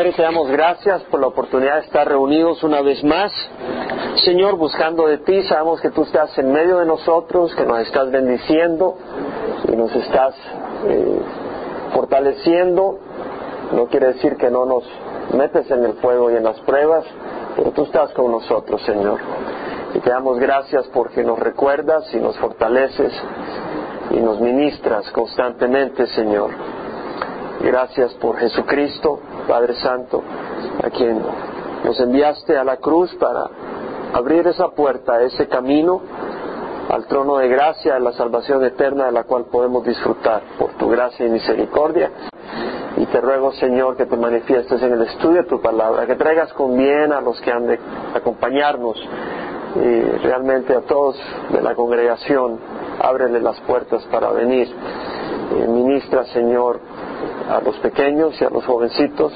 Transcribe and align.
Padre, 0.00 0.14
te 0.14 0.22
damos 0.22 0.48
gracias 0.48 1.02
por 1.10 1.20
la 1.20 1.26
oportunidad 1.26 1.74
de 1.74 1.80
estar 1.80 2.08
reunidos 2.08 2.62
una 2.62 2.80
vez 2.80 3.04
más. 3.04 3.30
Señor, 4.24 4.56
buscando 4.56 5.06
de 5.06 5.18
ti, 5.18 5.42
sabemos 5.42 5.78
que 5.82 5.90
tú 5.90 6.04
estás 6.04 6.38
en 6.38 6.50
medio 6.50 6.78
de 6.78 6.86
nosotros, 6.86 7.54
que 7.54 7.66
nos 7.66 7.80
estás 7.80 8.10
bendiciendo 8.10 8.96
y 9.70 9.76
nos 9.76 9.94
estás 9.94 10.34
eh, 10.88 11.20
fortaleciendo. 11.92 12.98
No 13.72 13.88
quiere 13.88 14.14
decir 14.14 14.36
que 14.36 14.50
no 14.50 14.64
nos 14.64 14.84
metes 15.34 15.70
en 15.70 15.84
el 15.84 15.92
fuego 15.96 16.30
y 16.30 16.36
en 16.36 16.44
las 16.44 16.58
pruebas, 16.60 17.04
pero 17.56 17.70
tú 17.72 17.82
estás 17.82 18.10
con 18.14 18.32
nosotros, 18.32 18.80
Señor. 18.86 19.20
Y 19.92 19.98
te 19.98 20.08
damos 20.08 20.38
gracias 20.38 20.88
porque 20.94 21.22
nos 21.22 21.38
recuerdas 21.38 22.08
y 22.14 22.16
nos 22.20 22.38
fortaleces 22.38 23.12
y 24.12 24.16
nos 24.16 24.40
ministras 24.40 25.10
constantemente, 25.10 26.06
Señor. 26.06 26.52
Gracias 27.60 28.14
por 28.14 28.38
Jesucristo, 28.38 29.20
Padre 29.50 29.74
Santo, 29.80 30.22
a 30.80 30.90
quien 30.90 31.20
nos 31.84 31.98
enviaste 31.98 32.56
a 32.56 32.62
la 32.62 32.76
cruz 32.76 33.12
para 33.16 33.50
abrir 34.14 34.46
esa 34.46 34.68
puerta, 34.68 35.20
ese 35.22 35.48
camino 35.48 36.00
al 36.88 37.04
trono 37.06 37.38
de 37.38 37.48
gracia, 37.48 37.96
a 37.96 37.98
la 37.98 38.12
salvación 38.12 38.64
eterna 38.64 39.06
de 39.06 39.12
la 39.12 39.24
cual 39.24 39.46
podemos 39.46 39.84
disfrutar 39.84 40.42
por 40.56 40.74
tu 40.74 40.88
gracia 40.88 41.26
y 41.26 41.30
misericordia. 41.30 42.12
Y 42.96 43.06
te 43.06 43.20
ruego, 43.20 43.52
Señor, 43.54 43.96
que 43.96 44.06
te 44.06 44.16
manifiestes 44.16 44.80
en 44.84 44.92
el 44.92 45.02
estudio 45.02 45.42
de 45.42 45.48
tu 45.48 45.60
palabra, 45.60 46.06
que 46.06 46.14
traigas 46.14 46.52
con 46.52 46.76
bien 46.76 47.12
a 47.12 47.20
los 47.20 47.40
que 47.40 47.50
han 47.50 47.66
de 47.66 47.80
acompañarnos 48.14 49.02
y 49.74 50.00
realmente 50.22 50.76
a 50.76 50.82
todos 50.82 51.16
de 51.50 51.60
la 51.60 51.74
congregación, 51.74 52.56
ábrele 53.02 53.40
las 53.40 53.60
puertas 53.62 54.04
para 54.12 54.30
venir. 54.30 54.72
ministra, 55.66 56.24
Señor, 56.26 56.78
a 57.50 57.60
los 57.60 57.76
pequeños 57.78 58.40
y 58.40 58.44
a 58.44 58.50
los 58.50 58.64
jovencitos 58.64 59.32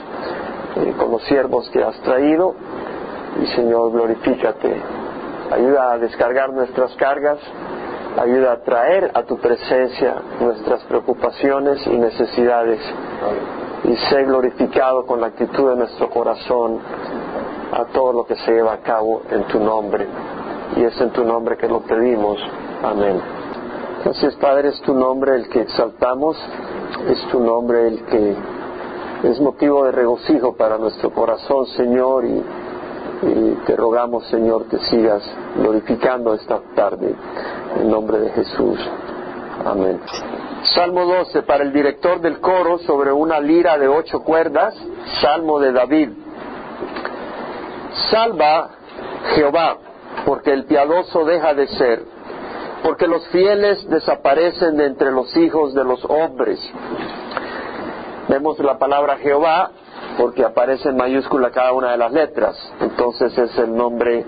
eh, 0.77 0.95
con 0.97 1.11
los 1.11 1.23
siervos 1.25 1.69
que 1.71 1.83
has 1.83 1.99
traído. 2.01 2.55
Y 3.43 3.47
Señor, 3.49 3.93
glorifícate. 3.93 4.81
Ayuda 5.51 5.93
a 5.93 5.99
descargar 5.99 6.53
nuestras 6.53 6.95
cargas, 6.95 7.39
ayuda 8.17 8.53
a 8.53 8.57
traer 8.63 9.11
a 9.15 9.25
tu 9.25 9.39
presencia 9.39 10.15
nuestras 10.41 10.83
preocupaciones 10.85 11.85
y 11.87 11.97
necesidades. 11.97 12.81
Y 13.85 13.97
sé 13.97 14.25
glorificado 14.25 15.05
con 15.05 15.21
la 15.21 15.27
actitud 15.27 15.71
de 15.71 15.77
nuestro 15.77 16.09
corazón 16.09 16.79
a 17.73 17.85
todo 17.87 18.13
lo 18.13 18.25
que 18.25 18.37
se 18.37 18.53
lleva 18.53 18.75
a 18.75 18.79
cabo 18.79 19.23
en 19.31 19.45
tu 19.45 19.59
nombre. 19.59 20.07
Y 20.77 20.85
es 20.85 20.99
en 21.01 21.11
tu 21.11 21.25
nombre 21.25 21.57
que 21.57 21.69
lo 21.69 21.81
pedimos. 21.81 22.39
Amén. 22.83 23.21
Gracias, 24.05 24.35
Padre, 24.37 24.69
es 24.69 24.81
tu 24.83 24.95
nombre 24.95 25.35
el 25.35 25.49
que 25.49 25.63
exaltamos, 25.63 26.37
es 27.09 27.29
tu 27.29 27.41
nombre 27.41 27.89
el 27.89 28.05
que 28.05 28.37
es 29.25 29.41
motivo 29.41 29.85
de 29.85 29.93
regocijo 29.93 30.55
para 30.57 30.79
nuestro 30.79 31.11
corazón, 31.11 31.67
Señor, 31.69 32.25
y, 32.25 32.43
te 33.67 33.75
rogamos, 33.75 34.27
Señor, 34.27 34.67
que 34.67 34.79
sigas 34.79 35.23
glorificando 35.57 36.35
esta 36.35 36.61
tarde 36.75 37.15
en 37.81 37.91
nombre 37.91 38.19
de 38.19 38.31
Jesús. 38.31 38.79
Amén. 39.65 39.99
Salmo 40.75 41.07
12 41.07 41.43
para 41.43 41.65
el 41.65 41.73
director 41.73 42.21
del 42.21 42.41
coro 42.41 42.79
sobre 42.81 43.13
una 43.13 43.41
lira 43.41 43.79
de 43.79 43.89
ocho 43.89 44.23
cuerdas, 44.23 44.75
Salmo 45.23 45.59
de 45.59 45.73
David. 45.73 46.11
Salva 48.11 48.71
Jehová, 49.35 49.79
porque 50.27 50.53
el 50.53 50.65
piadoso 50.65 51.25
deja 51.25 51.55
de 51.55 51.67
ser, 51.69 52.05
porque 52.85 53.07
los 53.07 53.27
fieles 53.29 53.89
desaparecen 53.89 54.77
de 54.77 54.85
entre 54.85 55.11
los 55.11 55.35
hijos 55.39 55.73
de 55.73 55.85
los 55.85 56.05
hombres. 56.05 56.61
Vemos 58.29 58.59
la 58.59 58.79
palabra 58.79 59.17
Jehová 59.17 59.71
porque 60.19 60.45
aparece 60.45 60.91
en 60.91 60.97
mayúscula 60.99 61.51
cada 61.51 61.73
una 61.73 61.93
de 61.93 61.97
las 61.97 62.13
letras, 62.13 62.55
entonces 62.81 63.37
es 63.39 63.57
el 63.57 63.75
nombre 63.75 64.27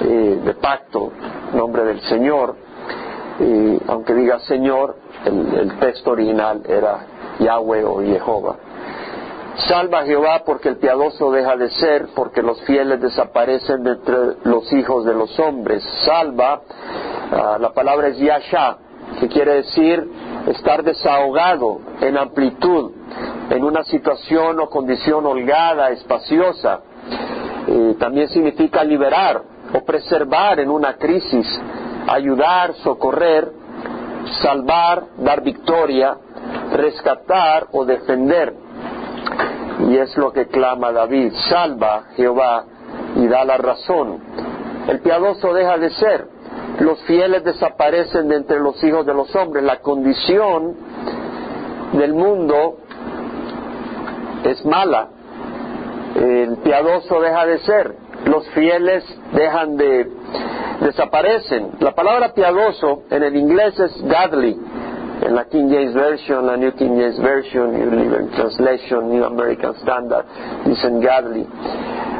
eh, 0.00 0.40
de 0.44 0.54
pacto, 0.54 1.12
nombre 1.54 1.84
del 1.84 2.00
Señor. 2.00 2.56
Y 3.38 3.78
aunque 3.86 4.14
diga 4.14 4.40
Señor, 4.40 4.96
el, 5.24 5.54
el 5.60 5.78
texto 5.78 6.10
original 6.10 6.60
era 6.68 7.06
Yahweh 7.38 7.84
o 7.84 8.00
Jehová. 8.02 8.56
Salva 9.68 10.02
Jehová 10.04 10.42
porque 10.44 10.70
el 10.70 10.78
piadoso 10.78 11.30
deja 11.30 11.56
de 11.56 11.70
ser, 11.70 12.08
porque 12.16 12.42
los 12.42 12.60
fieles 12.62 13.00
desaparecen 13.00 13.84
de 13.84 13.92
entre 13.92 14.16
los 14.42 14.72
hijos 14.72 15.04
de 15.04 15.14
los 15.14 15.38
hombres. 15.38 15.84
Salva, 16.04 16.62
ah, 17.32 17.58
la 17.60 17.72
palabra 17.72 18.08
es 18.08 18.18
Yasha, 18.18 18.76
que 19.20 19.28
quiere 19.28 19.54
decir 19.54 20.08
estar 20.46 20.82
desahogado 20.82 21.80
en 22.00 22.16
amplitud, 22.16 22.92
en 23.50 23.64
una 23.64 23.84
situación 23.84 24.60
o 24.60 24.68
condición 24.68 25.26
holgada, 25.26 25.90
espaciosa. 25.90 26.80
también 27.98 28.28
significa 28.28 28.82
liberar 28.84 29.42
o 29.74 29.84
preservar 29.84 30.60
en 30.60 30.70
una 30.70 30.94
crisis, 30.94 31.46
ayudar, 32.08 32.74
socorrer, 32.82 33.52
salvar, 34.42 35.04
dar 35.18 35.42
victoria, 35.42 36.16
rescatar 36.72 37.68
o 37.72 37.84
defender. 37.84 38.54
Y 39.88 39.96
es 39.96 40.16
lo 40.16 40.32
que 40.32 40.46
clama 40.46 40.92
David, 40.92 41.32
salva 41.48 42.04
Jehová 42.16 42.64
y 43.16 43.26
da 43.26 43.44
la 43.44 43.56
razón. 43.56 44.20
El 44.88 45.00
piadoso 45.00 45.52
deja 45.52 45.78
de 45.78 45.90
ser, 45.90 46.26
los 46.82 47.00
fieles 47.02 47.44
desaparecen 47.44 48.28
de 48.28 48.36
entre 48.36 48.60
los 48.60 48.82
hijos 48.84 49.06
de 49.06 49.14
los 49.14 49.34
hombres. 49.34 49.64
La 49.64 49.80
condición 49.80 50.76
del 51.92 52.12
mundo 52.12 52.78
es 54.44 54.64
mala. 54.64 55.08
El 56.14 56.58
piadoso 56.58 57.20
deja 57.20 57.46
de 57.46 57.58
ser, 57.60 57.94
los 58.26 58.46
fieles 58.50 59.04
dejan 59.32 59.76
de 59.76 60.10
desaparecen. 60.80 61.72
La 61.80 61.92
palabra 61.92 62.34
piadoso 62.34 63.04
en 63.10 63.22
el 63.22 63.36
inglés 63.36 63.78
es 63.78 64.02
godly 64.02 64.58
en 65.22 65.36
la 65.36 65.44
King 65.44 65.68
James 65.70 65.94
Version, 65.94 66.46
la 66.46 66.56
New 66.56 66.72
King 66.72 66.98
James 66.98 67.20
Version, 67.20 67.72
New 67.72 67.90
Living 67.90 68.30
Translation, 68.30 69.08
New 69.08 69.24
American 69.24 69.74
Standard, 69.76 70.26
dicen 70.66 71.00
godly. 71.00 71.46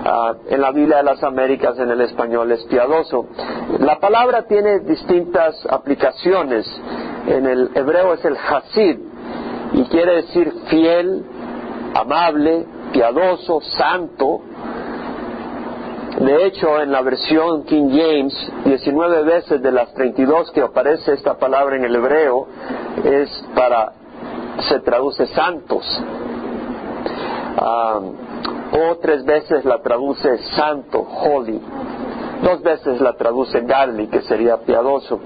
Ah, 0.05 0.35
en 0.49 0.61
la 0.61 0.73
Biblia 0.73 0.97
de 0.99 1.03
las 1.05 1.23
Américas, 1.23 1.79
en 1.79 1.91
el 1.91 2.01
español, 2.01 2.51
es 2.51 2.65
piadoso. 2.65 3.27
La 3.79 4.01
palabra 4.01 4.43
tiene 4.43 4.81
distintas 4.81 5.65
aplicaciones. 5.71 6.67
En 7.27 7.47
el 7.47 7.71
hebreo 7.75 8.15
es 8.15 8.25
el 8.25 8.37
hasid, 8.37 8.99
y 9.75 9.85
quiere 9.85 10.17
decir 10.17 10.53
fiel, 10.69 11.25
amable, 11.95 12.67
piadoso, 12.93 13.61
santo, 13.61 14.41
de 16.19 16.47
hecho, 16.47 16.81
en 16.81 16.93
la 16.93 17.03
versión 17.03 17.65
King 17.65 17.89
James, 17.91 18.53
19 18.65 19.23
veces 19.25 19.62
de 19.62 19.73
las 19.73 19.93
32 19.95 20.53
que 20.53 20.61
aparece 20.61 21.15
esta 21.15 21.39
palabra 21.39 21.75
en 21.75 21.85
el 21.85 21.97
hebreo 21.97 22.47
es 23.03 23.45
para, 23.57 23.93
se 24.69 24.79
traduce 24.81 25.27
santos. 25.29 25.85
Ah, 27.57 28.01
o 28.72 28.97
tres 28.99 29.25
veces 29.25 29.65
la 29.65 29.83
traduce 29.83 30.38
santo, 30.56 31.00
holy. 31.00 31.60
Dos 32.43 32.60
veces 32.60 33.00
la 33.00 33.12
traduce 33.12 33.60
godly, 33.60 34.09
que 34.09 34.22
sería 34.22 34.56
piadoso. 34.56 35.21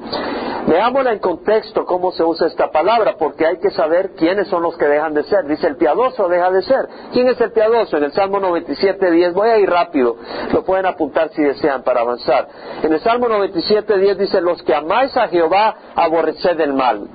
Veámosla 0.66 1.12
en 1.12 1.20
contexto 1.20 1.86
cómo 1.86 2.10
se 2.12 2.24
usa 2.24 2.48
esta 2.48 2.70
palabra, 2.70 3.14
porque 3.18 3.46
hay 3.46 3.58
que 3.58 3.70
saber 3.70 4.10
quiénes 4.16 4.48
son 4.48 4.62
los 4.62 4.76
que 4.76 4.86
dejan 4.86 5.14
de 5.14 5.22
ser. 5.22 5.46
Dice, 5.46 5.66
el 5.66 5.76
piadoso 5.76 6.28
deja 6.28 6.50
de 6.50 6.60
ser. 6.62 6.88
¿Quién 7.12 7.28
es 7.28 7.40
el 7.40 7.52
piadoso? 7.52 7.96
En 7.96 8.04
el 8.04 8.12
Salmo 8.12 8.38
97, 8.40 9.10
10, 9.10 9.32
voy 9.32 9.48
a 9.48 9.58
ir 9.58 9.70
rápido, 9.70 10.16
lo 10.52 10.64
pueden 10.64 10.84
apuntar 10.84 11.30
si 11.30 11.42
desean 11.42 11.84
para 11.84 12.00
avanzar. 12.00 12.48
En 12.82 12.92
el 12.92 13.00
Salmo 13.00 13.28
97, 13.28 13.96
10 13.96 14.18
dice, 14.18 14.40
los 14.42 14.62
que 14.62 14.74
amáis 14.74 15.16
a 15.16 15.28
Jehová, 15.28 15.74
aborreced 15.94 16.60
el 16.60 16.74
mal. 16.74 17.08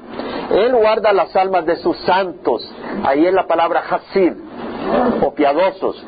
Él 0.50 0.74
guarda 0.76 1.14
las 1.14 1.36
almas 1.36 1.66
de 1.66 1.76
sus 1.76 1.98
santos. 2.00 2.68
Ahí 3.04 3.26
es 3.26 3.34
la 3.34 3.46
palabra 3.48 3.84
hasid, 3.88 4.34
o 5.22 5.34
piadosos 5.34 6.04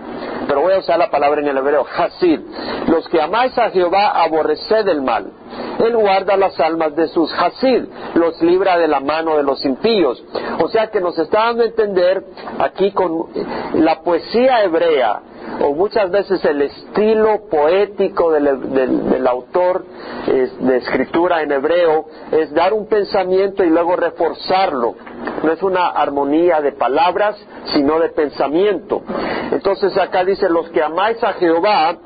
pero 0.48 0.62
voy 0.62 0.74
a 0.74 0.80
usar 0.80 1.00
la 1.00 1.10
palabra 1.10 1.42
en 1.42 1.48
el 1.48 1.58
hebreo, 1.58 1.86
hasid. 1.86 2.40
Los 2.88 3.08
que 3.10 3.22
amáis 3.22 3.58
a 3.58 3.70
Jehová, 3.70 4.22
aborreced 4.24 4.88
el 4.88 5.02
mal. 5.02 5.32
Él 5.80 5.96
guarda 5.98 6.38
las 6.38 6.60
almas 6.60 6.96
de 6.96 7.08
sus 7.08 7.32
hasid, 7.34 7.86
los 8.16 8.42
libra 8.42 8.78
de 8.78 8.88
la 8.88 9.00
mano 9.00 9.38
de 9.38 9.44
los 9.44 9.64
impíos. 9.66 10.24
O 10.60 10.68
sea 10.68 10.88
que 10.88 11.02
nos 11.02 11.18
está 11.18 11.46
dando 11.46 11.64
a 11.64 11.68
entender 11.68 12.24
aquí 12.60 12.92
con 12.92 13.28
la 13.76 14.02
poesía 14.02 14.64
hebrea, 14.64 15.22
o 15.62 15.74
muchas 15.74 16.10
veces 16.12 16.44
el 16.46 16.62
estilo 16.62 17.48
poético 17.50 18.32
del, 18.32 19.28
autor 19.28 19.86
de 20.26 20.78
escritura 20.78 21.42
en 21.42 21.52
hebreo 21.52 22.06
es 22.32 22.54
dar 22.54 22.74
un 22.74 22.88
pensamiento 22.88 23.64
y 23.64 23.70
luego 23.70 23.96
reforzarlo. 23.96 24.96
No 25.44 25.52
es 25.52 25.62
una 25.62 25.88
armonía 25.88 26.62
de 26.62 26.72
palabras, 26.72 27.36
sino 27.66 28.00
de 28.00 28.10
pensamiento. 28.10 29.02
Entonces 29.52 29.98
acá 29.98 30.24
dice, 30.24 30.50
los 30.50 30.70
que 30.70 30.82
amáis 30.82 31.24
a 31.24 31.34
Jehová, 31.34 31.98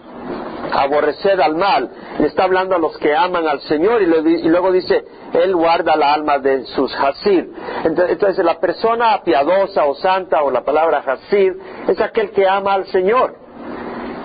aborreced 0.71 1.39
al 1.39 1.55
mal. 1.55 1.89
le 2.19 2.27
está 2.27 2.43
hablando 2.43 2.75
a 2.75 2.79
los 2.79 2.97
que 2.97 3.15
aman 3.15 3.47
al 3.47 3.61
Señor 3.61 4.01
y, 4.01 4.05
luego 4.47 4.71
dice, 4.71 5.03
Él 5.33 5.55
guarda 5.55 5.95
la 5.95 6.13
alma 6.13 6.39
de 6.39 6.65
sus 6.65 6.93
Hasid. 6.95 7.45
Entonces, 7.83 8.43
la 8.43 8.59
persona 8.59 9.21
piadosa 9.23 9.85
o 9.85 9.95
santa 9.95 10.43
o 10.43 10.51
la 10.51 10.61
palabra 10.61 11.03
Hasid 11.05 11.53
es 11.87 11.99
aquel 12.01 12.31
que 12.31 12.47
ama 12.47 12.73
al 12.73 12.85
Señor. 12.87 13.35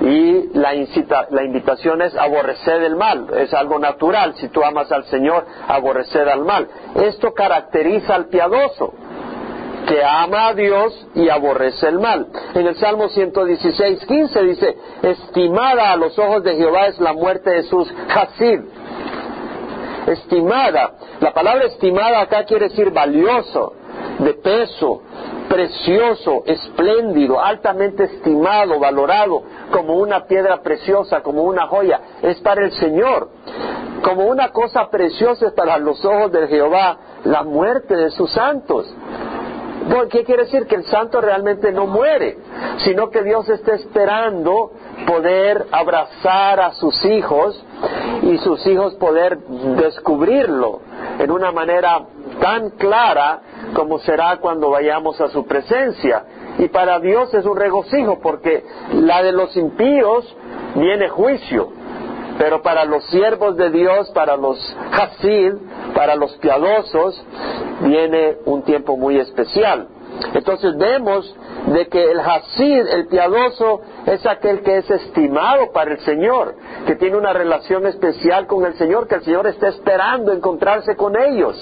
Y 0.01 0.59
la, 0.59 0.73
la 1.31 1.45
invitación 1.45 2.03
es 2.03 2.17
aborrecer 2.17 2.83
el 2.83 2.97
mal, 2.97 3.29
es 3.39 3.55
algo 3.55 3.79
natural. 3.79 4.35
Si 4.35 4.49
tú 4.49 4.65
amas 4.65 4.91
al 4.91 5.05
Señor, 5.05 5.47
aborrecer 5.69 6.29
al 6.29 6.45
mal. 6.45 6.67
Esto 6.97 7.33
caracteriza 7.33 8.17
al 8.17 8.27
piadoso 8.27 8.95
que 9.87 10.05
ama 10.05 10.49
a 10.49 10.55
Dios 10.55 11.07
y 11.15 11.29
aborrece 11.29 11.89
el 11.89 11.99
mal. 11.99 12.27
En 12.55 12.67
el 12.67 12.77
Salmo 12.77 13.09
116, 13.09 14.07
15 14.07 14.43
dice, 14.43 14.77
estimada 15.03 15.93
a 15.93 15.97
los 15.97 16.19
ojos 16.19 16.43
de 16.43 16.57
Jehová 16.57 16.87
es 16.87 17.01
la 17.01 17.13
muerte 17.13 17.51
de 17.51 17.63
sus 17.65 17.93
Hasid. 18.09 18.61
Estimada, 20.07 20.95
la 21.21 21.33
palabra 21.33 21.67
estimada 21.67 22.21
acá 22.21 22.45
quiere 22.45 22.69
decir 22.69 22.91
valioso, 22.91 23.75
de 24.19 24.35
peso, 24.35 25.03
precioso, 25.49 26.43
espléndido, 26.47 27.41
altamente 27.41 28.05
estimado, 28.05 28.79
valorado, 28.81 29.43
como 29.71 29.97
una 29.97 30.25
piedra 30.27 30.63
preciosa, 30.63 31.23
como 31.23 31.43
una 31.43 31.67
joya, 31.67 32.01
es 32.23 32.41
para 32.41 32.65
el 32.65 32.73
Señor. 32.73 33.29
Como 34.03 34.27
una 34.27 34.49
cosa 34.49 34.91
preciosa 34.91 35.47
es 35.47 35.53
para 35.53 35.79
los 35.79 36.05
ojos 36.05 36.33
de 36.33 36.49
Jehová 36.49 36.99
la 37.25 37.45
muerte 37.45 37.95
de 37.95 38.11
sus 38.11 38.33
santos. 38.33 38.93
¿Qué 40.11 40.25
quiere 40.25 40.45
decir? 40.45 40.67
Que 40.67 40.77
el 40.77 40.85
santo 40.85 41.21
realmente 41.21 41.73
no 41.73 41.87
muere, 41.87 42.39
sino 42.79 43.11
que 43.11 43.23
Dios 43.23 43.49
está 43.49 43.75
esperando 43.75 44.73
poder 45.07 45.67
abrazar 45.73 46.61
a 46.61 46.73
sus 46.73 47.05
hijos 47.05 47.65
y 48.23 48.39
sus 48.39 48.67
hijos 48.67 48.95
poder 48.95 49.39
descubrirlo 49.39 50.81
en 51.19 51.31
una 51.31 51.51
manera 51.51 52.05
tan 52.41 52.71
clara 52.71 53.41
como 53.75 53.99
será 54.01 54.39
cuando 54.39 54.71
vayamos 54.71 55.21
a 55.21 55.29
su 55.29 55.47
presencia. 55.47 56.25
Y 56.59 56.69
para 56.69 57.01
Dios 57.01 57.33
es 57.35 57.45
un 57.47 57.57
regocijo 57.57 58.21
porque 58.21 58.65
la 58.95 59.23
de 59.23 59.33
los 59.33 59.57
impíos 59.57 60.37
viene 60.75 61.09
juicio, 61.09 61.73
pero 62.39 62.63
para 62.63 62.85
los 62.85 63.05
siervos 63.07 63.57
de 63.57 63.71
Dios, 63.71 64.11
para 64.11 64.37
los 64.37 64.59
Hasid, 64.93 65.55
para 65.95 66.17
los 66.17 66.33
piadosos, 66.39 67.23
viene 67.83 68.39
un 68.45 68.63
tiempo 68.63 68.97
muy 68.97 69.19
especial. 69.19 69.89
Entonces 70.35 70.77
vemos 70.77 71.35
de 71.67 71.89
que 71.89 72.11
el 72.11 72.21
Hasid, 72.21 72.87
el 72.87 73.07
piadoso, 73.07 73.81
es 74.07 74.25
aquel 74.27 74.63
que 74.63 74.79
es 74.79 74.91
estimado 74.91 75.73
para 75.73 75.93
el 75.93 76.01
Señor, 76.01 76.55
que 76.87 76.97
tiene 76.97 77.17
una 77.17 77.33
relación 77.33 77.87
especial 77.87 78.47
con 78.47 78.65
el 78.65 78.75
Señor, 78.75 79.09
que 79.09 79.17
el 79.17 79.25
Señor 79.25 79.47
está 79.47 79.69
esperando 79.69 80.33
encontrarse 80.33 80.97
con 80.97 81.17
ellos. 81.17 81.57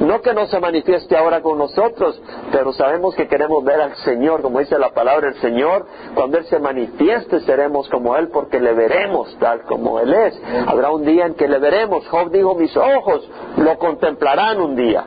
No 0.00 0.20
que 0.20 0.32
no 0.32 0.46
se 0.46 0.60
manifieste 0.60 1.16
ahora 1.16 1.42
con 1.42 1.58
nosotros, 1.58 2.20
pero 2.52 2.72
sabemos 2.72 3.14
que 3.14 3.26
queremos 3.26 3.64
ver 3.64 3.80
al 3.80 3.96
Señor, 3.96 4.42
como 4.42 4.60
dice 4.60 4.78
la 4.78 4.90
palabra 4.90 5.30
del 5.30 5.40
Señor, 5.40 5.86
cuando 6.14 6.38
Él 6.38 6.44
se 6.46 6.58
manifieste 6.58 7.40
seremos 7.40 7.88
como 7.88 8.16
Él 8.16 8.28
porque 8.28 8.60
le 8.60 8.74
veremos 8.74 9.36
tal 9.38 9.62
como 9.62 9.98
Él 9.98 10.12
es. 10.14 10.40
Habrá 10.66 10.90
un 10.90 11.04
día 11.04 11.26
en 11.26 11.34
que 11.34 11.48
le 11.48 11.58
veremos. 11.58 12.06
Job 12.08 12.30
dijo, 12.30 12.54
mis 12.54 12.76
ojos 12.76 13.28
lo 13.56 13.78
contemplarán 13.78 14.60
un 14.60 14.76
día. 14.76 15.04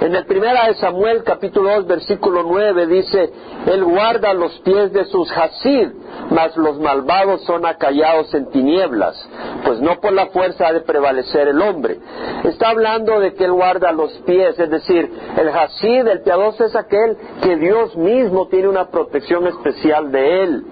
En 0.00 0.14
el 0.14 0.26
primera 0.26 0.66
de 0.66 0.74
Samuel 0.74 1.22
capítulo 1.24 1.76
2 1.76 1.86
versículo 1.86 2.42
9 2.42 2.86
dice, 2.86 3.30
Él 3.66 3.84
guarda 3.84 4.34
los 4.34 4.52
pies 4.60 4.92
de 4.92 5.04
sus 5.06 5.30
Hasid, 5.30 5.88
mas 6.30 6.56
los 6.56 6.78
malvados 6.78 7.42
son 7.44 7.64
acallados 7.64 8.32
en 8.34 8.50
tinieblas, 8.50 9.16
pues 9.64 9.80
no 9.80 10.00
por 10.00 10.12
la 10.12 10.26
fuerza 10.26 10.68
ha 10.68 10.72
de 10.72 10.80
prevalecer 10.80 11.48
el 11.48 11.62
hombre. 11.62 11.98
Está 12.44 12.70
hablando 12.70 13.18
de 13.20 13.34
que 13.34 13.44
Él 13.44 13.52
guarda 13.52 13.92
los 13.92 14.12
pies, 14.26 14.58
es 14.58 14.70
decir, 14.70 15.10
el 15.38 15.48
Hasid, 15.48 16.06
el 16.06 16.22
piadoso 16.22 16.64
es 16.64 16.76
aquel 16.76 17.16
que 17.42 17.56
Dios 17.56 17.96
mismo 17.96 18.48
tiene 18.48 18.68
una 18.68 18.90
protección 18.90 19.46
especial 19.46 20.12
de 20.12 20.42
Él. 20.42 20.64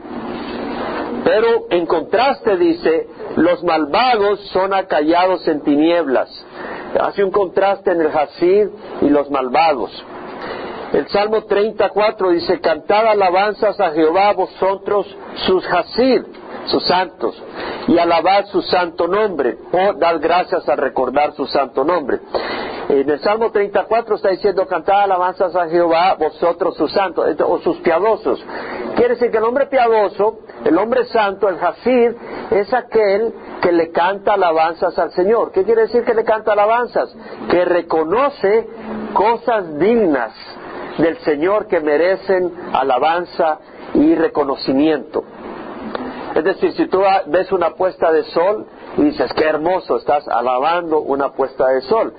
Pero 1.24 1.66
en 1.70 1.86
contraste 1.86 2.56
dice, 2.56 3.06
los 3.36 3.62
malvados 3.62 4.40
son 4.50 4.74
acallados 4.74 5.46
en 5.46 5.62
tinieblas. 5.62 6.28
Hace 7.00 7.24
un 7.24 7.30
contraste 7.30 7.90
en 7.90 8.00
el 8.00 8.08
Hasid 8.08 8.68
y 9.00 9.08
los 9.08 9.30
malvados. 9.30 9.90
El 10.92 11.08
Salmo 11.08 11.44
34 11.44 12.30
dice, 12.30 12.60
cantad 12.60 13.06
alabanzas 13.06 13.80
a 13.80 13.90
Jehová 13.92 14.32
vosotros 14.34 15.06
sus 15.46 15.64
Hasid 15.66 16.22
sus 16.66 16.84
santos, 16.86 17.34
y 17.88 17.98
alabar 17.98 18.46
su 18.46 18.62
santo 18.62 19.08
nombre, 19.08 19.58
o 19.72 19.94
dar 19.94 20.18
gracias 20.18 20.68
al 20.68 20.78
recordar 20.78 21.34
su 21.34 21.46
santo 21.46 21.84
nombre. 21.84 22.20
En 22.92 23.08
el 23.08 23.20
Salmo 23.20 23.50
34 23.50 24.16
está 24.16 24.28
diciendo, 24.28 24.66
cantad 24.66 25.04
alabanzas 25.04 25.56
a 25.56 25.66
Jehová, 25.66 26.14
vosotros 26.18 26.76
sus 26.76 26.92
santos, 26.92 27.26
o 27.40 27.58
sus 27.60 27.78
piadosos. 27.78 28.44
Quiere 28.96 29.14
decir 29.14 29.30
que 29.30 29.38
el 29.38 29.44
hombre 29.44 29.64
piadoso, 29.64 30.40
el 30.62 30.76
hombre 30.76 31.06
santo, 31.06 31.48
el 31.48 31.58
Hasid, 31.58 32.12
es 32.50 32.70
aquel 32.74 33.32
que 33.62 33.72
le 33.72 33.92
canta 33.92 34.34
alabanzas 34.34 34.98
al 34.98 35.10
Señor. 35.12 35.52
¿Qué 35.52 35.64
quiere 35.64 35.82
decir 35.82 36.04
que 36.04 36.12
le 36.12 36.22
canta 36.22 36.52
alabanzas? 36.52 37.16
Que 37.50 37.64
reconoce 37.64 38.68
cosas 39.14 39.78
dignas 39.78 40.34
del 40.98 41.16
Señor 41.20 41.68
que 41.68 41.80
merecen 41.80 42.52
alabanza 42.74 43.58
y 43.94 44.14
reconocimiento. 44.16 45.24
Es 46.34 46.44
decir, 46.44 46.72
si 46.72 46.86
tú 46.88 47.00
ves 47.28 47.52
una 47.52 47.70
puesta 47.70 48.12
de 48.12 48.24
sol 48.24 48.66
y 48.96 49.02
dices, 49.02 49.32
qué 49.34 49.44
hermoso, 49.44 49.96
estás 49.96 50.26
alabando 50.28 51.00
una 51.00 51.30
puesta 51.30 51.68
de 51.68 51.80
sol. 51.82 52.12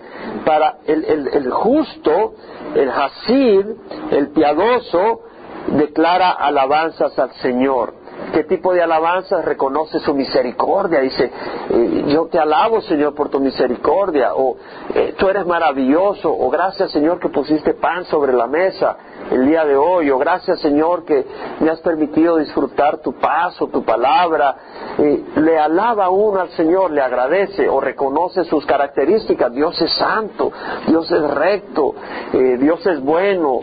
Para 0.45 0.77
el, 0.85 1.51
justo, 1.51 2.33
el 2.75 2.89
Hasid, 2.89 3.65
el 4.11 4.29
piadoso, 4.29 5.21
declara 5.67 6.31
alabanzas 6.31 7.17
al 7.19 7.31
Señor. 7.33 7.93
¿Qué 8.31 8.43
tipo 8.45 8.73
de 8.73 8.81
alabanzas? 8.81 9.43
Reconoce 9.45 9.99
su 9.99 10.13
misericordia. 10.13 11.01
Dice, 11.01 11.31
eh, 11.69 12.03
yo 12.07 12.27
te 12.27 12.39
alabo, 12.39 12.81
Señor, 12.81 13.13
por 13.13 13.29
tu 13.29 13.39
misericordia. 13.39 14.33
O 14.33 14.55
eh, 14.93 15.13
tú 15.17 15.29
eres 15.29 15.45
maravilloso. 15.45 16.31
O 16.31 16.49
gracias, 16.49 16.91
Señor, 16.91 17.19
que 17.19 17.29
pusiste 17.29 17.73
pan 17.73 18.05
sobre 18.05 18.33
la 18.33 18.47
mesa 18.47 18.97
el 19.31 19.45
día 19.47 19.65
de 19.65 19.75
hoy. 19.75 20.09
O 20.11 20.17
gracias, 20.17 20.59
Señor, 20.59 21.05
que 21.05 21.25
me 21.59 21.69
has 21.69 21.79
permitido 21.81 22.37
disfrutar 22.37 22.99
tu 22.99 23.13
paso, 23.13 23.67
tu 23.67 23.83
palabra. 23.83 24.55
Eh, 24.97 25.23
le 25.37 25.57
alaba 25.57 26.09
uno 26.09 26.41
al 26.41 26.49
Señor, 26.51 26.91
le 26.91 27.01
agradece 27.01 27.67
o 27.69 27.79
reconoce 27.79 28.43
sus 28.45 28.65
características. 28.65 29.53
Dios 29.53 29.81
es 29.81 29.91
santo, 29.93 30.51
Dios 30.87 31.09
es 31.11 31.21
recto, 31.29 31.95
Dios 32.31 32.85
es 32.85 33.01
bueno 33.01 33.61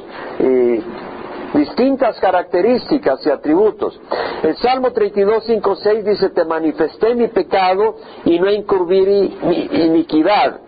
distintas 1.55 2.19
características 2.21 3.25
y 3.27 3.31
atributos. 3.31 4.01
El 4.43 4.57
Salmo 4.57 4.93
32, 4.93 5.45
5, 5.47 5.77
6 5.77 6.05
dice, 6.05 6.31
te 6.31 6.45
manifesté 6.45 7.15
mi 7.15 7.29
pecado 7.29 7.97
y 8.25 8.39
no 8.39 8.51
incurrí 8.51 9.39
mi 9.43 9.69
iniquidad. 9.73 10.61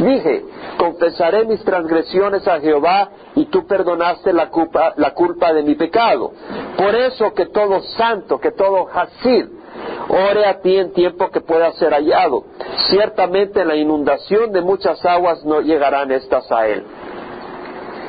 Dije, 0.00 0.44
confesaré 0.78 1.44
mis 1.44 1.62
transgresiones 1.62 2.48
a 2.48 2.58
Jehová 2.60 3.10
y 3.34 3.46
tú 3.46 3.66
perdonaste 3.66 4.32
la 4.32 4.48
culpa, 4.48 4.94
la 4.96 5.12
culpa 5.12 5.52
de 5.52 5.62
mi 5.62 5.74
pecado. 5.74 6.32
Por 6.78 6.94
eso 6.94 7.34
que 7.34 7.46
todo 7.46 7.82
santo, 7.82 8.38
que 8.38 8.52
todo 8.52 8.88
Hasid, 8.88 9.46
ore 10.08 10.46
a 10.46 10.60
ti 10.60 10.76
en 10.76 10.92
tiempo 10.92 11.30
que 11.30 11.42
pueda 11.42 11.70
ser 11.72 11.92
hallado. 11.92 12.44
Ciertamente 12.88 13.64
la 13.64 13.76
inundación 13.76 14.52
de 14.52 14.62
muchas 14.62 15.04
aguas 15.04 15.44
no 15.44 15.60
llegarán 15.60 16.10
estas 16.10 16.50
a 16.50 16.66
él. 16.66 16.82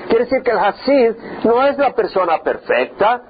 Quiere 0.07 0.25
decir 0.25 0.43
que 0.43 0.51
el 0.51 0.60
Hasid 0.60 1.12
no 1.43 1.65
es 1.67 1.77
la 1.77 1.93
persona 1.93 2.39
perfecta, 2.41 3.21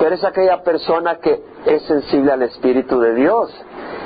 pero 0.00 0.16
es 0.16 0.24
aquella 0.24 0.62
persona 0.62 1.16
que 1.16 1.40
es 1.64 1.82
sensible 1.82 2.32
al 2.32 2.42
Espíritu 2.42 2.98
de 3.00 3.14
Dios. 3.14 3.54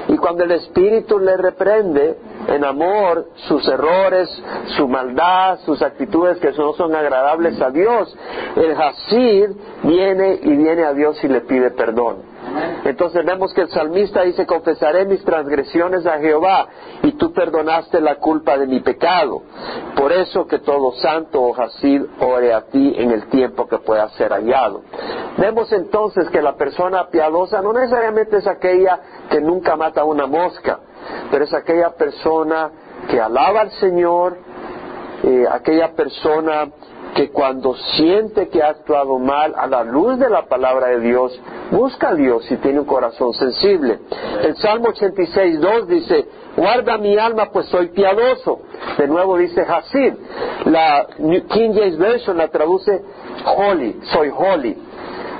Y 0.08 0.16
cuando 0.16 0.44
el 0.44 0.52
Espíritu 0.52 1.18
le 1.18 1.36
reprende 1.36 2.18
en 2.48 2.64
amor 2.64 3.28
sus 3.48 3.66
errores, 3.68 4.28
su 4.76 4.88
maldad, 4.88 5.58
sus 5.64 5.82
actitudes 5.82 6.38
que 6.38 6.52
no 6.52 6.72
son 6.74 6.94
agradables 6.94 7.60
a 7.60 7.70
Dios, 7.70 8.16
el 8.56 8.72
Hasid 8.72 9.50
viene 9.82 10.40
y 10.42 10.56
viene 10.56 10.84
a 10.84 10.92
Dios 10.92 11.22
y 11.22 11.28
le 11.28 11.42
pide 11.42 11.70
perdón. 11.70 12.32
Entonces 12.84 13.24
vemos 13.24 13.54
que 13.54 13.62
el 13.62 13.70
salmista 13.70 14.22
dice, 14.22 14.46
confesaré 14.46 15.04
mis 15.06 15.24
transgresiones 15.24 16.04
a 16.06 16.18
Jehová 16.18 16.66
y 17.02 17.12
tú 17.12 17.32
perdonaste 17.32 18.00
la 18.00 18.16
culpa 18.16 18.58
de 18.58 18.66
mi 18.66 18.80
pecado. 18.80 19.42
Por 19.96 20.12
eso 20.12 20.46
que 20.46 20.58
todo 20.58 20.92
santo 20.92 21.40
o 21.40 21.50
oh 21.50 21.54
Hasid 21.54 22.02
ore 22.20 22.52
a 22.52 22.62
ti 22.62 22.94
en 22.96 23.12
el 23.12 23.26
tiempo 23.28 23.68
que 23.68 23.78
pueda 23.78 24.08
ser 24.10 24.32
hallado. 24.32 24.82
Vemos 25.38 25.72
entonces 25.72 26.28
que 26.30 26.42
la 26.42 26.56
persona 26.56 27.08
piadosa 27.08 27.62
no 27.62 27.72
necesariamente 27.72 28.38
es 28.38 28.46
aquella 28.46 28.98
que 29.30 29.40
nunca 29.40 29.76
mata 29.76 30.04
una 30.04 30.26
mosca, 30.26 30.80
pero 31.30 31.44
es 31.44 31.54
aquella 31.54 31.90
persona 31.90 32.70
que 33.08 33.20
alaba 33.20 33.62
al 33.62 33.70
Señor, 33.72 34.36
eh, 35.24 35.46
aquella 35.50 35.92
persona 35.94 36.68
que 37.14 37.30
cuando 37.30 37.74
siente 37.74 38.48
que 38.48 38.62
ha 38.62 38.68
actuado 38.68 39.18
mal 39.18 39.54
a 39.56 39.66
la 39.66 39.84
luz 39.84 40.18
de 40.18 40.30
la 40.30 40.46
palabra 40.46 40.88
de 40.88 41.00
Dios, 41.00 41.38
busca 41.70 42.10
a 42.10 42.14
Dios 42.14 42.50
y 42.50 42.56
tiene 42.56 42.80
un 42.80 42.86
corazón 42.86 43.34
sensible. 43.34 43.98
El 44.42 44.56
Salmo 44.56 44.88
86, 44.88 45.60
2 45.60 45.88
dice, 45.88 46.26
guarda 46.56 46.96
mi 46.98 47.16
alma 47.18 47.50
pues 47.52 47.66
soy 47.66 47.88
piadoso. 47.88 48.60
De 48.98 49.06
nuevo 49.08 49.36
dice 49.36 49.62
Hasid. 49.62 50.14
La 50.66 51.06
King 51.16 51.72
James 51.74 51.98
Version 51.98 52.36
la 52.36 52.48
traduce 52.48 53.02
holy, 53.44 54.00
soy 54.04 54.30
holy. 54.34 54.76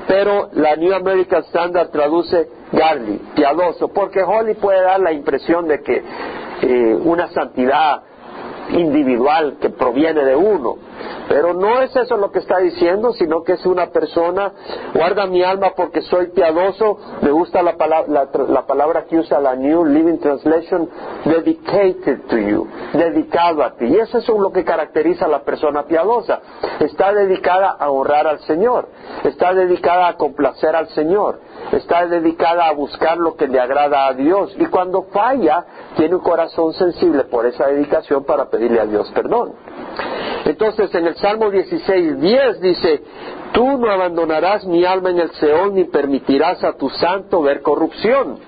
Pero 0.07 0.49
la 0.53 0.75
New 0.75 0.93
American 0.93 1.43
Standard 1.43 1.89
traduce 1.91 2.47
godly, 2.71 3.19
piadoso, 3.35 3.87
porque 3.89 4.21
holy 4.21 4.55
puede 4.55 4.81
dar 4.81 4.99
la 4.99 5.11
impresión 5.11 5.67
de 5.67 5.81
que 5.81 6.03
eh, 6.61 6.95
una 7.03 7.29
santidad 7.29 8.03
individual 8.69 9.57
que 9.61 9.69
proviene 9.69 10.23
de 10.23 10.35
uno. 10.35 10.75
Pero 11.29 11.53
no 11.53 11.81
es 11.81 11.95
eso 11.95 12.17
lo 12.17 12.31
que 12.31 12.39
está 12.39 12.59
diciendo, 12.59 13.13
sino 13.13 13.43
que 13.43 13.53
es 13.53 13.65
una 13.65 13.87
persona, 13.87 14.51
guarda 14.93 15.25
mi 15.27 15.43
alma 15.43 15.71
porque 15.75 16.01
soy 16.01 16.27
piadoso, 16.27 16.97
me 17.21 17.31
gusta 17.31 17.61
la 17.61 17.75
palabra, 17.77 18.27
la, 18.47 18.65
palabra 18.65 19.05
que 19.05 19.17
usa 19.17 19.39
la 19.39 19.55
New 19.55 19.85
Living 19.85 20.17
Translation, 20.17 20.89
dedicated 21.25 22.21
to 22.27 22.37
you, 22.37 22.67
dedicado 22.93 23.63
a 23.63 23.75
ti. 23.75 23.85
Y 23.85 23.97
eso 23.97 24.17
es 24.17 24.27
lo 24.27 24.51
que 24.51 24.63
caracteriza 24.63 25.25
a 25.25 25.29
la 25.29 25.43
persona 25.43 25.83
piadosa. 25.83 26.39
Está 26.79 27.13
dedicada 27.13 27.75
a 27.79 27.89
honrar 27.89 28.27
al 28.27 28.39
Señor, 28.41 28.87
está 29.23 29.53
dedicada 29.53 30.09
a 30.09 30.17
complacer 30.17 30.75
al 30.75 30.89
Señor, 30.89 31.39
está 31.71 32.05
dedicada 32.07 32.67
a 32.67 32.73
buscar 32.73 33.17
lo 33.17 33.35
que 33.35 33.47
le 33.47 33.59
agrada 33.59 34.07
a 34.07 34.13
Dios. 34.13 34.53
Y 34.57 34.65
cuando 34.65 35.03
falla, 35.03 35.65
tiene 35.95 36.15
un 36.15 36.21
corazón 36.21 36.73
sensible 36.73 37.23
por 37.25 37.45
esa 37.45 37.67
dedicación 37.67 38.23
para 38.23 38.49
pedirle 38.49 38.81
a 38.81 38.85
Dios 38.85 39.11
perdón. 39.13 39.53
Entonces 40.45 40.93
en 40.93 41.07
el 41.07 41.15
Salmo 41.15 41.49
16, 41.49 42.19
10 42.19 42.61
dice, 42.61 43.01
tú 43.53 43.77
no 43.77 43.89
abandonarás 43.89 44.65
mi 44.65 44.83
alma 44.83 45.11
en 45.11 45.19
el 45.19 45.31
Seol 45.31 45.73
ni 45.73 45.85
permitirás 45.85 46.63
a 46.63 46.73
tu 46.73 46.89
santo 46.89 47.41
ver 47.41 47.61
corrupción. 47.61 48.39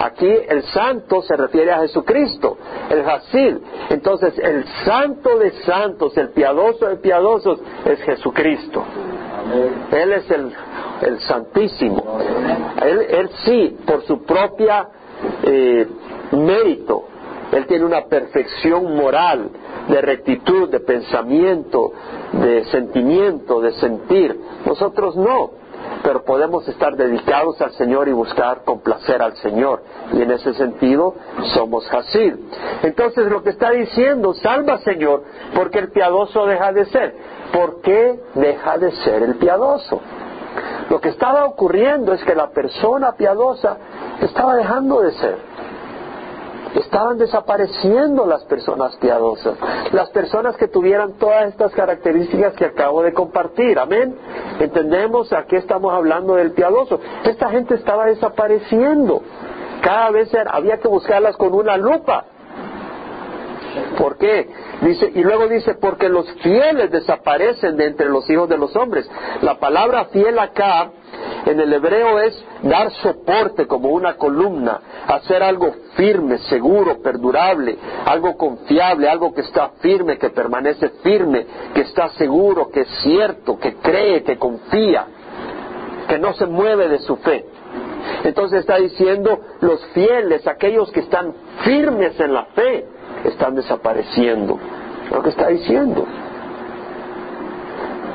Aquí 0.00 0.28
el 0.48 0.62
santo 0.64 1.22
se 1.22 1.36
refiere 1.36 1.70
a 1.72 1.80
Jesucristo, 1.80 2.58
el 2.90 3.08
Hasid. 3.08 3.56
Entonces 3.90 4.38
el 4.38 4.64
santo 4.84 5.38
de 5.38 5.52
santos, 5.62 6.16
el 6.16 6.30
piadoso 6.30 6.86
de 6.86 6.96
piadosos 6.96 7.60
es 7.84 8.00
Jesucristo. 8.00 8.84
Él 9.92 10.12
es 10.12 10.30
el, 10.30 10.52
santísimo. 11.20 12.18
Él, 12.82 13.30
sí, 13.44 13.76
por 13.86 14.04
su 14.04 14.24
propia 14.24 14.88
eh, 15.42 15.86
mérito, 16.32 17.04
él 17.52 17.66
tiene 17.66 17.84
una 17.84 18.04
perfección 18.06 18.96
moral 18.96 19.50
de 19.88 20.00
rectitud, 20.00 20.70
de 20.70 20.80
pensamiento, 20.80 21.92
de 22.32 22.64
sentimiento, 22.64 23.60
de 23.60 23.72
sentir. 23.72 24.40
Nosotros 24.64 25.16
no, 25.16 25.50
pero 26.02 26.24
podemos 26.24 26.66
estar 26.68 26.96
dedicados 26.96 27.60
al 27.60 27.72
Señor 27.72 28.08
y 28.08 28.12
buscar 28.12 28.62
complacer 28.64 29.22
al 29.22 29.36
Señor. 29.36 29.82
Y 30.12 30.22
en 30.22 30.30
ese 30.30 30.54
sentido 30.54 31.14
somos 31.54 31.88
Hasid. 31.92 32.34
Entonces 32.82 33.26
lo 33.30 33.42
que 33.42 33.50
está 33.50 33.70
diciendo, 33.70 34.34
salva 34.34 34.78
Señor, 34.78 35.24
porque 35.54 35.78
el 35.78 35.90
piadoso 35.90 36.46
deja 36.46 36.72
de 36.72 36.86
ser. 36.86 37.14
¿Por 37.52 37.80
qué 37.82 38.20
deja 38.34 38.78
de 38.78 38.90
ser 39.02 39.22
el 39.22 39.36
piadoso? 39.36 40.00
Lo 40.90 41.00
que 41.00 41.08
estaba 41.08 41.44
ocurriendo 41.46 42.12
es 42.12 42.22
que 42.24 42.34
la 42.34 42.50
persona 42.50 43.12
piadosa 43.12 43.76
estaba 44.20 44.56
dejando 44.56 45.00
de 45.00 45.12
ser. 45.12 45.53
Estaban 46.74 47.18
desapareciendo 47.18 48.26
las 48.26 48.44
personas 48.44 48.96
piadosas, 48.96 49.56
las 49.92 50.10
personas 50.10 50.56
que 50.56 50.68
tuvieran 50.68 51.14
todas 51.14 51.48
estas 51.48 51.72
características 51.72 52.54
que 52.54 52.64
acabo 52.64 53.02
de 53.02 53.12
compartir. 53.12 53.78
Amén. 53.78 54.16
Entendemos 54.58 55.32
a 55.32 55.44
qué 55.44 55.56
estamos 55.56 55.92
hablando 55.92 56.34
del 56.34 56.52
piadoso. 56.52 57.00
Esta 57.24 57.50
gente 57.50 57.74
estaba 57.76 58.06
desapareciendo. 58.06 59.22
Cada 59.82 60.10
vez 60.10 60.30
había 60.50 60.78
que 60.78 60.88
buscarlas 60.88 61.36
con 61.36 61.54
una 61.54 61.76
lupa. 61.76 62.24
¿Por 63.98 64.16
qué? 64.18 64.48
Dice, 64.82 65.10
y 65.14 65.22
luego 65.22 65.48
dice, 65.48 65.74
porque 65.74 66.08
los 66.08 66.30
fieles 66.42 66.90
desaparecen 66.90 67.76
de 67.76 67.86
entre 67.86 68.08
los 68.08 68.28
hijos 68.30 68.48
de 68.48 68.58
los 68.58 68.74
hombres. 68.76 69.08
La 69.42 69.58
palabra 69.58 70.06
fiel 70.06 70.38
acá 70.38 70.90
en 71.46 71.60
el 71.60 71.72
hebreo 71.72 72.18
es 72.20 72.42
dar 72.62 72.90
soporte 72.90 73.66
como 73.66 73.90
una 73.90 74.14
columna, 74.14 74.80
hacer 75.06 75.42
algo 75.42 75.74
firme, 75.94 76.38
seguro, 76.38 77.02
perdurable, 77.02 77.76
algo 78.06 78.36
confiable, 78.36 79.08
algo 79.08 79.34
que 79.34 79.42
está 79.42 79.70
firme, 79.80 80.16
que 80.16 80.30
permanece 80.30 80.88
firme, 81.02 81.46
que 81.74 81.82
está 81.82 82.08
seguro, 82.10 82.70
que 82.70 82.80
es 82.80 82.88
cierto, 83.02 83.58
que 83.58 83.74
cree, 83.74 84.22
que 84.22 84.38
confía, 84.38 85.06
que 86.08 86.18
no 86.18 86.32
se 86.34 86.46
mueve 86.46 86.88
de 86.88 86.98
su 87.00 87.16
fe. 87.16 87.44
Entonces 88.24 88.60
está 88.60 88.76
diciendo 88.76 89.38
los 89.60 89.84
fieles, 89.88 90.46
aquellos 90.46 90.90
que 90.92 91.00
están 91.00 91.34
firmes 91.62 92.18
en 92.20 92.32
la 92.32 92.46
fe, 92.46 92.86
están 93.24 93.54
desapareciendo. 93.54 94.58
Lo 95.10 95.22
que 95.22 95.28
está 95.28 95.48
diciendo. 95.48 96.06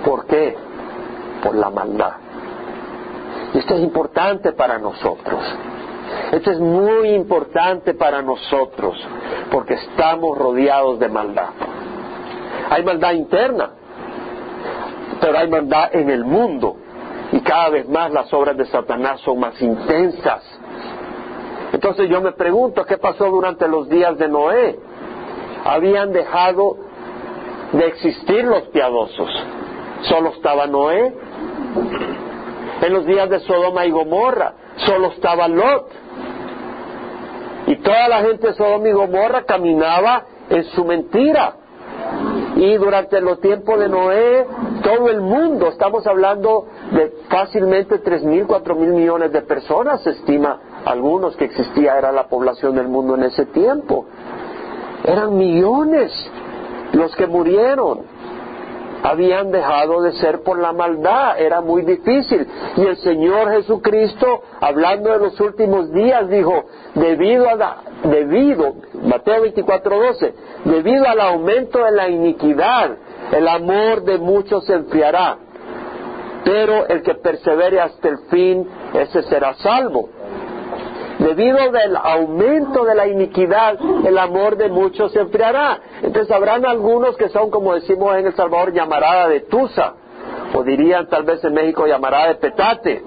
¿Por 0.03 0.25
qué? 0.25 0.55
Por 1.43 1.55
la 1.55 1.69
maldad. 1.69 2.28
Esto 3.53 3.75
es 3.75 3.81
importante 3.81 4.53
para 4.53 4.77
nosotros. 4.77 5.41
Esto 6.31 6.51
es 6.51 6.59
muy 6.59 7.09
importante 7.09 7.93
para 7.93 8.21
nosotros 8.21 8.95
porque 9.51 9.75
estamos 9.75 10.37
rodeados 10.37 10.99
de 10.99 11.09
maldad. 11.09 11.49
Hay 12.69 12.83
maldad 12.83 13.13
interna, 13.13 13.71
pero 15.19 15.37
hay 15.37 15.49
maldad 15.49 15.95
en 15.95 16.09
el 16.09 16.23
mundo 16.23 16.77
y 17.31 17.41
cada 17.41 17.69
vez 17.69 17.87
más 17.89 18.11
las 18.11 18.31
obras 18.33 18.57
de 18.57 18.65
Satanás 18.65 19.21
son 19.21 19.39
más 19.39 19.59
intensas. 19.61 20.43
Entonces 21.73 22.09
yo 22.09 22.21
me 22.21 22.31
pregunto, 22.33 22.85
¿qué 22.85 22.97
pasó 22.97 23.25
durante 23.25 23.67
los 23.67 23.89
días 23.89 24.17
de 24.17 24.27
Noé? 24.27 24.79
Habían 25.65 26.11
dejado 26.11 26.77
de 27.73 27.87
existir 27.87 28.43
los 28.43 28.63
piadosos. 28.69 29.29
Solo 30.03 30.29
estaba 30.29 30.65
Noé 30.67 31.13
en 32.81 32.93
los 32.93 33.05
días 33.05 33.29
de 33.29 33.39
Sodoma 33.39 33.85
y 33.85 33.91
Gomorra. 33.91 34.53
Solo 34.77 35.07
estaba 35.07 35.47
Lot. 35.47 35.89
Y 37.67 37.75
toda 37.77 38.07
la 38.07 38.21
gente 38.21 38.47
de 38.47 38.53
Sodoma 38.53 38.89
y 38.89 38.93
Gomorra 38.93 39.43
caminaba 39.43 40.23
en 40.49 40.63
su 40.65 40.83
mentira. 40.85 41.55
Y 42.55 42.75
durante 42.77 43.21
los 43.21 43.39
tiempos 43.39 43.79
de 43.79 43.89
Noé, 43.89 44.45
todo 44.83 45.09
el 45.09 45.21
mundo, 45.21 45.67
estamos 45.67 46.05
hablando 46.07 46.65
de 46.91 47.13
fácilmente 47.29 47.99
tres 47.99 48.23
mil, 48.23 48.47
cuatro 48.47 48.75
mil 48.75 48.89
millones 48.89 49.31
de 49.31 49.41
personas, 49.41 50.01
se 50.01 50.11
estima 50.11 50.59
algunos 50.85 51.35
que 51.37 51.45
existía, 51.45 51.97
era 51.97 52.11
la 52.11 52.27
población 52.27 52.75
del 52.75 52.87
mundo 52.87 53.15
en 53.15 53.23
ese 53.23 53.45
tiempo. 53.47 54.05
Eran 55.05 55.37
millones 55.37 56.11
los 56.93 57.15
que 57.15 57.27
murieron 57.27 58.01
habían 59.03 59.51
dejado 59.51 60.01
de 60.01 60.13
ser 60.13 60.41
por 60.41 60.59
la 60.59 60.73
maldad, 60.73 61.39
era 61.39 61.61
muy 61.61 61.83
difícil. 61.83 62.47
Y 62.77 62.81
el 62.81 62.97
Señor 62.97 63.51
Jesucristo, 63.51 64.41
hablando 64.59 65.11
de 65.11 65.19
los 65.19 65.39
últimos 65.39 65.91
días, 65.91 66.29
dijo, 66.29 66.65
debido 66.95 67.49
a 67.49 67.55
la, 67.55 67.77
debido, 68.03 68.75
Mateo 69.03 69.43
24:12, 69.45 70.33
debido 70.65 71.05
al 71.07 71.19
aumento 71.19 71.83
de 71.83 71.91
la 71.91 72.09
iniquidad, 72.09 72.91
el 73.31 73.47
amor 73.47 74.03
de 74.03 74.17
muchos 74.17 74.65
se 74.65 74.73
enfriará. 74.73 75.37
Pero 76.43 76.87
el 76.87 77.03
que 77.03 77.15
persevere 77.15 77.79
hasta 77.79 78.07
el 78.07 78.17
fin, 78.29 78.67
ese 78.93 79.23
será 79.23 79.53
salvo 79.55 80.09
debido 81.19 81.57
al 81.59 81.97
aumento 81.97 82.85
de 82.85 82.95
la 82.95 83.07
iniquidad, 83.07 83.77
el 84.05 84.17
amor 84.17 84.55
de 84.55 84.69
muchos 84.69 85.11
se 85.11 85.19
enfriará. 85.19 85.79
Entonces 86.01 86.31
habrán 86.31 86.65
algunos 86.65 87.15
que 87.17 87.29
son, 87.29 87.51
como 87.51 87.75
decimos 87.75 88.15
en 88.15 88.27
El 88.27 88.35
Salvador, 88.35 88.73
llamarada 88.73 89.27
de 89.27 89.41
Tusa, 89.41 89.93
o 90.53 90.63
dirían 90.63 91.07
tal 91.07 91.23
vez 91.23 91.43
en 91.43 91.53
México 91.53 91.85
llamarada 91.85 92.29
de 92.29 92.35
Petate. 92.35 93.03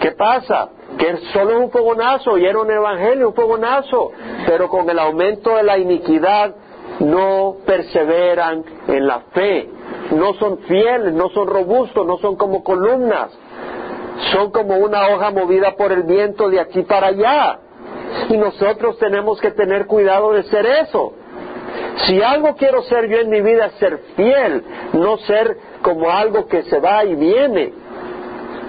¿Qué 0.00 0.12
pasa? 0.12 0.68
Que 0.98 1.16
solo 1.32 1.50
es 1.50 1.56
un 1.64 1.70
fogonazo, 1.70 2.38
y 2.38 2.44
era 2.44 2.60
un 2.60 2.70
evangelio, 2.70 3.28
un 3.28 3.34
fogonazo, 3.34 4.12
pero 4.46 4.68
con 4.68 4.88
el 4.88 4.98
aumento 4.98 5.56
de 5.56 5.62
la 5.62 5.78
iniquidad 5.78 6.54
no 7.00 7.56
perseveran 7.64 8.64
en 8.86 9.06
la 9.06 9.20
fe, 9.32 9.68
no 10.12 10.34
son 10.34 10.58
fieles, 10.58 11.12
no 11.14 11.28
son 11.30 11.46
robustos, 11.46 12.06
no 12.06 12.18
son 12.18 12.36
como 12.36 12.62
columnas 12.62 13.30
son 14.32 14.50
como 14.50 14.76
una 14.76 15.08
hoja 15.08 15.30
movida 15.30 15.74
por 15.76 15.92
el 15.92 16.02
viento 16.02 16.48
de 16.48 16.60
aquí 16.60 16.82
para 16.82 17.08
allá. 17.08 17.58
Y 18.28 18.36
nosotros 18.36 18.98
tenemos 18.98 19.40
que 19.40 19.50
tener 19.50 19.86
cuidado 19.86 20.32
de 20.32 20.42
ser 20.44 20.66
eso. 20.66 21.12
Si 22.06 22.22
algo 22.22 22.54
quiero 22.56 22.82
ser 22.82 23.08
yo 23.08 23.18
en 23.18 23.30
mi 23.30 23.40
vida 23.40 23.66
es 23.66 23.72
ser 23.74 23.98
fiel, 24.16 24.64
no 24.92 25.18
ser 25.18 25.56
como 25.82 26.10
algo 26.10 26.46
que 26.46 26.62
se 26.62 26.78
va 26.78 27.04
y 27.04 27.14
viene. 27.14 27.72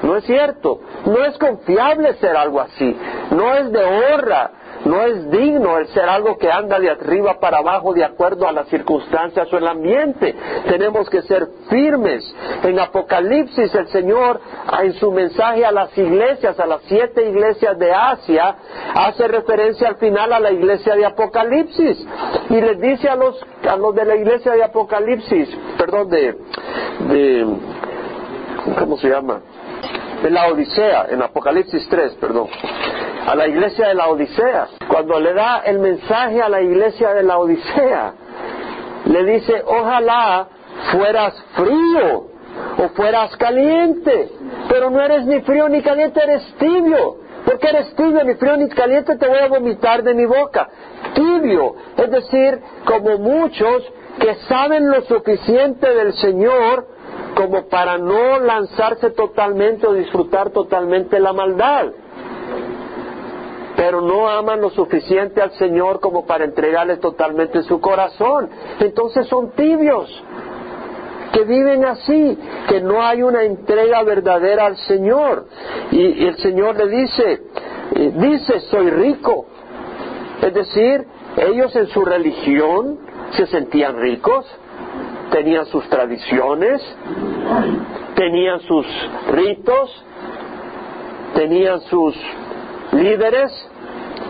No 0.03 0.15
es 0.15 0.23
cierto. 0.25 0.79
No 1.05 1.23
es 1.25 1.37
confiable 1.37 2.13
ser 2.15 2.35
algo 2.35 2.61
así. 2.61 2.97
No 3.31 3.53
es 3.55 3.71
de 3.71 3.83
honra. 3.83 4.51
No 4.85 5.01
es 5.03 5.29
digno 5.29 5.77
el 5.77 5.87
ser 5.87 6.05
algo 6.05 6.37
que 6.37 6.51
anda 6.51 6.79
de 6.79 6.89
arriba 6.89 7.39
para 7.39 7.57
abajo 7.57 7.93
de 7.93 8.03
acuerdo 8.03 8.47
a 8.47 8.51
las 8.51 8.67
circunstancias 8.69 9.51
o 9.51 9.57
el 9.57 9.67
ambiente. 9.67 10.35
Tenemos 10.67 11.09
que 11.09 11.21
ser 11.23 11.47
firmes. 11.69 12.23
En 12.63 12.79
Apocalipsis 12.79 13.73
el 13.75 13.87
Señor 13.89 14.39
en 14.81 14.93
su 14.93 15.11
mensaje 15.11 15.65
a 15.65 15.71
las 15.71 15.95
iglesias, 15.97 16.59
a 16.59 16.65
las 16.65 16.81
siete 16.83 17.29
iglesias 17.29 17.77
de 17.77 17.91
Asia, 17.91 18.55
hace 18.95 19.27
referencia 19.27 19.89
al 19.89 19.97
final 19.97 20.31
a 20.31 20.39
la 20.39 20.51
iglesia 20.51 20.95
de 20.95 21.05
Apocalipsis 21.05 22.05
y 22.49 22.61
les 22.61 22.79
dice 22.79 23.09
a 23.09 23.15
los, 23.15 23.35
a 23.67 23.75
los 23.75 23.93
de 23.95 24.05
la 24.05 24.15
iglesia 24.15 24.53
de 24.53 24.63
Apocalipsis, 24.63 25.49
perdón, 25.77 26.09
de, 26.09 26.37
de 27.09 27.45
¿cómo 28.77 28.97
se 28.97 29.09
llama? 29.09 29.41
De 30.23 30.29
la 30.29 30.47
Odisea, 30.47 31.07
en 31.09 31.21
Apocalipsis 31.21 31.87
3, 31.89 32.15
perdón 32.15 32.47
a 33.25 33.35
la 33.35 33.47
iglesia 33.47 33.87
de 33.89 33.93
la 33.95 34.07
Odisea. 34.07 34.67
Cuando 34.87 35.19
le 35.19 35.33
da 35.33 35.59
el 35.65 35.79
mensaje 35.79 36.41
a 36.41 36.49
la 36.49 36.61
iglesia 36.61 37.13
de 37.13 37.23
la 37.23 37.37
Odisea, 37.37 38.13
le 39.05 39.23
dice, 39.25 39.63
ojalá 39.65 40.47
fueras 40.91 41.33
frío 41.55 42.27
o 42.77 42.89
fueras 42.95 43.35
caliente, 43.37 44.29
pero 44.67 44.89
no 44.89 45.01
eres 45.01 45.25
ni 45.25 45.41
frío 45.41 45.69
ni 45.69 45.81
caliente, 45.81 46.21
eres 46.23 46.55
tibio. 46.57 47.17
Porque 47.45 47.69
eres 47.69 47.95
tibio, 47.95 48.23
ni 48.23 48.33
frío 48.35 48.57
ni 48.57 48.69
caliente, 48.69 49.17
te 49.17 49.27
voy 49.27 49.39
a 49.39 49.47
vomitar 49.47 50.03
de 50.03 50.13
mi 50.13 50.25
boca. 50.25 50.69
Tibio, 51.13 51.75
es 51.97 52.11
decir, 52.11 52.59
como 52.85 53.17
muchos 53.17 53.83
que 54.19 54.35
saben 54.47 54.89
lo 54.89 55.01
suficiente 55.03 55.87
del 55.93 56.13
Señor 56.13 56.87
como 57.35 57.67
para 57.69 57.97
no 57.97 58.39
lanzarse 58.39 59.11
totalmente 59.11 59.87
o 59.87 59.93
disfrutar 59.93 60.49
totalmente 60.49 61.19
la 61.19 61.31
maldad 61.31 61.87
pero 63.79 64.01
no 64.01 64.27
aman 64.27 64.59
lo 64.59 64.71
suficiente 64.71 65.41
al 65.41 65.51
Señor 65.51 66.01
como 66.01 66.25
para 66.25 66.43
entregarle 66.43 66.97
totalmente 66.97 67.63
su 67.63 67.79
corazón. 67.79 68.49
Entonces 68.77 69.25
son 69.27 69.51
tibios, 69.51 70.21
que 71.31 71.45
viven 71.45 71.85
así, 71.85 72.37
que 72.67 72.81
no 72.81 73.01
hay 73.01 73.23
una 73.23 73.43
entrega 73.43 74.03
verdadera 74.03 74.65
al 74.65 74.75
Señor. 74.75 75.45
Y, 75.91 76.27
el 76.27 76.35
Señor 76.39 76.75
le 76.75 76.87
dice, 76.89 77.41
dice, 78.17 78.59
soy 78.69 78.89
rico. 78.89 79.45
Es 80.41 80.53
decir, 80.53 81.05
ellos 81.37 81.73
en 81.77 81.87
su 81.87 82.03
religión 82.03 82.99
se 83.31 83.47
sentían 83.47 83.97
ricos, 83.97 84.45
tenían 85.31 85.65
sus 85.67 85.87
tradiciones, 85.87 86.81
tenían 88.13 88.59
sus 88.59 88.85
ritos, 89.31 90.03
tenían 91.33 91.79
sus 91.79 92.13
líderes, 92.91 93.68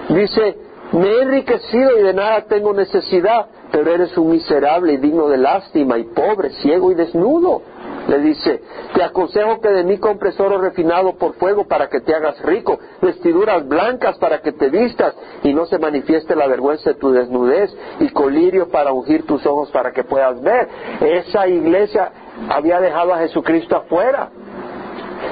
dice, 0.10 0.58
me 0.92 1.08
he 1.08 1.22
enriquecido 1.22 2.00
y 2.00 2.04
de 2.04 2.14
nada 2.14 2.46
tengo 2.46 2.74
necesidad, 2.74 3.48
pero 3.72 3.92
eres 3.92 4.18
un 4.18 4.32
miserable 4.32 4.94
y 4.94 4.98
digno 4.98 5.28
de 5.28 5.38
lástima 5.38 5.98
y 5.98 6.04
pobre, 6.04 6.50
ciego 6.62 6.92
y 6.92 6.96
desnudo. 6.96 7.62
Le 8.08 8.18
dice, 8.20 8.64
te 8.96 9.04
aconsejo 9.04 9.62
que 9.62 9.70
de 9.70 9.84
mí 9.84 10.00
compres 10.00 10.40
oro 10.40 10.58
refinado 10.60 11.14
por 11.14 11.36
fuego 11.36 11.68
para 11.68 11.90
que 11.90 12.02
te 12.02 12.16
hagas 12.16 12.42
rico, 12.42 12.80
vestiduras 13.02 13.68
blancas 13.68 14.18
para 14.18 14.42
que 14.42 14.52
te 14.52 14.70
vistas 14.70 15.16
y 15.44 15.54
no 15.54 15.68
se 15.68 15.78
manifieste 15.78 16.36
la 16.36 16.48
vergüenza 16.48 16.90
de 16.90 16.96
tu 16.96 17.12
desnudez 17.12 17.72
y 18.00 18.10
colirio 18.10 18.70
para 18.70 18.94
ungir 18.94 19.28
tus 19.28 19.46
ojos 19.46 19.70
para 19.70 19.92
que 19.92 20.04
puedas 20.04 20.42
ver. 20.42 20.68
Esa 21.02 21.48
iglesia 21.48 22.12
había 22.50 22.80
dejado 22.80 23.14
a 23.14 23.20
Jesucristo 23.20 23.76
afuera. 23.76 24.32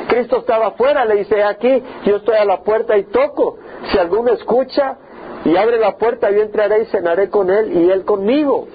Cristo 0.07 0.37
estaba 0.37 0.67
afuera, 0.67 1.03
le 1.05 1.15
dice, 1.15 1.43
aquí 1.43 1.81
yo 2.05 2.17
estoy 2.17 2.35
a 2.35 2.45
la 2.45 2.61
puerta 2.61 2.95
y 2.97 3.05
toco. 3.05 3.57
Si 3.91 3.97
alguno 3.97 4.31
escucha 4.33 4.97
y 5.45 5.55
abre 5.55 5.79
la 5.79 5.97
puerta, 5.97 6.29
yo 6.31 6.41
entraré 6.41 6.83
y 6.83 6.85
cenaré 6.87 7.29
con 7.29 7.49
él 7.49 7.71
y 7.73 7.89
él 7.89 8.03
conmigo. 8.05 8.67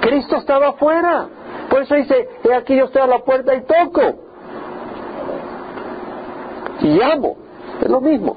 Cristo 0.00 0.36
estaba 0.36 0.68
afuera. 0.68 1.28
Por 1.68 1.82
eso 1.82 1.94
dice, 1.94 2.28
he 2.44 2.54
aquí 2.54 2.76
yo 2.76 2.84
estoy 2.84 3.02
a 3.02 3.06
la 3.06 3.18
puerta 3.20 3.54
y 3.54 3.62
toco. 3.62 4.02
Y 6.80 6.98
llamo. 6.98 7.36
Es 7.80 7.88
lo 7.88 8.00
mismo. 8.00 8.36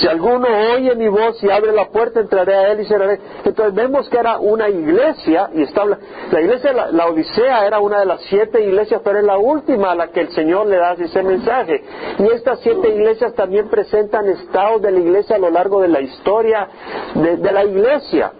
Si 0.00 0.06
alguno 0.06 0.46
oye 0.74 0.94
mi 0.94 1.08
voz 1.08 1.42
y 1.42 1.50
abre 1.50 1.72
la 1.72 1.88
puerta, 1.88 2.20
entraré 2.20 2.54
a 2.54 2.72
él 2.72 2.80
y 2.80 2.86
cerraré. 2.86 3.20
Entonces 3.44 3.74
vemos 3.74 4.08
que 4.08 4.16
era 4.16 4.38
una 4.38 4.68
iglesia, 4.68 5.50
y 5.54 5.62
está, 5.62 5.84
la 5.84 6.40
iglesia, 6.40 6.72
la, 6.72 7.06
Odisea 7.06 7.66
era 7.66 7.80
una 7.80 8.00
de 8.00 8.06
las 8.06 8.20
siete 8.22 8.64
iglesias, 8.64 9.00
pero 9.04 9.18
es 9.18 9.24
la 9.24 9.38
última 9.38 9.92
a 9.92 9.94
la 9.94 10.08
que 10.08 10.20
el 10.20 10.30
Señor 10.30 10.66
le 10.66 10.76
da 10.76 10.92
ese 10.92 11.22
mensaje. 11.22 11.82
Y 12.18 12.26
estas 12.32 12.60
siete 12.60 12.88
iglesias 12.88 13.34
también 13.34 13.68
presentan 13.68 14.28
estados 14.28 14.80
de 14.82 14.92
la 14.92 15.00
iglesia 15.00 15.36
a 15.36 15.40
lo 15.40 15.50
largo 15.50 15.80
de 15.82 15.88
la 15.88 16.00
historia 16.00 16.68
de, 17.14 17.36
de 17.36 17.52
la 17.52 17.64
iglesia. 17.64 18.32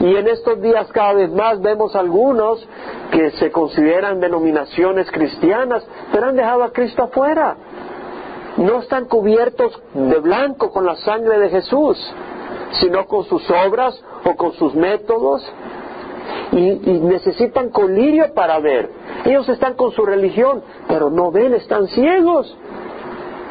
Y 0.00 0.16
en 0.16 0.28
estos 0.28 0.60
días 0.62 0.90
cada 0.92 1.14
vez 1.14 1.30
más 1.30 1.60
vemos 1.60 1.94
algunos 1.96 2.66
que 3.10 3.30
se 3.32 3.50
consideran 3.50 4.20
denominaciones 4.20 5.10
cristianas, 5.10 5.86
pero 6.12 6.26
han 6.26 6.36
dejado 6.36 6.62
a 6.62 6.72
Cristo 6.72 7.02
afuera 7.02 7.56
no 8.56 8.80
están 8.80 9.06
cubiertos 9.06 9.80
de 9.94 10.18
blanco 10.18 10.70
con 10.70 10.84
la 10.84 10.96
sangre 10.96 11.38
de 11.38 11.50
Jesús, 11.50 11.96
sino 12.80 13.06
con 13.06 13.24
sus 13.24 13.48
obras 13.50 14.02
o 14.24 14.36
con 14.36 14.52
sus 14.54 14.74
métodos. 14.74 15.42
Y, 16.52 16.60
necesitan 17.02 17.70
colirio 17.70 18.34
para 18.34 18.58
ver. 18.58 18.90
Ellos 19.24 19.48
están 19.48 19.74
con 19.74 19.92
su 19.92 20.04
religión, 20.04 20.62
pero 20.88 21.10
no 21.10 21.30
ven, 21.30 21.54
están 21.54 21.86
ciegos. 21.88 22.56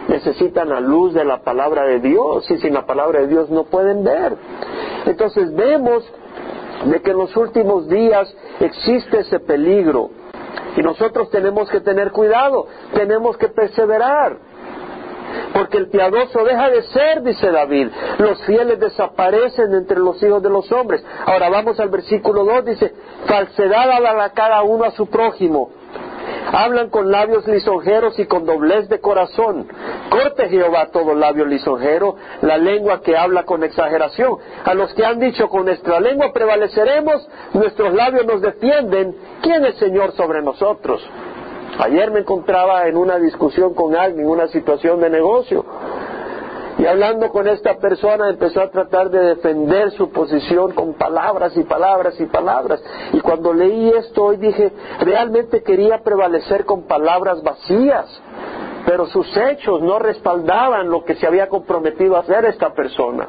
Necesitan 0.10 0.70
la 0.70 0.80
luz 0.80 1.14
de 1.14 1.24
la 1.24 1.42
palabra 1.42 1.84
de 1.84 2.00
Dios 2.00 2.50
y 2.50 2.58
sin 2.58 2.74
la 2.74 2.86
palabra 2.86 3.22
de 3.22 3.28
Dios 3.28 3.50
no 3.50 3.66
pueden 3.66 4.04
ver. 4.04 4.36
Entonces 5.06 5.54
vemos 5.54 6.04
de 6.86 7.02
que 7.02 7.12
en 7.12 7.18
los 7.18 7.36
últimos 7.38 7.88
días 7.88 8.34
existe 8.60 9.20
ese 9.20 9.40
peligro 9.40 10.10
y 10.76 10.82
nosotros 10.82 11.30
tenemos 11.30 11.70
que 11.70 11.82
tener 11.82 12.12
cuidado, 12.12 12.68
tenemos 12.94 13.38
que 13.38 13.50
perseverar 13.50 14.49
porque 15.54 15.78
el 15.78 15.89
piadoso 15.89 16.44
deja 16.44 16.70
de 16.70 16.84
ser, 16.84 17.24
dice 17.24 17.52
David. 17.52 17.89
Los 18.18 18.42
fieles 18.46 18.80
desaparecen 18.80 19.74
entre 19.74 20.00
los 20.00 20.22
hijos 20.24 20.42
de 20.42 20.50
los 20.50 20.72
hombres. 20.72 21.04
Ahora 21.26 21.50
vamos 21.50 21.80
al 21.80 21.89
versículo 21.89 22.44
2, 22.46 22.65
dice, 22.65 22.94
falsedad 23.26 23.92
habla 23.92 24.30
cada 24.30 24.62
uno 24.63 24.86
a 24.86 24.92
su 24.92 25.08
prójimo. 25.08 25.72
Hablan 26.52 26.89
con 26.89 27.12
labios 27.12 27.48
lisonjeros 27.48 28.18
y 28.18 28.26
con 28.26 28.46
doblez 28.46 28.89
de 28.89 29.00
corazón. 29.00 29.68
Corte 30.10 30.50
Jehová 30.50 30.88
todo 30.92 31.13
labio 31.13 31.46
lisonjero, 31.46 32.15
la 32.42 32.58
lengua 32.58 33.02
que 33.02 33.15
habla 33.15 33.44
con 33.44 33.63
exageración. 33.63 34.38
A 34.65 34.74
los 34.74 34.94
que 34.94 35.06
han 35.06 35.20
dicho 35.20 35.48
con 35.48 35.65
nuestra 35.65 36.00
lengua 36.00 36.34
prevaleceremos, 36.34 37.28
nuestros 37.54 37.94
labios 37.94 38.26
nos 38.26 38.42
defienden. 38.42 39.15
¿Quién 39.42 39.63
es 39.65 39.76
Señor 39.78 40.13
sobre 40.13 40.42
nosotros? 40.42 41.02
Ayer 41.80 42.12
me 42.12 42.20
encontraba 42.20 42.88
en 42.88 42.98
una 42.98 43.18
discusión 43.18 43.74
con 43.74 43.96
alguien, 43.96 44.26
en 44.26 44.32
una 44.32 44.48
situación 44.50 45.00
de 45.00 45.10
negocio. 45.10 45.63
Y 46.78 46.86
hablando 46.86 47.30
con 47.30 47.48
esta 47.48 47.78
persona 47.78 48.30
empezó 48.30 48.62
a 48.62 48.70
tratar 48.70 49.10
de 49.10 49.20
defender 49.20 49.92
su 49.92 50.12
posición 50.12 50.74
con 50.74 50.94
palabras 50.94 51.56
y 51.56 51.63
palabras 51.63 52.20
y 52.20 52.26
palabras. 52.26 52.84
Y 53.13 53.22
cuando 53.22 53.54
leí 53.54 53.89
esto 53.92 54.26
hoy 54.26 54.38
dije, 54.38 54.74
realmente 55.00 55.63
quería 55.63 56.04
prevalecer 56.04 56.65
con 56.65 56.84
palabras 56.84 57.42
vacías, 57.44 58.08
pero 58.86 59.06
sus 59.08 59.28
hechos 59.38 59.82
no 59.82 60.00
respaldaban 60.00 60.89
lo 60.89 61.06
que 61.06 61.15
se 61.15 61.28
había 61.28 61.48
comprometido 61.48 62.18
a 62.18 62.22
hacer 62.22 62.44
esta 62.44 62.74
persona. 62.74 63.28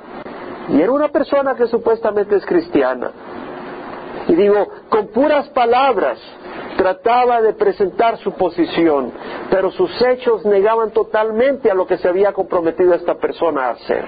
Y 0.68 0.80
era 0.80 0.90
una 0.90 1.08
persona 1.08 1.54
que 1.54 1.68
supuestamente 1.68 2.34
es 2.34 2.44
cristiana. 2.46 3.12
Y 4.26 4.34
digo, 4.34 4.68
con 4.88 5.08
puras 5.08 5.48
palabras, 5.50 6.18
trataba 6.80 7.42
de 7.42 7.52
presentar 7.52 8.16
su 8.20 8.32
posición, 8.32 9.12
pero 9.50 9.70
sus 9.70 9.90
hechos 10.00 10.46
negaban 10.46 10.92
totalmente 10.92 11.70
a 11.70 11.74
lo 11.74 11.86
que 11.86 11.98
se 11.98 12.08
había 12.08 12.32
comprometido 12.32 12.94
esta 12.94 13.16
persona 13.16 13.66
a 13.66 13.70
hacer. 13.72 14.06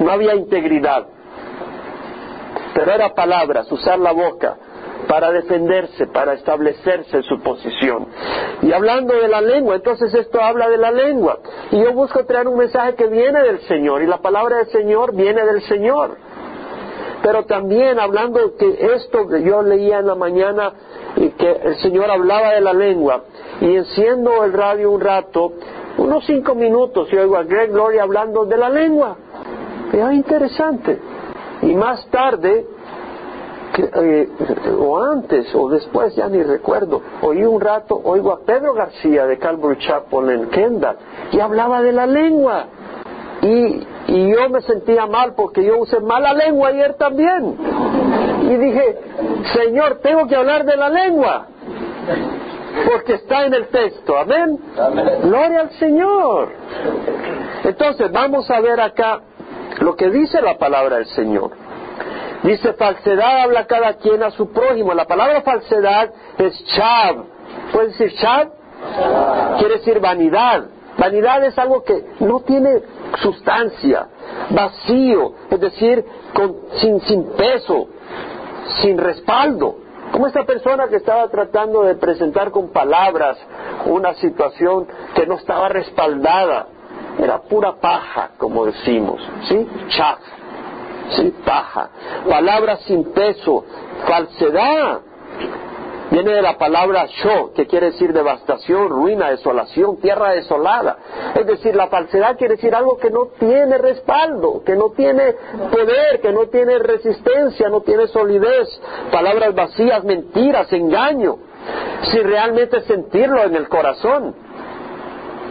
No 0.00 0.10
había 0.10 0.34
integridad. 0.34 1.04
Pero 2.72 2.90
era 2.90 3.14
palabras, 3.14 3.70
usar 3.70 3.98
la 3.98 4.12
boca 4.12 4.56
para 5.06 5.30
defenderse, 5.30 6.06
para 6.06 6.32
establecerse 6.32 7.22
su 7.22 7.38
posición. 7.42 8.06
Y 8.62 8.72
hablando 8.72 9.12
de 9.14 9.28
la 9.28 9.42
lengua, 9.42 9.74
entonces 9.74 10.14
esto 10.14 10.40
habla 10.40 10.70
de 10.70 10.78
la 10.78 10.90
lengua. 10.90 11.38
Y 11.70 11.82
yo 11.82 11.92
busco 11.92 12.24
traer 12.24 12.48
un 12.48 12.56
mensaje 12.56 12.94
que 12.94 13.08
viene 13.08 13.42
del 13.42 13.60
Señor, 13.60 14.02
y 14.02 14.06
la 14.06 14.22
palabra 14.22 14.56
del 14.56 14.68
Señor 14.68 15.14
viene 15.14 15.44
del 15.44 15.60
Señor. 15.64 16.16
Pero 17.22 17.44
también 17.44 18.00
hablando 18.00 18.56
que 18.56 18.70
esto 18.94 19.28
que 19.28 19.42
yo 19.42 19.62
leía 19.62 19.98
en 19.98 20.06
la 20.06 20.14
mañana 20.14 20.72
y 21.16 21.30
que 21.30 21.50
el 21.50 21.76
Señor 21.76 22.10
hablaba 22.10 22.50
de 22.50 22.60
la 22.60 22.72
lengua 22.72 23.22
y 23.60 23.76
enciendo 23.76 24.44
el 24.44 24.52
radio 24.52 24.90
un 24.90 25.00
rato, 25.00 25.52
unos 25.98 26.24
cinco 26.26 26.54
minutos 26.54 27.08
y 27.12 27.16
oigo 27.16 27.36
a 27.36 27.44
Greg 27.44 27.70
Gloria 27.70 28.02
hablando 28.02 28.44
de 28.44 28.56
la 28.56 28.68
lengua. 28.68 29.16
Es 29.92 30.12
interesante. 30.12 30.98
Y 31.62 31.74
más 31.74 32.04
tarde, 32.10 32.66
eh, 33.76 34.28
o 34.78 35.02
antes 35.02 35.54
o 35.54 35.68
después, 35.68 36.14
ya 36.16 36.28
ni 36.28 36.42
recuerdo, 36.42 37.00
oí 37.22 37.44
un 37.44 37.60
rato, 37.60 38.00
oigo 38.02 38.32
a 38.32 38.40
Pedro 38.40 38.74
García 38.74 39.26
de 39.26 39.38
Calvary 39.38 39.78
Chapel 39.78 40.30
en 40.30 40.48
Kendall 40.48 40.96
y 41.32 41.40
hablaba 41.40 41.80
de 41.80 41.92
la 41.92 42.06
lengua. 42.06 42.66
Y, 43.40 43.86
Y 44.06 44.28
yo 44.28 44.48
me 44.50 44.60
sentía 44.62 45.06
mal 45.06 45.34
porque 45.34 45.64
yo 45.64 45.78
usé 45.78 45.98
mala 46.00 46.34
lengua 46.34 46.68
ayer 46.68 46.94
también. 46.94 47.56
Y 48.44 48.56
dije, 48.56 48.98
Señor, 49.54 50.00
tengo 50.02 50.26
que 50.26 50.36
hablar 50.36 50.64
de 50.64 50.76
la 50.76 50.88
lengua. 50.90 51.46
Porque 52.90 53.14
está 53.14 53.46
en 53.46 53.54
el 53.54 53.68
texto. 53.68 54.16
Amén. 54.18 54.58
Gloria 55.22 55.60
al 55.60 55.70
Señor. 55.72 56.52
Entonces, 57.64 58.12
vamos 58.12 58.50
a 58.50 58.60
ver 58.60 58.80
acá 58.80 59.20
lo 59.80 59.96
que 59.96 60.10
dice 60.10 60.42
la 60.42 60.58
palabra 60.58 60.96
del 60.96 61.06
Señor. 61.06 61.52
Dice, 62.42 62.74
falsedad 62.74 63.40
habla 63.40 63.66
cada 63.66 63.94
quien 63.94 64.22
a 64.22 64.30
su 64.30 64.52
prójimo. 64.52 64.92
La 64.92 65.06
palabra 65.06 65.40
falsedad 65.40 66.10
es 66.36 66.64
chav. 66.66 67.24
¿Puedes 67.72 67.96
decir 67.96 68.18
chav? 68.18 68.48
Quiere 69.58 69.78
decir 69.78 70.00
vanidad. 70.00 70.64
Vanidad 70.98 71.44
es 71.44 71.58
algo 71.58 71.82
que 71.82 72.04
no 72.20 72.40
tiene 72.40 72.82
sustancia, 73.20 74.06
vacío, 74.50 75.32
es 75.50 75.60
decir, 75.60 76.04
sin, 76.76 77.00
sin 77.00 77.24
peso, 77.32 77.88
sin 78.82 78.98
respaldo. 78.98 79.76
Como 80.12 80.26
esta 80.26 80.44
persona 80.44 80.88
que 80.88 80.96
estaba 80.96 81.28
tratando 81.28 81.82
de 81.82 81.96
presentar 81.96 82.50
con 82.50 82.68
palabras 82.68 83.36
una 83.86 84.14
situación 84.14 84.86
que 85.14 85.26
no 85.26 85.34
estaba 85.34 85.68
respaldada. 85.68 86.68
Era 87.18 87.42
pura 87.42 87.76
paja, 87.76 88.30
como 88.38 88.66
decimos, 88.66 89.20
¿sí? 89.48 89.68
Chav, 89.88 90.18
¿sí? 91.10 91.34
Paja. 91.44 91.90
Palabras 92.28 92.80
sin 92.86 93.12
peso, 93.12 93.64
falsedad. 94.06 95.00
Viene 96.10 96.32
de 96.32 96.42
la 96.42 96.58
palabra 96.58 97.06
sho, 97.06 97.52
que 97.54 97.66
quiere 97.66 97.86
decir 97.86 98.12
devastación, 98.12 98.88
ruina, 98.88 99.30
desolación, 99.30 99.96
tierra 100.00 100.32
desolada. 100.32 100.96
Es 101.34 101.46
decir, 101.46 101.74
la 101.74 101.88
falsedad 101.88 102.36
quiere 102.36 102.56
decir 102.56 102.74
algo 102.74 102.98
que 102.98 103.10
no 103.10 103.28
tiene 103.38 103.78
respaldo, 103.78 104.62
que 104.64 104.76
no 104.76 104.90
tiene 104.90 105.34
poder, 105.70 106.20
que 106.20 106.32
no 106.32 106.46
tiene 106.48 106.78
resistencia, 106.78 107.68
no 107.68 107.80
tiene 107.80 108.06
solidez. 108.08 108.68
Palabras 109.10 109.54
vacías, 109.54 110.04
mentiras, 110.04 110.72
engaño, 110.72 111.38
sin 112.12 112.24
realmente 112.24 112.82
sentirlo 112.82 113.42
en 113.44 113.56
el 113.56 113.68
corazón. 113.68 114.34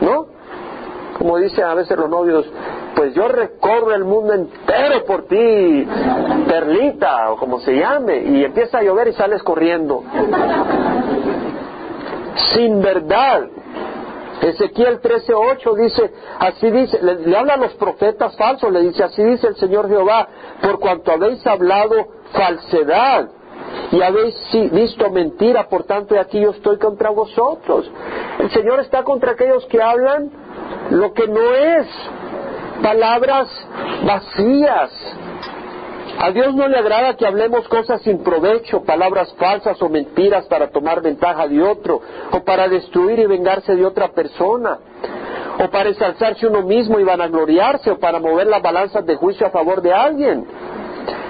¿No? 0.01 0.27
Como 1.17 1.37
dicen 1.37 1.63
a 1.65 1.73
veces 1.73 1.97
los 1.97 2.09
novios, 2.09 2.45
pues 2.95 3.13
yo 3.13 3.27
recorro 3.27 3.93
el 3.93 4.03
mundo 4.03 4.33
entero 4.33 5.05
por 5.05 5.27
ti, 5.27 5.87
perlita 6.47 7.31
o 7.31 7.37
como 7.37 7.59
se 7.59 7.75
llame, 7.75 8.17
y 8.17 8.43
empieza 8.43 8.79
a 8.79 8.83
llover 8.83 9.07
y 9.07 9.13
sales 9.13 9.41
corriendo. 9.43 10.03
Sin 12.53 12.81
verdad. 12.81 13.47
Ezequiel 14.41 14.99
13:8 15.01 15.75
dice, 15.75 16.13
así 16.39 16.69
dice, 16.69 16.99
le, 17.01 17.37
habla 17.37 17.53
a 17.53 17.57
los 17.57 17.73
profetas 17.75 18.35
falsos, 18.35 18.71
le 18.71 18.81
dice, 18.81 19.03
así 19.03 19.23
dice 19.23 19.47
el 19.47 19.55
Señor 19.55 19.87
Jehová, 19.87 20.27
por 20.61 20.79
cuanto 20.79 21.11
habéis 21.13 21.45
hablado 21.47 21.95
falsedad 22.33 23.29
y 23.91 24.01
habéis 24.01 24.35
visto 24.71 25.09
mentira, 25.11 25.69
por 25.69 25.83
tanto, 25.83 26.19
aquí 26.19 26.41
yo 26.41 26.51
estoy 26.51 26.77
contra 26.77 27.09
vosotros. 27.09 27.89
El 28.39 28.51
Señor 28.51 28.79
está 28.81 29.03
contra 29.03 29.31
aquellos 29.31 29.65
que 29.67 29.81
hablan 29.81 30.29
lo 30.89 31.13
que 31.13 31.27
no 31.27 31.53
es, 31.53 31.87
palabras 32.83 33.47
vacías. 34.05 34.91
A 36.19 36.29
Dios 36.29 36.53
no 36.53 36.67
le 36.67 36.77
agrada 36.77 37.15
que 37.15 37.25
hablemos 37.25 37.67
cosas 37.67 38.01
sin 38.03 38.23
provecho, 38.23 38.83
palabras 38.83 39.33
falsas 39.39 39.81
o 39.81 39.89
mentiras 39.89 40.45
para 40.45 40.69
tomar 40.69 41.01
ventaja 41.01 41.47
de 41.47 41.63
otro, 41.63 42.01
o 42.31 42.43
para 42.43 42.67
destruir 42.67 43.17
y 43.19 43.25
vengarse 43.25 43.75
de 43.75 43.85
otra 43.85 44.09
persona, 44.09 44.77
o 45.59 45.69
para 45.71 45.89
ensalzarse 45.89 46.45
uno 46.45 46.61
mismo 46.61 46.99
y 46.99 47.03
vanagloriarse, 47.03 47.89
o 47.89 47.97
para 47.97 48.19
mover 48.19 48.47
las 48.47 48.61
balanzas 48.61 49.05
de 49.05 49.15
juicio 49.15 49.47
a 49.47 49.49
favor 49.49 49.81
de 49.81 49.91
alguien. 49.91 50.45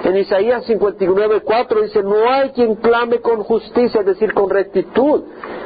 En 0.04 0.16
Isaías 0.18 0.68
59.4 0.68 1.82
dice, 1.82 2.02
no 2.02 2.30
hay 2.30 2.50
quien 2.50 2.74
clame 2.74 3.20
con 3.20 3.42
justicia, 3.42 4.00
es 4.00 4.06
decir, 4.06 4.34
con 4.34 4.50
rectitud. 4.50 5.22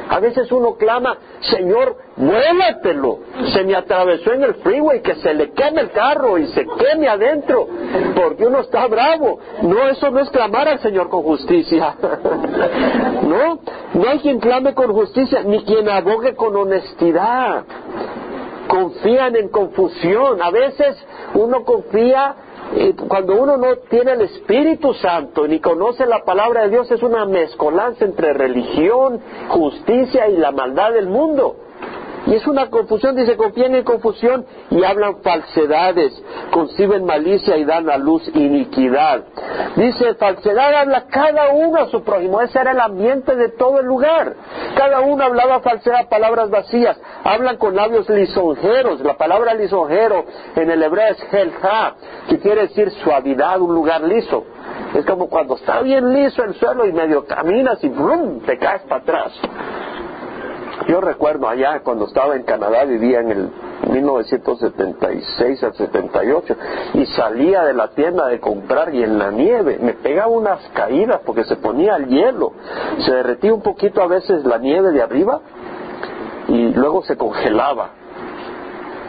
A 0.09 0.19
veces 0.19 0.51
uno 0.51 0.75
clama, 0.75 1.17
Señor, 1.39 1.95
muévatelo. 2.15 3.19
Se 3.53 3.63
me 3.63 3.75
atravesó 3.75 4.33
en 4.33 4.43
el 4.43 4.55
freeway, 4.55 5.01
que 5.03 5.15
se 5.15 5.35
le 5.35 5.51
queme 5.51 5.81
el 5.81 5.91
carro 5.91 6.39
y 6.39 6.47
se 6.47 6.65
queme 6.65 7.07
adentro, 7.07 7.67
porque 8.15 8.47
uno 8.47 8.61
está 8.61 8.87
bravo. 8.87 9.39
No, 9.61 9.87
eso 9.87 10.09
no 10.09 10.19
es 10.19 10.29
clamar 10.31 10.67
al 10.67 10.79
Señor 10.79 11.09
con 11.09 11.21
justicia. 11.21 11.95
no, 13.23 13.59
no 13.93 14.09
hay 14.09 14.19
quien 14.19 14.39
clame 14.39 14.73
con 14.73 14.91
justicia, 14.93 15.43
ni 15.43 15.63
quien 15.63 15.87
abogue 15.87 16.33
con 16.33 16.55
honestidad. 16.55 17.65
Confían 18.67 19.35
en 19.35 19.49
confusión. 19.49 20.41
A 20.41 20.49
veces 20.49 20.97
uno 21.35 21.63
confía 21.63 22.35
cuando 23.07 23.41
uno 23.41 23.57
no 23.57 23.77
tiene 23.89 24.13
el 24.13 24.21
Espíritu 24.21 24.93
Santo 24.93 25.47
ni 25.47 25.59
conoce 25.59 26.05
la 26.05 26.23
palabra 26.23 26.63
de 26.63 26.69
Dios, 26.69 26.91
es 26.91 27.01
una 27.01 27.25
mezcolanza 27.25 28.05
entre 28.05 28.33
religión, 28.33 29.19
justicia 29.49 30.27
y 30.29 30.37
la 30.37 30.51
maldad 30.51 30.93
del 30.93 31.07
mundo. 31.07 31.55
Y 32.29 32.35
es 32.35 32.45
una 32.45 32.69
confusión, 32.69 33.15
dice, 33.15 33.35
confían 33.35 33.73
en 33.73 33.83
confusión 33.83 34.45
y 34.69 34.83
hablan 34.83 35.23
falsedades, 35.23 36.13
conciben 36.51 37.03
malicia 37.03 37.57
y 37.57 37.65
dan 37.65 37.89
a 37.89 37.97
luz 37.97 38.21
iniquidad. 38.35 39.23
Dice, 39.75 40.13
falsedad 40.13 40.75
habla 40.75 41.07
cada 41.07 41.49
uno 41.49 41.81
a 41.81 41.87
su 41.87 42.03
prójimo, 42.03 42.39
ese 42.41 42.59
era 42.59 42.71
el 42.71 42.81
ambiente 42.81 43.35
de 43.35 43.49
todo 43.49 43.79
el 43.79 43.87
lugar. 43.87 44.35
Cada 44.77 45.01
uno 45.01 45.23
hablaba 45.23 45.61
falsedad, 45.61 46.07
palabras 46.07 46.51
vacías, 46.51 47.01
hablan 47.23 47.57
con 47.57 47.75
labios 47.75 48.07
lisonjeros. 48.07 48.99
La 49.01 49.17
palabra 49.17 49.55
lisonjero 49.55 50.25
en 50.55 50.69
el 50.69 50.83
hebreo 50.83 51.07
es 51.07 51.33
helha, 51.33 51.95
que 52.29 52.37
quiere 52.37 52.67
decir 52.67 52.91
suavidad, 53.03 53.59
un 53.59 53.73
lugar 53.73 54.03
liso. 54.03 54.43
Es 54.93 55.03
como 55.03 55.29
cuando 55.29 55.55
está 55.55 55.81
bien 55.81 56.13
liso 56.13 56.43
el 56.43 56.53
suelo 56.53 56.85
y 56.85 56.93
medio 56.93 57.25
caminas 57.25 57.83
y 57.83 57.89
¡brum! 57.89 58.41
te 58.41 58.59
caes 58.59 58.83
para 58.83 59.01
atrás. 59.01 59.33
Yo 60.87 61.01
recuerdo 61.01 61.47
allá 61.47 61.81
cuando 61.83 62.05
estaba 62.05 62.35
en 62.35 62.43
Canadá, 62.43 62.85
vivía 62.85 63.19
en 63.19 63.31
el 63.31 63.49
1976 63.91 65.63
al 65.63 65.73
78 65.73 66.55
y 66.93 67.05
salía 67.07 67.63
de 67.63 67.73
la 67.73 67.89
tienda 67.89 68.27
de 68.27 68.39
comprar 68.39 68.93
y 68.93 69.03
en 69.03 69.19
la 69.19 69.31
nieve 69.31 69.77
me 69.81 69.93
pegaba 69.93 70.27
unas 70.27 70.59
caídas 70.73 71.21
porque 71.25 71.43
se 71.43 71.57
ponía 71.57 71.95
el 71.95 72.07
hielo, 72.07 72.53
se 72.99 73.13
derretía 73.13 73.53
un 73.53 73.61
poquito 73.61 74.01
a 74.01 74.07
veces 74.07 74.45
la 74.45 74.57
nieve 74.57 74.91
de 74.91 75.01
arriba 75.01 75.41
y 76.47 76.73
luego 76.73 77.03
se 77.03 77.17
congelaba, 77.17 77.89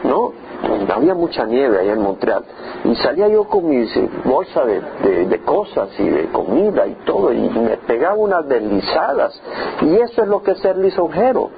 ¿no? 0.05 0.33
había 0.93 1.15
mucha 1.15 1.45
nieve 1.47 1.79
allá 1.79 1.93
en 1.93 2.03
Montreal. 2.03 2.45
Y 2.85 2.95
salía 2.97 3.29
yo 3.29 3.45
con 3.45 3.69
mi 3.69 3.87
bolsa 4.25 4.65
de, 4.65 5.41
cosas 5.45 5.89
y 5.99 6.09
de 6.09 6.27
comida 6.27 6.87
y 6.87 6.95
todo 7.07 7.33
y 7.33 7.49
me 7.49 7.77
pegaba 7.79 8.15
unas 8.15 8.47
deslizadas 8.47 9.41
y 9.81 9.97
eso 9.97 10.23
es 10.23 10.29
lo 10.29 10.43
que 10.43 10.53
es 10.53 10.59
ser 10.59 10.77
lisonjero 10.77 11.51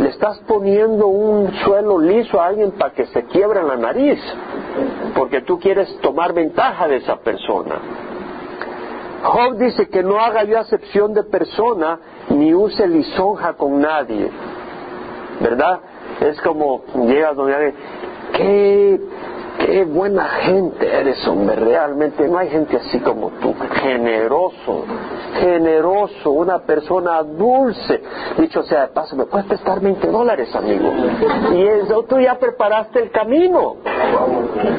le 0.00 0.08
estás 0.08 0.38
poniendo 0.46 1.06
un 1.06 1.52
suelo 1.64 1.98
liso 1.98 2.40
a 2.40 2.46
alguien 2.46 2.72
para 2.72 2.92
que 2.92 3.06
se 3.06 3.24
quiebre 3.24 3.62
la 3.62 3.76
nariz 3.76 4.18
porque 5.14 5.42
tú 5.42 5.58
quieres 5.58 5.94
tomar 6.00 6.32
ventaja 6.32 6.88
de 6.88 6.96
esa 6.96 7.16
persona. 7.16 7.76
Job 9.22 9.58
dice 9.58 9.88
que 9.88 10.02
no 10.02 10.18
haga 10.18 10.44
yo 10.44 10.58
acepción 10.58 11.12
de 11.12 11.24
persona 11.24 11.98
ni 12.30 12.54
use 12.54 12.86
lisonja 12.86 13.52
con 13.54 13.80
nadie. 13.80 14.30
¿verdad? 15.40 15.80
es 16.20 16.40
como 16.42 16.82
llegas 17.06 17.34
donde 17.34 17.74
qué, 18.32 19.00
qué 19.58 19.84
buena 19.84 20.24
gente 20.24 20.86
eres, 20.86 21.26
hombre, 21.26 21.56
realmente 21.56 22.28
no 22.28 22.38
hay 22.38 22.48
gente 22.48 22.76
así 22.76 23.00
como 23.00 23.30
tú, 23.40 23.54
generoso, 23.82 24.84
generoso, 25.40 26.30
una 26.30 26.60
persona 26.60 27.22
dulce. 27.22 28.02
Dicho 28.38 28.62
sea 28.62 28.82
de 28.82 28.88
paso, 28.88 29.16
me 29.16 29.26
puedes 29.26 29.46
prestar 29.46 29.80
20 29.80 30.06
dólares, 30.08 30.54
amigo. 30.54 30.90
Y 31.52 31.62
eso 31.62 32.04
tú 32.04 32.18
ya 32.20 32.38
preparaste 32.38 33.02
el 33.02 33.10
camino, 33.10 33.76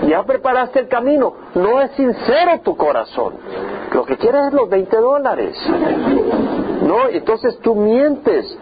ya 0.08 0.24
preparaste 0.24 0.80
el 0.80 0.88
camino, 0.88 1.34
no 1.56 1.82
es 1.82 1.92
sincero 1.92 2.60
tu 2.64 2.76
corazón. 2.76 3.36
Lo 3.94 4.06
que 4.06 4.18
quieres 4.18 4.48
es 4.48 4.54
los 4.54 4.70
20 4.70 4.98
dólares. 4.98 5.58
¿No? 6.82 7.10
Entonces 7.10 7.60
tú 7.60 7.76
mientes. 7.76 8.58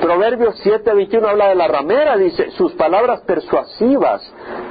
Proverbios 0.00 0.54
7:21 0.64 1.28
habla 1.28 1.48
de 1.48 1.54
la 1.54 1.68
ramera, 1.68 2.16
dice, 2.16 2.50
sus 2.52 2.72
palabras 2.74 3.20
persuasivas 3.22 4.22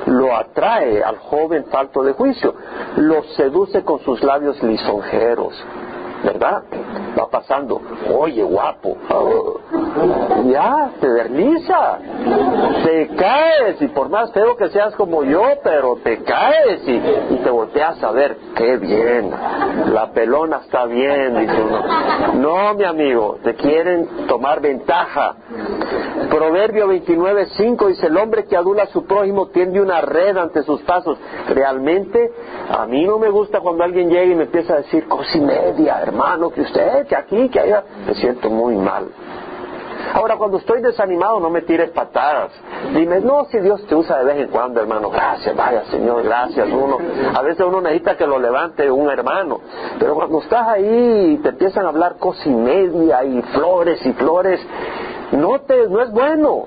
lo 0.06 0.36
atrae 0.36 1.04
al 1.04 1.18
joven 1.18 1.66
falto 1.66 2.04
de 2.04 2.14
juicio, 2.14 2.56
lo 2.98 3.24
seduce 3.36 3.84
con 3.84 4.00
sus 4.00 4.24
labios 4.24 4.62
lisonjeros. 4.64 5.54
¿Verdad? 6.28 6.64
Va 7.18 7.30
pasando, 7.30 7.82
oye 8.14 8.44
guapo, 8.44 8.98
ya, 10.46 10.92
te 11.00 11.10
desliza, 11.10 12.00
te 12.84 13.08
caes 13.16 13.82
y 13.82 13.88
por 13.88 14.10
más 14.10 14.32
feo 14.34 14.58
que 14.58 14.70
seas 14.70 14.94
como 14.96 15.24
yo, 15.24 15.42
pero 15.64 15.96
te 16.04 16.22
caes 16.24 16.82
y, 16.86 17.38
te 17.38 17.50
volteas 17.50 18.04
a 18.04 18.12
ver, 18.12 18.38
qué 18.56 18.78
bien, 18.78 19.32
la 19.94 20.12
pelona 20.12 20.58
está 20.66 20.86
bien, 20.86 21.40
dice 21.40 21.62
uno. 21.62 21.84
No, 22.34 22.74
mi 22.74 22.84
amigo, 22.84 23.38
te 23.44 23.56
quieren 23.56 24.28
tomar 24.28 24.60
ventaja. 24.60 25.36
Proverbio 26.38 26.88
29, 26.88 27.48
5 27.58 27.88
dice, 27.88 28.06
el 28.06 28.16
hombre 28.16 28.46
que 28.46 28.56
adula 28.56 28.84
a 28.84 28.88
su 28.88 29.06
prójimo 29.06 29.48
tiende 29.48 29.82
una 29.82 30.02
red 30.02 30.38
ante 30.38 30.62
sus 30.62 30.80
pasos. 30.84 31.18
Realmente, 31.50 32.32
a 32.70 32.86
mí 32.86 33.06
no 33.06 33.18
me 33.18 33.32
gusta 33.32 33.60
cuando 33.60 33.84
alguien 33.84 34.08
llega 34.08 34.26
y 34.26 34.36
me 34.36 34.44
empieza 34.44 34.76
a 34.76 34.78
decir, 34.78 35.08
cosa 35.08 35.40
media, 35.40 36.00
hermano, 36.00 36.52
que 36.52 36.62
usted, 36.62 37.08
que 37.08 37.16
aquí, 37.16 37.50
que 37.50 37.60
allá. 37.60 37.84
Me 38.06 38.14
siento 38.14 38.52
muy 38.52 38.76
mal. 38.76 39.08
Ahora, 40.14 40.38
cuando 40.38 40.58
estoy 40.58 40.80
desanimado, 40.82 41.40
no 41.40 41.50
me 41.50 41.64
tires 41.64 41.90
patadas. 41.90 42.52
Dime, 42.94 43.20
no, 43.20 43.46
si 43.46 43.60
Dios 43.60 43.84
te 43.88 43.96
usa 43.96 44.20
de 44.20 44.26
vez 44.26 44.38
en 44.38 44.50
cuando, 44.50 44.80
hermano, 44.80 45.10
gracias, 45.10 45.56
vaya 45.56 45.86
Señor, 45.86 46.22
gracias. 46.24 46.70
Uno, 46.72 47.00
a 47.34 47.42
veces 47.42 47.66
uno 47.66 47.82
necesita 47.82 48.16
que 48.16 48.28
lo 48.28 48.38
levante 48.38 48.92
un 48.92 49.10
hermano. 49.10 49.60
Pero 49.98 50.14
cuando 50.14 50.40
estás 50.40 50.68
ahí 50.68 51.34
y 51.34 51.38
te 51.40 51.50
empiezan 51.50 51.86
a 51.86 51.90
hablar 51.90 52.18
cosa 52.18 52.48
y 52.48 52.54
media 52.54 53.24
y 53.24 53.42
flores 53.42 54.06
y 54.06 54.14
flores, 54.14 54.62
no, 55.32 55.60
te, 55.62 55.88
no 55.88 56.02
es 56.02 56.12
bueno. 56.12 56.66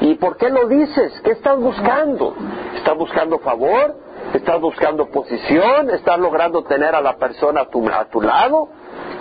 ¿Y 0.00 0.14
por 0.16 0.36
qué 0.36 0.50
lo 0.50 0.66
dices? 0.68 1.20
¿Qué 1.24 1.32
estás 1.32 1.58
buscando? 1.58 2.34
¿Estás 2.76 2.96
buscando 2.96 3.38
favor? 3.38 3.96
¿Estás 4.34 4.60
buscando 4.60 5.06
posición? 5.06 5.90
¿Estás 5.90 6.18
logrando 6.18 6.62
tener 6.64 6.94
a 6.94 7.00
la 7.00 7.16
persona 7.16 7.62
a 7.62 7.68
tu, 7.68 7.86
a 7.88 8.04
tu 8.06 8.20
lado? 8.20 8.68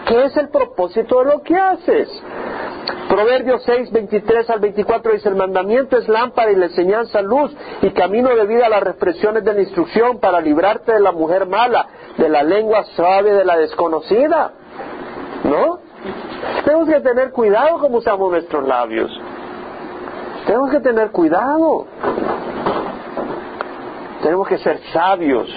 ¿Qué 0.06 0.26
es 0.26 0.38
el 0.38 0.50
propósito 0.50 1.24
de 1.24 1.32
lo 1.32 1.42
que 1.42 1.56
haces? 1.56 2.10
Proverbios 3.10 3.64
6, 3.64 3.92
23 3.92 4.50
al 4.50 4.60
24 4.60 5.14
dice, 5.14 5.30
el 5.30 5.36
mandamiento 5.36 5.98
es 5.98 6.08
lámpara 6.08 6.52
y 6.52 6.56
la 6.56 6.66
enseñanza 6.66 7.22
luz 7.22 7.56
y 7.82 7.92
camino 7.92 8.36
de 8.36 8.46
vida 8.46 8.66
a 8.66 8.70
las 8.70 8.84
represiones 8.84 9.44
de 9.44 9.54
la 9.54 9.62
instrucción 9.62 10.20
para 10.20 10.42
librarte 10.42 10.94
de 10.94 11.00
la 11.00 11.12
mujer 11.12 11.46
mala, 11.46 11.88
de 12.18 12.30
la 12.30 12.44
lengua 12.44 12.84
suave 12.96 13.32
de 13.32 13.46
la 13.46 13.58
desconocida. 13.58 14.54
Tenemos 16.64 16.90
que 16.90 17.00
tener 17.00 17.32
cuidado 17.32 17.80
como 17.80 17.98
usamos 17.98 18.32
nuestros 18.32 18.68
labios. 18.68 19.12
Tenemos 20.46 20.72
que 20.72 20.80
tener 20.80 21.12
cuidado. 21.12 21.88
Tenemos 24.22 24.48
que 24.48 24.58
ser 24.58 24.80
sabios. 24.94 25.48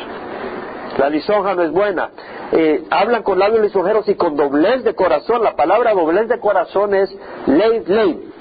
La 0.98 1.08
lisonja 1.08 1.54
no 1.54 1.62
es 1.62 1.70
buena. 1.70 2.10
Eh, 2.52 2.84
hablan 2.90 3.22
con 3.22 3.38
labios 3.38 3.60
lisonjeros 3.60 4.08
y 4.08 4.14
con 4.14 4.36
doblez 4.36 4.84
de 4.84 4.94
corazón. 4.94 5.42
La 5.42 5.54
palabra 5.54 5.92
doblez 5.92 6.28
de 6.28 6.38
corazón 6.38 6.94
es 6.94 7.14
ley, 7.46 7.84
ley. 7.86 8.32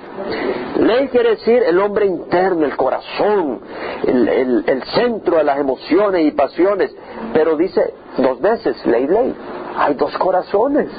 Ley 0.80 1.08
quiere 1.10 1.32
decir 1.32 1.62
el 1.64 1.80
hombre 1.80 2.06
interno, 2.06 2.66
el 2.66 2.76
corazón, 2.76 3.62
el, 4.06 4.64
el, 4.66 4.84
centro 4.96 5.38
de 5.38 5.44
las 5.44 5.60
emociones 5.60 6.26
y 6.26 6.32
pasiones. 6.32 6.96
Pero 7.34 7.56
dice 7.56 7.94
dos 8.18 8.40
veces, 8.40 8.84
ley, 8.86 9.06
ley. 9.06 9.36
Hay 9.78 9.94
dos 9.94 10.18
corazones. 10.18 10.90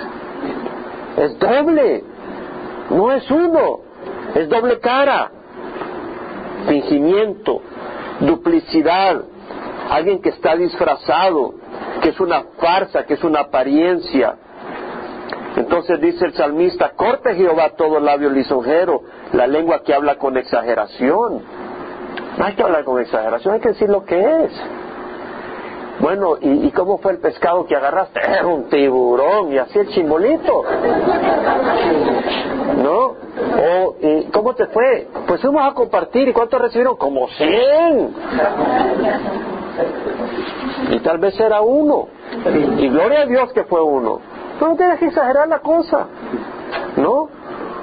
Es 1.19 1.39
doble. 1.39 2.05
No 2.91 3.13
es 3.13 3.31
uno. 3.31 3.81
Es 4.35 4.49
doble 4.49 4.79
cara. 4.81 5.31
Fingimiento, 6.67 7.63
duplicidad, 8.21 9.23
alguien 9.91 10.21
que 10.21 10.31
está 10.31 10.57
disfrazado, 10.57 11.55
que 12.03 12.11
es 12.11 12.21
una 12.21 12.43
farsa, 12.59 13.05
que 13.05 13.15
es 13.15 13.25
una 13.25 13.41
apariencia. 13.41 14.37
Entonces 15.57 16.01
dice 16.01 16.27
el 16.27 16.35
salmista, 16.35 16.91
corte 16.91 17.35
Jehová 17.35 17.71
todo 17.71 17.99
labio 18.01 18.31
lisonjero, 18.31 19.03
la 19.33 19.47
lengua 19.47 19.83
que 19.83 19.95
habla 19.95 20.17
con 20.17 20.37
exageración. 20.37 21.43
No 22.37 22.45
hay 22.45 22.55
que 22.55 22.63
hablar 22.63 22.85
con 22.85 23.01
exageración, 23.01 23.55
hay 23.55 23.61
que 23.61 23.71
decir 23.71 23.89
lo 23.89 24.05
que 24.05 24.21
es. 24.45 24.53
Bueno, 26.01 26.37
¿y, 26.41 26.71
cómo 26.71 26.99
fue 26.99 27.13
el 27.13 27.19
pescado 27.19 27.67
que 27.67 27.75
agarraste? 27.75 28.21
Era 28.21 28.47
un 28.47 28.69
tiburón, 28.69 29.53
y 29.53 29.59
así 29.59 29.79
el 29.79 29.89
chimbolito. 29.89 30.65
¿No? 32.83 32.99
O, 32.99 33.95
¿y 34.01 34.25
¿cómo 34.27 34.55
te 34.55 34.67
fue? 34.67 35.09
Pues 35.27 35.41
fuimos 35.41 35.63
a 35.65 35.75
compartir, 35.75 36.29
¿y 36.29 36.33
cuántos 36.33 36.61
recibieron? 36.61 36.97
Como 36.97 37.29
cien. 37.29 38.15
Y 40.91 41.01
tal 41.01 41.19
vez 41.19 41.39
era 41.41 41.61
uno. 41.61 42.09
Y 42.79 42.89
gloria 42.89 43.23
a 43.23 43.27
Dios 43.27 43.53
que 43.53 43.65
fue 43.65 43.83
uno. 43.83 44.21
no 44.61 44.77
tienes 44.77 44.99
que 44.99 45.07
exagerar 45.07 45.49
la 45.49 45.59
cosa. 45.61 46.07
¿No? 46.97 47.29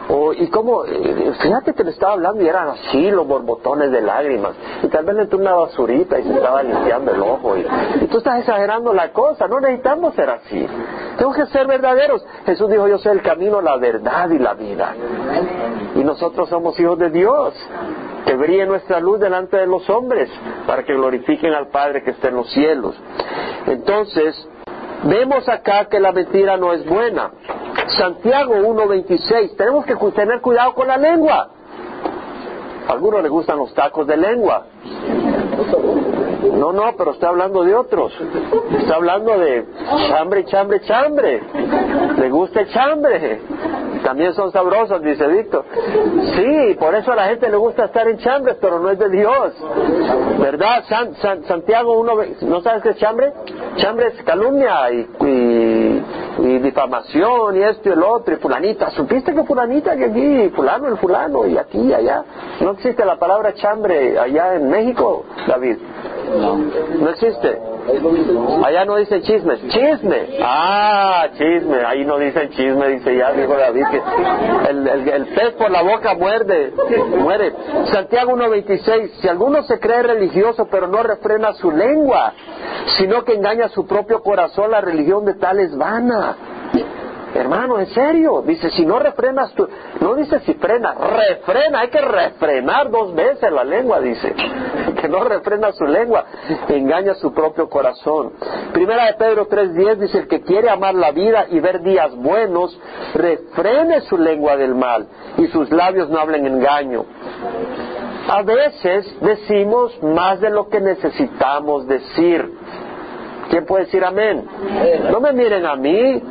O, 0.10 0.34
y 0.34 0.48
como, 0.50 0.86
eh, 0.86 1.34
fíjate 1.42 1.74
que 1.74 1.84
le 1.84 1.92
estaba 1.92 2.14
hablando 2.14 2.44
y 2.44 2.48
eran 2.48 2.70
así 2.70 3.10
los 3.10 3.28
borbotones 3.28 3.92
de 3.92 4.02
lágrimas. 4.02 4.54
Y 4.84 4.88
tal 4.88 5.06
vez 5.06 5.16
le 5.16 5.22
entró 5.24 5.40
una 5.40 5.54
basurita 5.54 6.20
y 6.20 6.24
se 6.24 6.34
estaba 6.34 6.62
limpiando 6.62 7.12
el 7.12 7.22
ojo. 7.22 7.58
Y, 7.58 7.66
y, 8.02 8.08
tú 8.08 8.20
estás 8.20 8.40
exagerando 8.40 8.94
la 8.94 9.12
cosa. 9.12 9.48
No 9.48 9.60
necesitamos 9.60 10.14
ser 10.16 10.30
así. 10.30 10.68
Tenemos 11.18 11.36
que 11.36 11.46
ser 11.48 11.68
verdaderos. 11.68 12.24
Jesús 12.46 12.70
dijo, 12.70 12.88
yo 12.88 12.98
soy 13.00 13.14
el 13.14 13.22
camino, 13.22 13.62
la 13.62 13.78
verdad 13.78 14.30
y 14.30 14.38
la 14.38 14.54
vida. 14.54 14.94
Y 15.96 16.04
nosotros 16.04 16.50
somos 16.50 16.80
hijos 16.80 17.00
de 17.00 17.10
Dios 17.10 17.54
que 18.26 18.36
brille 18.36 18.66
nuestra 18.66 19.00
luz 19.00 19.20
delante 19.20 19.56
de 19.58 19.68
los 19.68 19.88
hombres, 19.90 20.30
para 20.66 20.84
que 20.84 20.94
glorifiquen 20.94 21.54
al 21.54 21.68
Padre 21.68 22.04
que 22.04 22.12
está 22.12 22.30
en 22.30 22.36
los 22.36 22.50
cielos. 22.52 22.96
Entonces, 23.68 24.48
vemos 25.04 25.48
acá 25.48 25.86
que 25.86 26.00
la 26.00 26.12
mentira 26.12 26.58
no 26.58 26.74
es 26.74 26.86
buena. 26.86 27.32
Santiago 27.88 28.56
1.26, 28.56 29.56
tenemos 29.56 29.86
que 29.86 29.96
tener 30.12 30.42
cuidado 30.42 30.74
con 30.74 30.88
la 30.88 30.98
lengua. 30.98 31.50
A 32.88 32.92
algunos 32.92 33.22
les 33.24 33.32
gustan 33.32 33.58
los 33.58 33.74
tacos 33.74 34.06
de 34.08 34.18
lengua. 34.18 34.66
No, 36.54 36.72
no, 36.72 36.96
pero 36.98 37.12
está 37.12 37.30
hablando 37.30 37.64
de 37.64 37.76
otros. 37.76 38.14
Está 38.80 38.96
hablando 38.96 39.38
de 39.40 39.66
chambre, 40.08 40.46
chambre, 40.46 40.82
chambre. 40.82 41.42
Le 42.18 42.30
gusta 42.30 42.62
el 42.62 42.70
chambre. 42.70 43.42
También 44.04 44.34
son 44.36 44.52
sabrosos, 44.52 45.02
dice 45.02 45.26
Víctor. 45.28 45.66
Sí, 46.36 46.76
por 46.80 46.94
eso 46.94 47.12
a 47.12 47.16
la 47.16 47.26
gente 47.26 47.50
le 47.50 47.58
gusta 47.58 47.86
estar 47.86 48.08
en 48.08 48.18
chambres, 48.20 48.58
pero 48.62 48.80
no 48.80 48.92
es 48.92 49.00
de 49.00 49.10
Dios. 49.10 49.54
¿Verdad? 50.40 50.84
Santiago 51.48 52.00
1, 52.00 52.14
¿no 52.42 52.62
sabes 52.62 52.84
qué 52.84 52.90
es 52.90 52.98
chambre? 52.98 53.34
Chambre 53.78 54.08
es 54.14 54.24
calumnia 54.24 54.92
y, 54.92 56.04
difamación 56.38 57.58
y 57.58 57.64
esto 57.64 57.90
y 57.90 57.92
el 57.92 58.04
otro 58.04 58.34
y 58.34 58.38
fulanita. 58.38 58.92
¿Supiste 58.92 59.34
que 59.34 59.44
fulanita 59.44 59.96
que 59.96 60.06
aquí, 60.06 60.50
fulano, 60.56 60.88
el 60.88 60.98
fulano 60.98 61.46
y 61.48 61.58
aquí 61.58 61.80
y 61.80 61.94
allá? 61.94 62.24
No 62.62 62.72
existe 62.72 63.06
la 63.06 63.18
palabra 63.18 63.54
chambre 63.54 64.18
allá 64.20 64.56
en 64.56 64.70
México, 64.70 65.26
David. 65.48 65.78
No. 66.40 66.56
No 66.56 67.10
existe. 67.10 67.75
Allá 68.66 68.86
no 68.86 68.96
dicen 68.96 69.22
chismes. 69.22 69.60
Chisme. 69.68 70.38
Ah, 70.42 71.28
chisme. 71.38 71.78
Ahí 71.86 72.06
no 72.06 72.18
dicen 72.18 72.50
chisme, 72.50 72.88
dice 72.90 73.16
ya, 73.16 73.32
dijo 73.32 73.56
David, 73.56 73.86
que 73.92 74.70
el, 74.70 74.88
el, 74.88 75.26
pez 75.28 75.54
por 75.54 75.70
la 75.70 75.82
boca 75.82 76.16
muerde, 76.16 76.74
muere. 77.20 77.54
Santiago 77.92 78.34
1.26. 78.34 79.12
Si 79.22 79.28
alguno 79.28 79.64
se 79.64 79.80
cree 79.80 80.04
religioso 80.04 80.68
pero 80.70 80.88
no 80.88 81.04
refrena 81.04 81.54
su 81.54 81.72
lengua, 81.72 82.34
sino 82.98 83.24
que 83.24 83.34
engaña 83.34 83.70
su 83.70 83.86
propio 83.86 84.22
corazón, 84.22 84.72
la 84.72 84.82
religión 84.82 85.26
de 85.26 85.36
tal 85.36 85.60
es 85.60 85.76
vana. 85.78 86.55
Hermano, 87.36 87.78
en 87.80 87.88
serio, 87.88 88.42
dice, 88.48 88.70
si 88.70 88.86
no 88.86 88.98
refrenas 88.98 89.52
tu, 89.56 89.68
no 90.00 90.16
dice 90.16 90.40
si 90.40 90.54
frena, 90.54 90.94
refrena, 90.94 91.82
hay 91.82 91.90
que 91.90 92.00
refrenar 92.00 92.90
dos 92.90 93.14
veces 93.14 93.52
la 93.52 93.66
lengua, 93.66 94.00
dice, 94.00 94.34
que 95.02 95.10
no 95.10 95.22
refrena 95.26 95.74
su 95.74 95.86
lengua, 95.86 96.24
engaña 96.70 97.14
su 97.16 97.34
propio 97.34 97.70
corazón. 97.70 98.32
Primera 98.72 99.08
de 99.08 99.16
Pedro 99.16 99.50
3.10 99.50 99.96
dice, 99.98 100.20
el 100.20 100.28
que 100.30 100.44
quiere 100.44 100.70
amar 100.70 100.96
la 100.96 101.12
vida 101.12 101.48
y 101.50 101.60
ver 101.60 101.82
días 101.82 102.16
buenos, 102.16 102.80
refrene 103.14 104.00
su 104.02 104.18
lengua 104.18 104.56
del 104.56 104.74
mal 104.74 105.06
y 105.38 105.48
sus 105.48 105.70
labios 105.72 106.10
no 106.10 106.20
hablen 106.20 106.46
engaño. 106.46 107.04
A 108.30 108.44
veces 108.44 109.14
decimos 109.20 110.02
más 110.02 110.40
de 110.40 110.52
lo 110.52 110.70
que 110.70 110.80
necesitamos 110.80 111.86
decir. 111.86 112.50
¿Quién 113.50 113.66
puede 113.66 113.86
decir 113.86 114.04
amén? 114.04 114.46
No 115.12 115.20
me 115.20 115.34
miren 115.34 115.66
a 115.66 115.76
mí, 115.76 116.22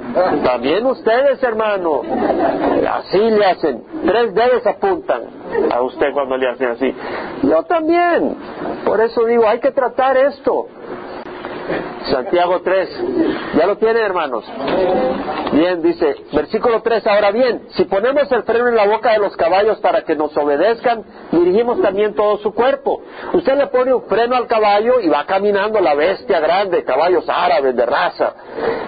también 0.45 0.85
ustedes, 0.87 1.43
hermano. 1.43 2.03
Así 2.93 3.19
le 3.19 3.47
hacen. 3.47 3.83
Tres 4.05 4.35
dedos 4.35 4.67
apuntan 4.67 5.23
a 5.71 5.81
usted 5.83 6.13
cuando 6.13 6.37
le 6.37 6.49
hacen 6.49 6.71
así. 6.71 6.95
Yo 7.43 7.63
también. 7.65 8.37
Por 8.85 9.01
eso 9.01 9.25
digo, 9.25 9.47
hay 9.47 9.61
que 9.61 9.71
tratar 9.71 10.17
esto. 10.17 10.67
Santiago 12.11 12.61
3. 12.63 12.89
¿Ya 13.57 13.67
lo 13.67 13.77
tiene, 13.77 14.01
hermanos? 14.01 14.45
Bien, 15.53 15.83
dice, 15.83 16.17
versículo 16.33 16.83
3. 16.83 17.07
Ahora 17.07 17.31
bien, 17.31 17.69
si 17.71 17.85
ponemos 17.85 18.31
el 18.33 18.43
freno 18.43 18.69
en 18.69 18.77
la 18.77 18.87
boca 18.87 19.13
de 19.13 19.19
los 19.19 19.37
caballos 19.37 19.79
para 19.79 20.03
que 20.03 20.15
nos 20.15 20.37
obedezcan, 20.37 21.05
dirigimos 21.31 21.81
también 21.81 22.15
todo 22.15 22.39
su 22.39 22.53
cuerpo. 22.53 23.03
Usted 23.33 23.57
le 23.57 23.69
pone 23.69 23.95
un 23.95 24.03
freno 24.03 24.37
al 24.37 24.47
caballo 24.47 25.01
y 25.01 25.09
va 25.09 25.25
caminando 25.25 25.81
la 25.81 25.95
bestia 25.95 26.41
grande, 26.41 26.85
caballos 26.85 27.25
árabes 27.29 27.75
de 27.75 27.87
raza. 27.87 28.35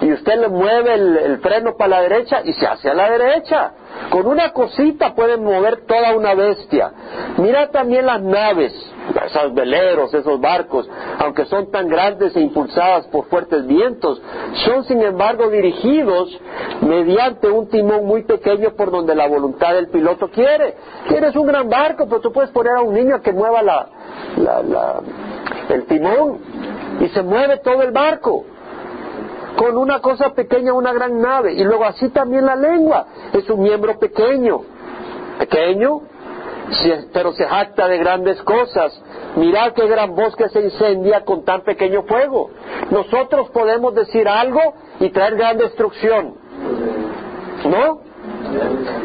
y 0.01 0.13
usted 0.13 0.39
le 0.39 0.47
mueve 0.49 0.93
el, 0.93 1.39
freno 1.39 1.75
para 1.77 1.89
la 1.89 2.01
derecha 2.01 2.41
y 2.43 2.53
se 2.53 2.67
hace 2.67 2.89
a 2.89 2.93
la 2.93 3.09
derecha. 3.09 3.71
Con 4.09 4.25
una 4.25 4.51
cosita 4.53 5.13
pueden 5.13 5.43
mover 5.43 5.85
toda 5.85 6.15
una 6.15 6.33
bestia. 6.33 6.91
Mira 7.37 7.69
también 7.69 8.05
las 8.05 8.21
naves, 8.21 8.73
esos 9.25 9.53
veleros, 9.53 10.13
esos 10.13 10.39
barcos, 10.39 10.89
aunque 11.19 11.45
son 11.45 11.69
tan 11.71 11.87
grandes 11.87 12.35
e 12.35 12.39
impulsadas 12.39 13.07
por 13.07 13.25
fuertes 13.25 13.65
vientos, 13.67 14.21
son 14.65 14.85
sin 14.85 15.01
embargo 15.01 15.49
dirigidos 15.49 16.39
mediante 16.81 17.49
un 17.49 17.67
timón 17.69 18.05
muy 18.05 18.23
pequeño 18.23 18.71
por 18.71 18.91
donde 18.91 19.13
la 19.13 19.27
voluntad 19.27 19.73
del 19.73 19.89
piloto 19.89 20.29
quiere. 20.29 20.75
Tienes 21.09 21.35
un 21.35 21.47
gran 21.47 21.69
barco, 21.69 22.05
pero 22.07 22.21
tú 22.21 22.31
puedes 22.31 22.51
poner 22.51 22.73
a 22.77 22.81
un 22.81 22.93
niño 22.93 23.21
que 23.21 23.33
mueva 23.33 23.61
la, 23.61 23.87
el 25.69 25.85
timón 25.85 26.39
y 27.01 27.09
se 27.09 27.21
mueve 27.21 27.57
todo 27.57 27.81
el 27.83 27.91
barco 27.91 28.45
con 29.57 29.75
una 29.75 29.99
cosa 29.99 30.33
pequeña 30.33 30.73
una 30.73 30.93
gran 30.93 31.19
nave. 31.19 31.53
Y 31.53 31.63
luego 31.63 31.83
así 31.85 32.09
también 32.09 32.45
la 32.45 32.55
lengua 32.55 33.07
es 33.33 33.49
un 33.49 33.61
miembro 33.61 33.99
pequeño, 33.99 34.61
pequeño, 35.39 36.01
pero 37.11 37.33
se 37.33 37.45
jacta 37.45 37.87
de 37.87 37.97
grandes 37.97 38.41
cosas. 38.43 39.01
Mirad 39.35 39.73
qué 39.73 39.87
gran 39.87 40.15
bosque 40.15 40.47
se 40.49 40.61
incendia 40.61 41.25
con 41.25 41.43
tan 41.43 41.61
pequeño 41.61 42.03
fuego. 42.03 42.51
Nosotros 42.91 43.49
podemos 43.49 43.93
decir 43.95 44.27
algo 44.27 44.73
y 44.99 45.09
traer 45.09 45.35
gran 45.35 45.57
destrucción. 45.57 46.35
¿No? 47.65 48.01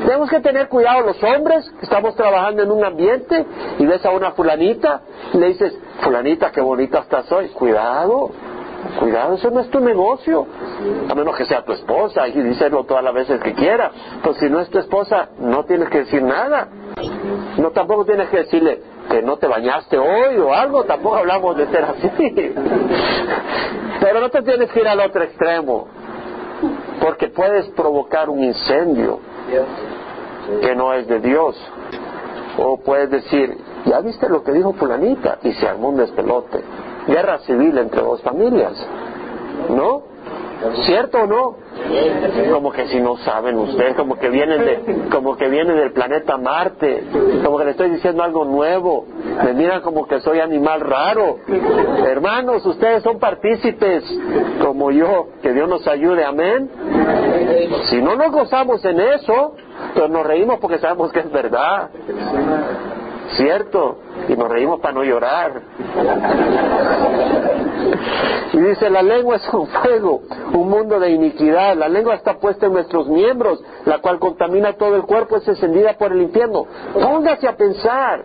Tenemos 0.05 0.29
que 0.29 0.41
tener 0.41 0.69
cuidado 0.69 1.03
los 1.03 1.23
hombres 1.23 1.73
estamos 1.81 2.15
trabajando 2.17 2.63
en 2.63 2.71
un 2.71 2.85
ambiente 2.85 3.47
y 3.79 3.87
ves 3.87 4.05
a 4.05 4.11
una 4.11 4.33
fulanita 4.33 5.03
y 5.33 5.39
le 5.39 5.49
dices, 5.49 5.75
fulanita, 6.03 6.51
qué 6.51 6.61
bonita 6.61 7.01
estás 7.01 7.31
hoy. 7.31 7.49
Cuidado, 7.49 8.31
Cuidado, 8.99 9.35
eso 9.35 9.51
no 9.51 9.61
es 9.61 9.71
tu 9.71 9.81
negocio. 9.81 10.47
A 11.09 11.15
menos 11.15 11.37
que 11.37 11.45
sea 11.45 11.65
tu 11.65 11.73
esposa 11.73 12.27
y 12.29 12.41
díselo 12.41 12.85
todas 12.85 13.05
las 13.05 13.15
veces 13.15 13.41
que 13.41 13.55
quiera. 13.55 13.91
Pues 14.23 14.39
si 14.39 14.49
no 14.49 14.61
es 14.61 14.69
tu 14.71 14.79
esposa, 14.79 15.29
no 15.39 15.65
tienes 15.65 15.89
que 15.89 15.99
decir 15.99 16.23
nada. 16.23 16.69
No 17.59 17.71
tampoco 17.71 18.05
tienes 18.05 18.29
que 18.29 18.39
decirle 18.39 18.83
que 19.09 19.23
no 19.23 19.37
te 19.37 19.47
bañaste 19.47 19.99
hoy 19.99 20.37
o 20.39 20.53
algo. 20.53 20.85
Tampoco 20.85 21.17
hablamos 21.17 21.57
de 21.57 21.67
ser 21.69 21.85
así. 21.85 22.11
Pero 24.01 24.21
no 24.21 24.29
te 24.31 24.43
tienes 24.43 24.71
que 24.71 24.81
ir 24.81 24.89
al 24.89 25.01
otro 25.01 25.23
extremo. 25.23 25.87
Porque 27.01 27.29
puedes 27.29 27.67
provocar 27.71 28.29
un 28.29 28.43
incendio 28.43 29.21
que 30.61 30.75
no 30.75 30.93
es 30.93 31.07
de 31.07 31.21
Dios. 31.21 31.57
O 32.59 32.79
puedes 32.79 33.11
decir, 33.11 33.57
¿ya 33.87 34.01
viste 34.01 34.29
lo 34.29 34.43
que 34.43 34.53
dijo 34.53 34.73
fulanita? 34.73 35.39
Y 35.43 35.53
se 35.53 35.69
armó 35.69 35.89
un 35.91 35.97
despelote 35.97 36.63
guerra 37.07 37.39
civil 37.41 37.77
entre 37.79 38.03
dos 38.03 38.23
familias. 38.23 38.75
¿No? 39.71 40.13
¿Cierto 40.85 41.23
o 41.23 41.27
no? 41.27 41.57
Como 42.53 42.71
que 42.71 42.87
si 42.87 43.01
no 43.01 43.17
saben 43.19 43.59
ustedes, 43.59 43.97
como 43.97 44.17
que 44.17 44.29
vienen 44.29 44.65
de, 44.65 45.09
como 45.11 45.37
que 45.37 45.49
vienen 45.49 45.77
del 45.77 45.93
planeta 45.93 46.37
Marte, 46.37 47.05
como 47.45 47.59
que 47.59 47.65
le 47.65 47.71
estoy 47.73 47.91
diciendo 47.91 48.23
algo 48.23 48.45
nuevo, 48.45 49.07
me 49.45 49.53
miran 49.55 49.81
como 49.81 50.07
que 50.07 50.21
soy 50.21 50.39
animal 50.39 50.81
raro. 50.81 51.39
Hermanos, 52.07 52.65
ustedes 52.65 53.03
son 53.03 53.19
partícipes 53.19 54.05
como 54.63 54.93
yo, 54.93 55.29
que 55.43 55.53
Dios 55.53 55.69
nos 55.69 55.87
ayude, 55.89 56.25
amén. 56.25 56.71
Si 57.91 58.01
no 58.01 58.15
nos 58.15 58.31
gozamos 58.31 58.85
en 58.85 59.01
eso, 59.01 59.55
pues 59.95 60.11
nos 60.11 60.25
reímos 60.25 60.61
porque 60.61 60.79
sabemos 60.79 61.11
que 61.13 61.21
es 61.21 61.33
verdad. 61.33 61.91
¿Cierto? 63.37 63.99
Y 64.29 64.37
nos 64.37 64.49
reímos 64.49 64.81
para 64.81 64.95
no 64.95 65.05
llorar. 65.05 65.63
Y 68.53 68.59
dice, 68.59 68.91
la 68.91 69.03
lengua 69.03 69.37
es 69.37 69.55
un 69.55 69.67
fuego, 69.67 70.23
un 70.53 70.69
mundo 70.69 71.01
de 71.01 71.11
iniquidad. 71.11 71.77
La 71.77 71.89
lengua 71.89 72.15
está 72.15 72.35
puesta 72.35 72.67
en 72.67 72.75
nuestros 72.75 73.09
miembros, 73.09 73.63
la 73.87 73.99
cual 73.99 74.19
contamina 74.19 74.75
todo 74.75 74.97
el 74.97 75.03
cuerpo, 75.03 75.37
es 75.37 75.49
encendida 75.49 75.95
por 75.95 76.13
el 76.13 76.23
infierno. 76.23 76.67
Póngase 76.93 77.49
a 77.49 77.57
pensar, 77.57 78.25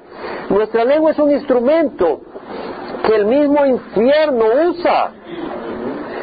nuestra 0.49 0.83
lengua 0.83 1.11
es 1.11 1.19
un 1.19 1.31
instrumento 1.31 2.21
que 3.05 3.15
el 3.15 3.25
mismo 3.25 3.65
infierno 3.65 4.45
usa. 4.69 5.11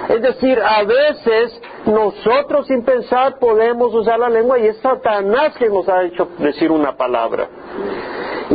Es 0.09 0.21
decir, 0.21 0.61
a 0.61 0.83
veces 0.83 1.61
nosotros 1.87 2.67
sin 2.67 2.85
pensar 2.85 3.39
podemos 3.39 3.95
usar 3.95 4.19
la 4.19 4.29
lengua 4.29 4.59
y 4.59 4.67
es 4.67 4.77
Satanás 4.79 5.57
que 5.59 5.69
nos 5.71 5.89
ha 5.89 6.03
hecho 6.03 6.29
decir 6.39 6.71
una 6.71 6.95
palabra. 6.95 7.49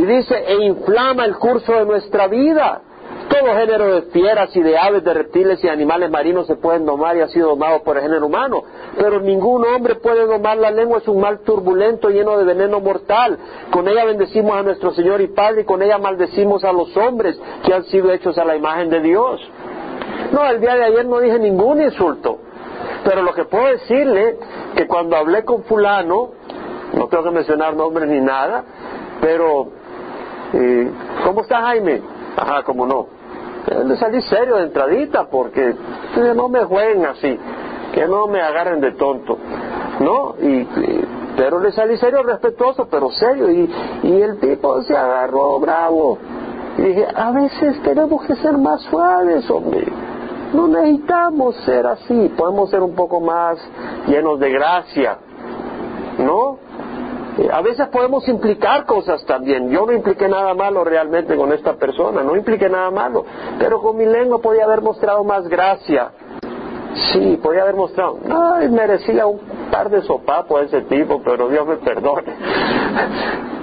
Y 0.00 0.06
dice, 0.06 0.34
e 0.34 0.64
inflama 0.64 1.26
el 1.26 1.36
curso 1.36 1.74
de 1.74 1.84
nuestra 1.84 2.26
vida. 2.26 2.80
Todo 3.28 3.54
género 3.54 3.96
de 3.96 4.02
fieras 4.10 4.56
y 4.56 4.62
de 4.62 4.78
aves, 4.78 5.04
de 5.04 5.12
reptiles 5.12 5.62
y 5.62 5.68
animales 5.68 6.10
marinos 6.10 6.46
se 6.46 6.56
pueden 6.56 6.86
domar 6.86 7.18
y 7.18 7.20
ha 7.20 7.28
sido 7.28 7.50
domado 7.50 7.82
por 7.82 7.98
el 7.98 8.04
género 8.04 8.24
humano. 8.24 8.62
Pero 8.96 9.20
ningún 9.20 9.62
hombre 9.66 9.96
puede 9.96 10.24
domar 10.24 10.56
la 10.56 10.70
lengua, 10.70 10.98
es 10.98 11.06
un 11.08 11.20
mal 11.20 11.40
turbulento 11.40 12.08
lleno 12.08 12.38
de 12.38 12.44
veneno 12.44 12.80
mortal. 12.80 13.36
Con 13.70 13.88
ella 13.88 14.06
bendecimos 14.06 14.56
a 14.56 14.62
nuestro 14.62 14.92
Señor 14.92 15.20
y 15.20 15.28
Padre 15.28 15.60
y 15.60 15.64
con 15.64 15.82
ella 15.82 15.98
maldecimos 15.98 16.64
a 16.64 16.72
los 16.72 16.96
hombres 16.96 17.38
que 17.62 17.74
han 17.74 17.84
sido 17.84 18.10
hechos 18.10 18.38
a 18.38 18.44
la 18.46 18.56
imagen 18.56 18.88
de 18.88 19.00
Dios. 19.00 19.38
No, 20.32 20.48
el 20.48 20.62
día 20.62 20.76
de 20.76 20.84
ayer 20.84 21.04
no 21.04 21.20
dije 21.20 21.38
ningún 21.38 21.82
insulto. 21.82 22.38
Pero 23.04 23.20
lo 23.20 23.34
que 23.34 23.44
puedo 23.44 23.66
decirle, 23.66 24.38
que 24.74 24.86
cuando 24.86 25.16
hablé 25.16 25.44
con 25.44 25.62
fulano, 25.64 26.30
no 26.94 27.06
tengo 27.08 27.22
que 27.22 27.30
mencionar 27.32 27.76
nombres 27.76 28.08
ni 28.08 28.20
nada, 28.20 28.64
pero, 29.20 29.79
eh, 30.52 30.90
¿cómo 31.24 31.42
está 31.42 31.62
Jaime? 31.62 32.02
Ajá, 32.36 32.62
cómo 32.64 32.86
no. 32.86 33.06
Eh, 33.66 33.84
le 33.84 33.96
salí 33.96 34.22
serio 34.22 34.56
de 34.56 34.64
entradita 34.64 35.28
porque 35.28 35.74
no 36.34 36.48
me 36.48 36.64
jueguen 36.64 37.06
así, 37.06 37.38
que 37.92 38.06
no 38.06 38.26
me 38.26 38.40
agarren 38.40 38.80
de 38.80 38.92
tonto, 38.92 39.38
¿no? 40.00 40.34
Y, 40.40 40.66
pero 41.36 41.60
le 41.60 41.72
salí 41.72 41.96
serio, 41.96 42.22
respetuoso, 42.22 42.88
pero 42.90 43.10
serio, 43.10 43.50
y, 43.50 43.70
y 44.02 44.22
el 44.22 44.38
tipo 44.40 44.82
se 44.82 44.96
agarró 44.96 45.58
bravo. 45.60 46.18
Y 46.78 46.82
dije, 46.82 47.06
a 47.14 47.30
veces 47.32 47.82
tenemos 47.82 48.24
que 48.24 48.36
ser 48.36 48.56
más 48.56 48.80
suaves, 48.82 49.48
hombre. 49.50 49.86
No 50.52 50.66
necesitamos 50.66 51.56
ser 51.64 51.86
así, 51.86 52.32
podemos 52.36 52.70
ser 52.70 52.82
un 52.82 52.94
poco 52.94 53.20
más 53.20 53.58
llenos 54.06 54.40
de 54.40 54.50
gracia, 54.50 55.18
¿no? 56.18 56.58
A 57.52 57.62
veces 57.62 57.88
podemos 57.88 58.26
implicar 58.28 58.84
cosas 58.86 59.24
también. 59.24 59.70
Yo 59.70 59.86
no 59.86 59.92
impliqué 59.92 60.28
nada 60.28 60.52
malo 60.54 60.84
realmente 60.84 61.36
con 61.36 61.52
esta 61.52 61.74
persona, 61.74 62.22
no 62.22 62.36
impliqué 62.36 62.68
nada 62.68 62.90
malo, 62.90 63.24
pero 63.58 63.80
con 63.80 63.96
mi 63.96 64.04
lengua 64.04 64.40
podía 64.40 64.64
haber 64.64 64.82
mostrado 64.82 65.24
más 65.24 65.48
gracia. 65.48 66.10
Sí, 67.12 67.38
podía 67.42 67.62
haber 67.62 67.76
mostrado, 67.76 68.18
ay, 68.28 68.68
merecía 68.68 69.24
un 69.26 69.40
par 69.70 69.88
de 69.88 70.02
sopapos 70.02 70.60
a 70.60 70.64
ese 70.64 70.82
tipo, 70.82 71.22
pero 71.22 71.48
Dios 71.48 71.66
me 71.66 71.76
perdone. 71.76 72.34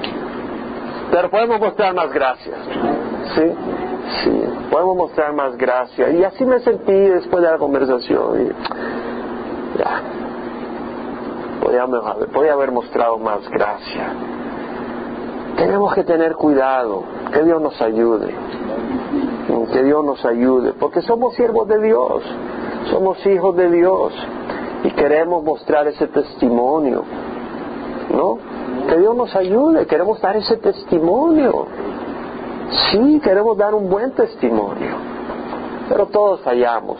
Pero 1.10 1.30
podemos 1.30 1.60
mostrar 1.62 1.94
más 1.94 2.12
gracia. 2.12 2.54
Sí, 3.34 3.54
sí, 4.24 4.44
podemos 4.70 4.98
mostrar 4.98 5.34
más 5.34 5.56
gracia. 5.56 6.10
Y 6.10 6.24
así 6.24 6.44
me 6.46 6.60
sentí 6.60 6.92
después 6.92 7.44
de 7.44 7.50
la 7.50 7.58
conversación. 7.58 8.54
Ya, 9.78 10.02
podía 12.34 12.54
haber 12.54 12.72
mostrado 12.72 13.18
más 13.18 13.48
gracia. 13.50 14.14
Tenemos 15.58 15.94
que 15.94 16.04
tener 16.04 16.36
cuidado, 16.36 17.04
que 17.34 17.44
Dios 17.44 17.62
nos 17.62 17.82
ayude, 17.82 18.34
que 19.72 19.84
Dios 19.84 20.06
nos 20.06 20.24
ayude, 20.26 20.74
porque 20.74 21.02
somos 21.02 21.36
siervos 21.36 21.68
de 21.68 21.80
Dios, 21.82 22.24
somos 22.92 23.26
hijos 23.26 23.56
de 23.56 23.70
Dios 23.70 24.14
y 24.84 24.92
queremos 24.92 25.44
mostrar 25.44 25.88
ese 25.88 26.08
testimonio, 26.08 27.04
¿no? 28.12 28.38
Que 28.88 28.98
Dios 28.98 29.16
nos 29.16 29.36
ayude, 29.36 29.86
queremos 29.88 30.22
dar 30.22 30.38
ese 30.38 30.58
testimonio. 30.58 31.66
Sí, 32.92 33.20
queremos 33.24 33.58
dar 33.58 33.74
un 33.74 33.90
buen 33.90 34.12
testimonio, 34.12 34.96
pero 35.90 36.06
todos 36.08 36.42
fallamos. 36.42 36.98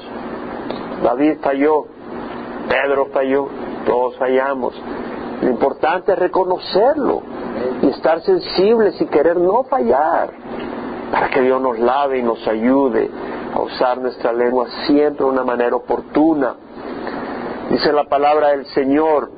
David 1.04 1.38
falló, 1.42 1.86
Pedro 2.68 3.08
falló, 3.14 3.48
todos 3.88 4.18
fallamos. 4.18 4.76
Lo 5.42 5.50
importante 5.50 6.12
es 6.12 6.20
reconocerlo 6.20 7.22
y 7.82 7.88
estar 7.88 8.22
sensibles 8.22 9.00
y 9.02 9.06
querer 9.06 9.38
no 9.38 9.64
fallar 9.64 10.30
para 11.12 11.30
que 11.30 11.42
Dios 11.42 11.62
nos 11.62 11.80
lave 11.80 12.20
y 12.20 12.24
nos 12.24 12.46
ayude 12.48 13.10
a 13.54 13.62
usar 13.62 13.98
nuestra 14.00 14.34
lengua 14.34 14.68
siempre 14.86 15.26
de 15.26 15.32
una 15.32 15.44
manera 15.44 15.76
oportuna. 15.76 16.56
Dice 17.70 17.94
la 17.94 18.04
palabra 18.06 18.50
del 18.50 18.66
Señor, 18.68 19.32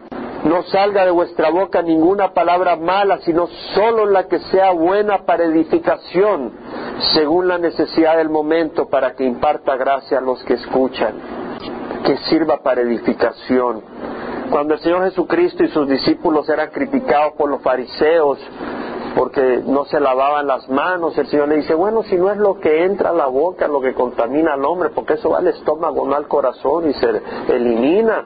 no 0.46 0.64
salga 0.64 1.06
de 1.06 1.12
vuestra 1.12 1.52
boca 1.52 1.82
ninguna 1.82 2.34
palabra 2.34 2.76
mala, 2.76 3.20
sino 3.20 3.48
solo 3.76 4.06
la 4.06 4.28
que 4.28 4.40
sea 4.40 4.72
buena 4.72 5.26
para 5.26 5.44
edificación, 5.44 6.54
según 7.14 7.48
la 7.48 7.58
necesidad 7.58 8.18
del 8.18 8.30
momento, 8.30 8.88
para 8.88 9.14
que 9.14 9.26
imparta 9.26 9.76
gracia 9.76 10.18
a 10.18 10.22
los 10.22 10.42
que 10.44 10.54
escuchan, 10.54 11.14
que 12.06 12.18
sirva 12.30 12.64
para 12.64 12.82
edificación 12.82 13.84
cuando 14.50 14.74
el 14.74 14.80
Señor 14.80 15.04
Jesucristo 15.06 15.64
y 15.64 15.70
sus 15.70 15.88
discípulos 15.88 16.50
eran 16.50 16.70
criticados 16.70 17.34
por 17.34 17.50
los 17.50 17.62
fariseos 17.62 18.40
porque 19.16 19.62
no 19.66 19.86
se 19.86 20.00
lavaban 20.00 20.48
las 20.48 20.70
manos. 20.70 21.18
El 21.18 21.28
Señor 21.28 21.50
le 21.50 21.58
dice, 21.58 21.74
bueno, 21.74 22.04
si 22.04 22.16
no 22.16 22.32
es 22.32 22.38
lo 22.38 22.60
que 22.60 22.86
entra 22.86 23.10
a 23.10 23.14
la 23.14 23.28
boca 23.28 23.68
lo 23.68 23.82
que 23.82 23.94
contamina 23.94 24.54
al 24.54 24.66
hombre, 24.66 24.90
porque 24.90 25.14
eso 25.14 25.32
va 25.32 25.40
al 25.40 25.48
estómago, 25.48 26.06
no 26.08 26.16
al 26.16 26.28
corazón 26.28 26.90
y 26.90 26.94
se 26.94 27.22
elimina. 27.50 28.26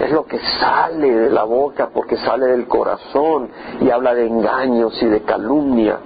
Es 0.00 0.10
lo 0.12 0.24
que 0.24 0.38
sale 0.58 1.10
de 1.10 1.30
la 1.30 1.44
boca 1.44 1.90
porque 1.92 2.16
sale 2.16 2.46
del 2.46 2.66
corazón 2.66 3.50
y 3.80 3.90
habla 3.90 4.14
de 4.14 4.26
engaños 4.26 5.00
y 5.02 5.06
de 5.06 5.22
calumnia. 5.22 5.98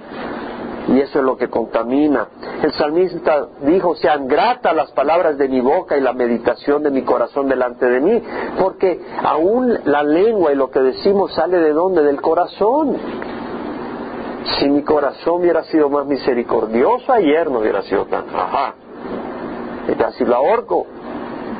Y 0.87 0.99
eso 0.99 1.19
es 1.19 1.25
lo 1.25 1.35
que 1.35 1.49
contamina. 1.49 2.27
El 2.61 2.71
salmista 2.73 3.47
dijo, 3.61 3.95
sean 3.95 4.27
gratas 4.27 4.75
las 4.75 4.91
palabras 4.91 5.37
de 5.37 5.49
mi 5.49 5.59
boca 5.59 5.97
y 5.97 6.01
la 6.01 6.13
meditación 6.13 6.83
de 6.83 6.91
mi 6.91 7.01
corazón 7.01 7.47
delante 7.49 7.87
de 7.87 7.99
mí, 7.99 8.21
porque 8.59 9.01
aún 9.23 9.79
la 9.85 10.03
lengua 10.03 10.51
y 10.51 10.55
lo 10.55 10.69
que 10.69 10.79
decimos 10.79 11.33
sale 11.33 11.57
de 11.57 11.73
dónde? 11.73 12.03
Del 12.03 12.21
corazón. 12.21 12.97
Si 14.59 14.69
mi 14.69 14.83
corazón 14.83 15.41
hubiera 15.41 15.63
sido 15.63 15.89
más 15.89 16.05
misericordioso, 16.05 17.11
ayer 17.11 17.49
no 17.49 17.59
hubiera 17.59 17.81
sido 17.81 18.05
tan, 18.05 18.25
ajá, 18.29 18.75
y 19.87 19.95
casi 19.95 20.23
lo 20.23 20.35
ahorco, 20.35 20.85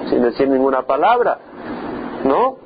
sin 0.09 0.21
decir 0.21 0.47
ninguna 0.47 0.83
palabra, 0.83 1.39
¿no? 2.23 2.64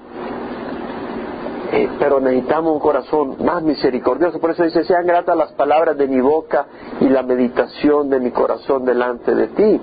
Eh, 1.72 1.88
pero 1.99 2.20
necesitamos 2.20 2.74
un 2.74 2.80
corazón 2.80 3.36
más 3.45 3.61
misericordioso. 3.61 4.39
Por 4.39 4.51
eso 4.51 4.63
dice, 4.63 4.84
sean 4.86 5.05
gratas 5.05 5.38
las 5.38 5.51
palabras 5.53 5.97
de 5.97 6.07
mi 6.07 6.20
boca 6.20 6.65
y 6.99 7.09
la 7.09 7.22
meditación 7.22 8.09
de 8.09 8.20
mi 8.20 8.32
corazón 8.32 8.86
delante 8.86 9.36
de 9.36 9.47
ti. 9.49 9.82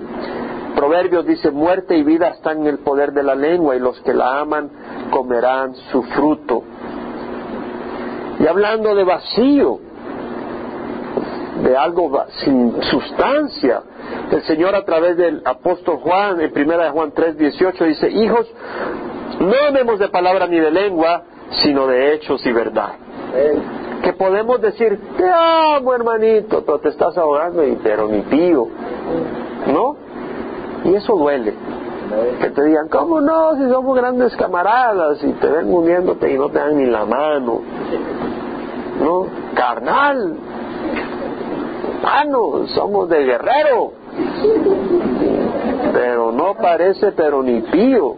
Proverbios 0.75 1.25
dice, 1.25 1.49
muerte 1.49 1.97
y 1.97 2.03
vida 2.03 2.27
están 2.27 2.61
en 2.61 2.67
el 2.67 2.79
poder 2.79 3.13
de 3.13 3.23
la 3.23 3.35
lengua 3.35 3.75
y 3.75 3.79
los 3.79 3.99
que 4.01 4.13
la 4.13 4.41
aman 4.41 4.69
comerán 5.11 5.75
su 5.91 6.03
fruto. 6.03 6.63
Y 8.39 8.45
hablando 8.45 8.93
de 8.93 9.03
vacío, 9.03 9.79
de 11.63 11.75
algo 11.75 12.25
sin 12.43 12.81
sustancia, 12.83 13.81
el 14.31 14.43
Señor 14.43 14.75
a 14.75 14.83
través 14.83 15.17
del 15.17 15.41
apóstol 15.45 15.97
Juan, 15.97 16.39
en 16.41 16.51
primera 16.51 16.83
de 16.83 16.89
Juan 16.91 17.11
3, 17.15 17.37
18, 17.37 17.83
dice, 17.85 18.09
hijos, 18.09 18.45
no 19.39 19.55
amemos 19.67 19.99
de 19.99 20.09
palabra 20.09 20.47
ni 20.47 20.59
de 20.59 20.69
lengua, 20.69 21.23
sino 21.63 21.87
de 21.87 22.13
hechos 22.13 22.45
y 22.45 22.51
verdad. 22.51 22.93
Que 24.01 24.13
podemos 24.13 24.61
decir, 24.61 24.99
te 25.17 25.29
amo 25.29 25.93
hermanito, 25.93 26.63
pero 26.65 26.79
te 26.79 26.89
estás 26.89 27.17
ahogando, 27.17 27.65
y, 27.65 27.75
pero 27.83 28.07
mi 28.07 28.21
tío, 28.21 28.67
¿no? 29.67 29.95
Y 30.85 30.95
eso 30.95 31.15
duele. 31.15 31.53
Que 32.39 32.49
te 32.51 32.63
digan, 32.63 32.87
¿cómo 32.87 33.19
no? 33.19 33.55
Si 33.57 33.69
somos 33.69 33.95
grandes 33.97 34.35
camaradas 34.37 35.21
y 35.23 35.33
te 35.33 35.47
ven 35.47 35.69
muriéndote 35.69 36.31
y 36.31 36.37
no 36.37 36.49
te 36.49 36.59
dan 36.59 36.77
ni 36.77 36.85
la 36.85 37.05
mano. 37.05 37.61
¿No? 39.01 39.27
Carnal. 39.53 40.35
Mano, 42.01 42.67
somos 42.67 43.09
de 43.09 43.25
guerrero 43.25 43.91
pero 45.97 46.31
no 46.31 46.53
parece 46.53 47.11
pero 47.13 47.41
ni 47.41 47.59
pío 47.59 48.15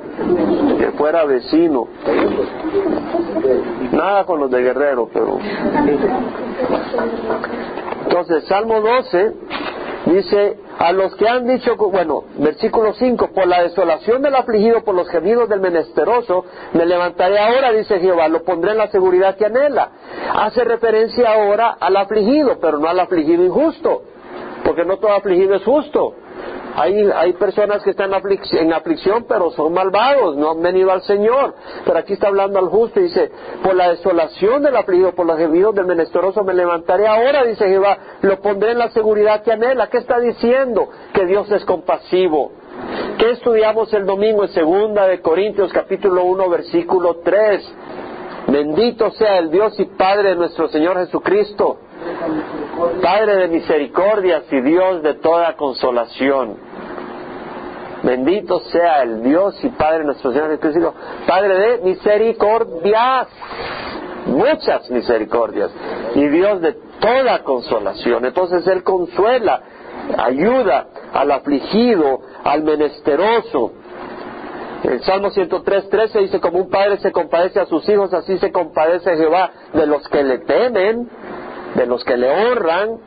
que 0.78 0.92
fuera 0.98 1.24
vecino. 1.24 1.88
Nada 3.94 4.26
con 4.26 4.42
los 4.42 4.52
de 4.52 4.62
Guerrero, 4.62 5.10
pero... 5.14 5.40
Entonces, 8.04 8.44
Salmo 8.48 8.82
12 8.82 9.34
dice, 10.08 10.58
a 10.78 10.92
los 10.92 11.16
que 11.16 11.26
han 11.26 11.48
dicho, 11.48 11.78
bueno, 11.78 12.26
versículo 12.40 12.92
5, 12.92 13.30
por 13.34 13.48
la 13.48 13.64
desolación 13.64 14.24
del 14.24 14.36
afligido, 14.36 14.84
por 14.84 14.96
los 14.96 15.10
gemidos 15.10 15.48
del 15.48 15.62
menesteroso, 15.62 16.44
me 16.74 16.86
levantaré 16.86 17.40
ahora, 17.40 17.72
dice 17.72 17.98
Jehová, 18.02 18.28
lo 18.28 18.44
pondré 18.44 18.72
en 18.72 18.78
la 18.80 18.88
seguridad 18.90 19.38
que 19.38 19.46
anhela. 19.46 19.90
Hace 20.36 20.66
referencia 20.66 21.32
ahora 21.32 21.78
al 21.80 21.96
afligido, 21.96 22.58
pero 22.60 22.78
no 22.78 22.90
al 22.90 23.00
afligido 23.00 23.46
injusto, 23.46 24.02
porque 24.66 24.84
no 24.84 24.98
todo 24.98 25.14
afligido 25.14 25.56
es 25.56 25.64
justo. 25.64 26.16
Hay, 26.76 27.10
hay 27.16 27.34
personas 27.34 27.84
que 27.84 27.92
están 27.92 28.12
en 28.14 28.74
aflicción, 28.74 29.26
pero 29.28 29.52
son 29.52 29.74
malvados, 29.74 30.38
no 30.38 30.52
han 30.52 30.62
venido 30.62 30.92
al 30.92 31.02
Señor. 31.02 31.56
Pero 31.86 31.98
aquí 31.98 32.14
está 32.14 32.28
hablando 32.28 32.60
al 32.60 32.68
justo 32.68 33.00
y 33.00 33.04
dice, 33.04 33.32
por 33.64 33.76
la 33.76 33.90
desolación 33.90 34.62
del 34.64 34.76
afligido, 34.76 35.14
por 35.14 35.26
los 35.26 35.38
gemidos 35.38 35.76
del 35.76 35.86
menesteroso 35.86 36.44
me 36.44 36.54
levantaré 36.54 37.08
ahora, 37.08 37.44
dice 37.44 37.68
Jehová, 37.68 37.98
lo 38.22 38.40
pondré 38.40 38.72
en 38.72 38.80
la 38.80 38.90
seguridad 38.92 39.44
que 39.44 39.52
anhela. 39.52 39.88
¿Qué 39.88 39.98
está 39.98 40.20
diciendo? 40.20 40.90
Que 41.14 41.26
Dios 41.26 41.52
es 41.52 41.66
compasivo. 41.66 42.52
¿Qué 43.18 43.32
estudiamos 43.32 43.94
el 43.94 44.06
domingo 44.06 44.44
en 44.44 44.50
segunda 44.50 45.06
de 45.06 45.22
Corintios 45.22 45.74
capítulo 45.74 46.24
1 46.24 46.50
versículo 46.50 47.18
3? 47.24 47.76
Bendito 48.48 49.12
sea 49.12 49.38
el 49.38 49.52
Dios 49.52 49.78
y 49.80 49.86
Padre 49.86 50.30
de 50.30 50.36
nuestro 50.36 50.70
Señor 50.70 50.98
Jesucristo 50.98 51.78
Padre 53.02 53.36
de 53.36 53.48
misericordias 53.50 54.44
y 54.52 54.62
Dios 54.62 55.04
de 55.04 55.16
toda 55.16 55.56
consolación. 55.56 56.58
Bendito 58.04 58.62
sea 58.72 59.04
el 59.04 59.24
Dios 59.24 59.62
y 59.64 59.70
Padre 59.70 60.00
de 60.00 60.06
nuestro 60.06 60.32
Señor 60.32 60.48
Jesucristo, 60.50 60.94
Padre 61.28 61.60
de 61.60 61.78
misericordias, 61.80 63.28
muchas 64.28 64.90
misericordias, 64.90 65.72
y 66.16 66.28
Dios 66.28 66.62
de 66.62 66.74
toda 67.02 67.44
consolación. 67.44 68.24
Entonces 68.26 68.66
Él 68.68 68.84
consuela, 68.84 69.62
ayuda 70.18 70.88
al 71.14 71.32
afligido, 71.32 72.22
al 72.46 72.64
menesteroso. 72.64 73.74
El 74.84 75.04
Salmo 75.04 75.30
103, 75.32 75.90
13 75.90 76.20
dice, 76.20 76.40
como 76.40 76.60
un 76.60 76.70
padre 76.70 76.98
se 77.00 77.12
compadece 77.12 77.60
a 77.60 77.66
sus 77.66 77.88
hijos, 77.90 78.14
así 78.14 78.38
se 78.38 78.50
compadece 78.50 79.18
Jehová 79.18 79.52
de 79.74 79.86
los 79.86 80.08
que 80.08 80.24
le 80.24 80.40
temen 80.40 81.10
de 81.76 81.86
los 81.86 82.04
que 82.04 82.18
le 82.18 82.30
honran. 82.30 82.98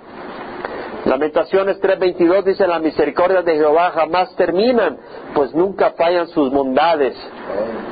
Lamentaciones 1.04 1.80
3:22 1.80 2.44
dice, 2.44 2.66
la 2.66 2.78
misericordia 2.78 3.42
de 3.42 3.56
Jehová 3.56 3.90
jamás 3.90 4.34
terminan, 4.36 4.98
pues 5.34 5.52
nunca 5.52 5.90
fallan 5.96 6.28
sus 6.28 6.50
bondades. 6.52 7.16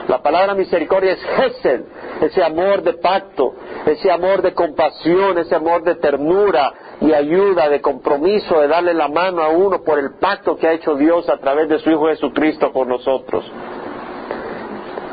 La 0.06 0.22
palabra 0.22 0.54
misericordia 0.54 1.12
es 1.12 1.22
Gesed, 1.22 1.82
ese 2.20 2.42
amor 2.42 2.82
de 2.82 2.94
pacto, 2.94 3.54
ese 3.86 4.10
amor 4.12 4.42
de 4.42 4.54
compasión, 4.54 5.38
ese 5.38 5.56
amor 5.56 5.82
de 5.82 5.96
ternura 5.96 6.72
y 7.00 7.12
ayuda, 7.12 7.68
de 7.68 7.80
compromiso, 7.80 8.60
de 8.60 8.68
darle 8.68 8.94
la 8.94 9.08
mano 9.08 9.42
a 9.42 9.48
uno 9.48 9.82
por 9.82 9.98
el 9.98 10.18
pacto 10.20 10.56
que 10.56 10.68
ha 10.68 10.72
hecho 10.72 10.94
Dios 10.94 11.28
a 11.28 11.38
través 11.38 11.68
de 11.68 11.78
su 11.80 11.90
Hijo 11.90 12.06
Jesucristo 12.08 12.72
por 12.72 12.86
nosotros. 12.86 13.44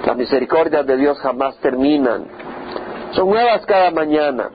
Las 0.06 0.16
misericordias 0.16 0.86
de 0.86 0.98
Dios 0.98 1.20
jamás 1.20 1.58
terminan. 1.58 2.26
Son 3.12 3.30
nuevas 3.30 3.66
cada 3.66 3.90
mañana. 3.92 4.50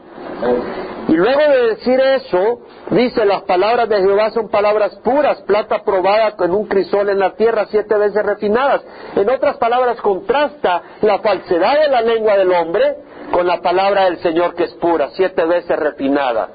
Y 1.12 1.14
luego 1.14 1.40
de 1.40 1.66
decir 1.74 2.00
eso, 2.00 2.60
dice, 2.88 3.26
las 3.26 3.42
palabras 3.42 3.86
de 3.86 4.00
Jehová 4.00 4.30
son 4.30 4.48
palabras 4.48 4.98
puras, 5.04 5.42
plata 5.42 5.84
probada 5.84 6.36
con 6.36 6.52
un 6.52 6.66
crisol 6.66 7.10
en 7.10 7.18
la 7.18 7.34
tierra, 7.34 7.66
siete 7.68 7.98
veces 7.98 8.24
refinadas. 8.24 8.80
En 9.14 9.28
otras 9.28 9.58
palabras, 9.58 10.00
contrasta 10.00 10.82
la 11.02 11.18
falsedad 11.18 11.82
de 11.82 11.88
la 11.88 12.00
lengua 12.00 12.38
del 12.38 12.50
hombre 12.50 12.96
con 13.30 13.46
la 13.46 13.60
palabra 13.60 14.06
del 14.06 14.20
Señor 14.20 14.54
que 14.54 14.64
es 14.64 14.72
pura, 14.76 15.10
siete 15.10 15.44
veces 15.44 15.78
refinada. 15.78 16.48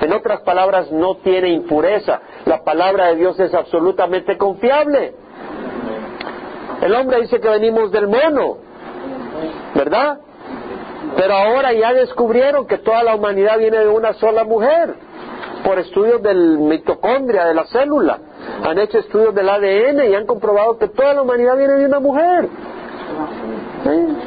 En 0.00 0.12
otras 0.12 0.42
palabras, 0.42 0.92
no 0.92 1.16
tiene 1.16 1.48
impureza. 1.48 2.20
La 2.44 2.62
palabra 2.62 3.08
de 3.08 3.16
Dios 3.16 3.40
es 3.40 3.52
absolutamente 3.52 4.38
confiable. 4.38 5.12
El 6.82 6.94
hombre 6.94 7.20
dice 7.22 7.40
que 7.40 7.48
venimos 7.48 7.90
del 7.90 8.06
mono, 8.06 8.58
¿verdad? 9.74 10.20
Pero 11.16 11.34
ahora 11.34 11.72
ya 11.72 11.92
descubrieron 11.92 12.66
que 12.66 12.78
toda 12.78 13.02
la 13.02 13.14
humanidad 13.14 13.58
viene 13.58 13.78
de 13.78 13.88
una 13.88 14.14
sola 14.14 14.44
mujer, 14.44 14.94
por 15.64 15.78
estudios 15.78 16.22
del 16.22 16.58
mitocondria, 16.58 17.46
de 17.46 17.54
la 17.54 17.64
célula. 17.64 18.18
Han 18.64 18.78
hecho 18.78 18.98
estudios 18.98 19.34
del 19.34 19.48
ADN 19.48 20.10
y 20.10 20.14
han 20.14 20.26
comprobado 20.26 20.78
que 20.78 20.88
toda 20.88 21.14
la 21.14 21.22
humanidad 21.22 21.56
viene 21.56 21.74
de 21.74 21.86
una 21.86 22.00
mujer. 22.00 22.48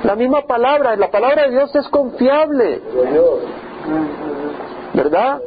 La 0.03 0.15
misma 0.15 0.41
palabra, 0.43 0.95
la 0.95 1.09
palabra 1.09 1.43
de 1.43 1.51
Dios 1.51 1.75
es 1.75 1.88
confiable. 1.89 2.82
¿Verdad? 4.93 5.41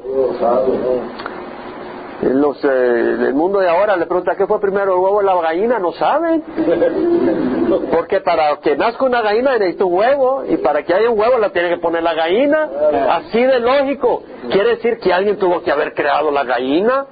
Los, 2.23 2.63
eh, 2.65 2.69
el 2.69 3.35
mundo 3.35 3.61
de 3.61 3.69
ahora 3.69 3.97
le 3.97 4.05
pregunta 4.07 4.35
qué 4.37 4.47
fue 4.47 4.61
primero 4.61 4.93
el 4.93 5.01
huevo 5.01 5.17
o 5.17 5.23
la 5.23 5.41
gallina, 5.41 5.79
no 5.79 5.93
saben. 5.93 6.43
Porque 7.91 8.21
para 8.21 8.57
que 8.59 8.77
nazca 8.77 9.05
una 9.05 9.23
gallina 9.23 9.53
necesita 9.57 9.85
un 9.87 9.95
huevo 9.95 10.45
y 10.47 10.59
para 10.59 10.83
que 10.83 10.93
haya 10.93 11.09
un 11.11 11.19
huevo 11.19 11.39
la 11.39 11.51
tiene 11.51 11.71
que 11.71 11.79
poner 11.79 12.03
la 12.03 12.13
gallina. 12.13 12.69
Así 13.11 13.43
de 13.43 13.61
lógico. 13.61 14.23
Quiere 14.51 14.71
decir 14.77 14.99
que 14.99 15.13
alguien 15.13 15.39
tuvo 15.39 15.63
que 15.63 15.71
haber 15.71 15.95
creado 15.95 16.31
la 16.31 16.45
gallina. 16.45 17.07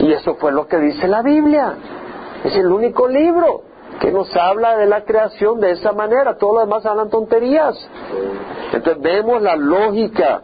Y 0.00 0.12
eso 0.12 0.34
fue 0.36 0.52
lo 0.52 0.66
que 0.66 0.78
dice 0.78 1.06
la 1.06 1.22
Biblia. 1.22 1.74
Es 2.44 2.56
el 2.56 2.66
único 2.66 3.06
libro 3.06 3.62
que 4.00 4.10
nos 4.10 4.34
habla 4.36 4.76
de 4.76 4.86
la 4.86 5.04
creación 5.04 5.60
de 5.60 5.72
esa 5.72 5.92
manera. 5.92 6.36
Todos 6.36 6.54
los 6.54 6.64
demás 6.64 6.84
hablan 6.86 7.10
tonterías. 7.10 7.76
Entonces 8.72 9.00
vemos 9.02 9.40
la 9.40 9.56
lógica. 9.56 10.42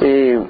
Eh, 0.00 0.40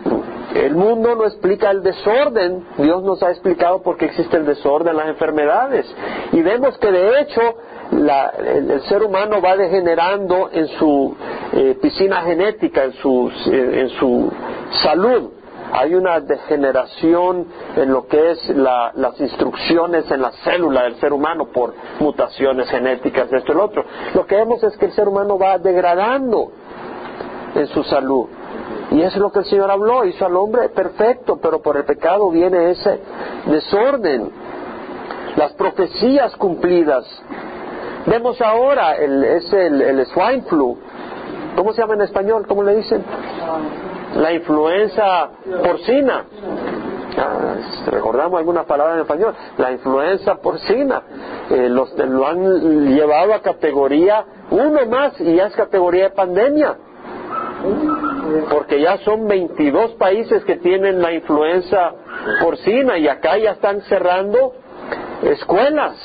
el 0.66 0.74
mundo 0.74 1.14
no 1.14 1.24
explica 1.24 1.70
el 1.70 1.82
desorden, 1.82 2.64
Dios 2.78 3.02
nos 3.02 3.22
ha 3.22 3.30
explicado 3.30 3.82
por 3.82 3.96
qué 3.96 4.06
existe 4.06 4.36
el 4.36 4.46
desorden, 4.46 4.96
las 4.96 5.08
enfermedades. 5.08 5.86
Y 6.32 6.42
vemos 6.42 6.76
que 6.78 6.90
de 6.90 7.20
hecho 7.20 7.40
el, 7.92 8.80
ser 8.82 9.02
humano 9.02 9.40
va 9.40 9.56
degenerando 9.56 10.50
en 10.52 10.66
su, 10.68 11.16
eh, 11.52 11.78
piscina 11.80 12.22
genética 12.22 12.84
en, 12.84 12.92
en 13.52 13.88
su 13.90 14.32
salud 14.82 15.30
hay 15.72 15.94
una 15.94 16.20
degeneración 16.20 17.46
en 17.76 17.92
lo 17.92 18.06
que 18.06 18.30
es 18.30 18.48
las 18.56 19.20
instrucciones 19.20 20.10
en 20.10 20.22
la 20.22 20.32
célula 20.44 20.84
del 20.84 20.96
ser 20.96 21.12
humano 21.12 21.48
por 21.52 21.74
mutaciones 22.00 22.70
genéticas, 22.70 23.32
esto 23.32 23.52
y 23.52 23.54
lo 23.54 23.64
otro. 23.64 23.84
Lo 24.14 24.26
que 24.26 24.36
vemos 24.36 24.62
es 24.62 24.76
que 24.76 24.86
el 24.86 24.92
ser 24.92 25.08
humano 25.08 25.38
va 25.38 25.58
degradando 25.58 26.50
en 27.54 27.66
su 27.68 27.82
salud. 27.84 28.26
Y 28.90 29.02
es 29.02 29.16
lo 29.16 29.30
que 29.30 29.40
el 29.40 29.44
Señor 29.44 29.70
habló, 29.70 30.04
hizo 30.04 30.24
al 30.24 30.36
hombre 30.36 30.68
perfecto, 30.70 31.38
pero 31.40 31.60
por 31.60 31.76
el 31.76 31.84
pecado 31.84 32.30
viene 32.30 32.70
ese 32.70 33.00
desorden. 33.46 34.30
Las 35.36 35.52
profecías 35.52 36.34
cumplidas. 36.36 37.04
Vemos 38.06 38.40
ahora 38.40 38.96
el, 38.96 39.24
el 39.24 40.06
swine 40.06 40.42
flu. 40.42 40.78
¿Cómo 41.54 41.72
se 41.72 41.82
llama 41.82 41.94
en 41.94 42.02
español? 42.02 42.46
¿Cómo 42.46 42.62
le 42.62 42.76
dicen? 42.76 43.04
la 44.16 44.32
influenza 44.32 45.30
porcina. 45.62 46.24
Ah, 47.16 47.54
recordamos 47.86 48.38
algunas 48.38 48.64
palabras 48.66 48.96
en 48.96 49.02
español, 49.02 49.34
la 49.56 49.72
influenza 49.72 50.36
porcina, 50.36 51.02
eh, 51.50 51.68
los, 51.68 51.92
lo 51.98 52.26
han 52.26 52.94
llevado 52.94 53.34
a 53.34 53.40
categoría 53.40 54.24
uno 54.50 54.86
más 54.86 55.20
y 55.20 55.34
ya 55.34 55.46
es 55.46 55.54
categoría 55.54 56.04
de 56.04 56.10
pandemia, 56.10 56.76
porque 58.50 58.80
ya 58.80 58.98
son 58.98 59.26
22 59.26 59.92
países 59.92 60.44
que 60.44 60.56
tienen 60.56 61.00
la 61.02 61.12
influenza 61.12 61.92
porcina 62.40 62.98
y 62.98 63.08
acá 63.08 63.38
ya 63.38 63.52
están 63.52 63.80
cerrando 63.82 64.54
escuelas. 65.22 65.96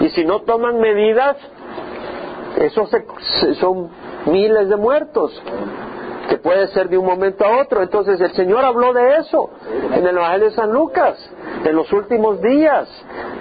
Y 0.00 0.08
si 0.10 0.24
no 0.24 0.42
toman 0.42 0.78
medidas, 0.80 1.36
eso 2.56 2.88
son 3.60 3.90
miles 4.26 4.68
de 4.68 4.76
muertos 4.76 5.42
que 6.28 6.38
puede 6.38 6.66
ser 6.68 6.88
de 6.88 6.98
un 6.98 7.06
momento 7.06 7.44
a 7.44 7.62
otro. 7.62 7.82
Entonces 7.82 8.20
el 8.20 8.32
Señor 8.32 8.64
habló 8.64 8.92
de 8.92 9.18
eso 9.18 9.50
en 9.92 10.06
el 10.06 10.16
Evangelio 10.16 10.46
de 10.46 10.54
San 10.54 10.72
Lucas, 10.72 11.30
en 11.64 11.76
los 11.76 11.92
últimos 11.92 12.40
días, 12.42 12.88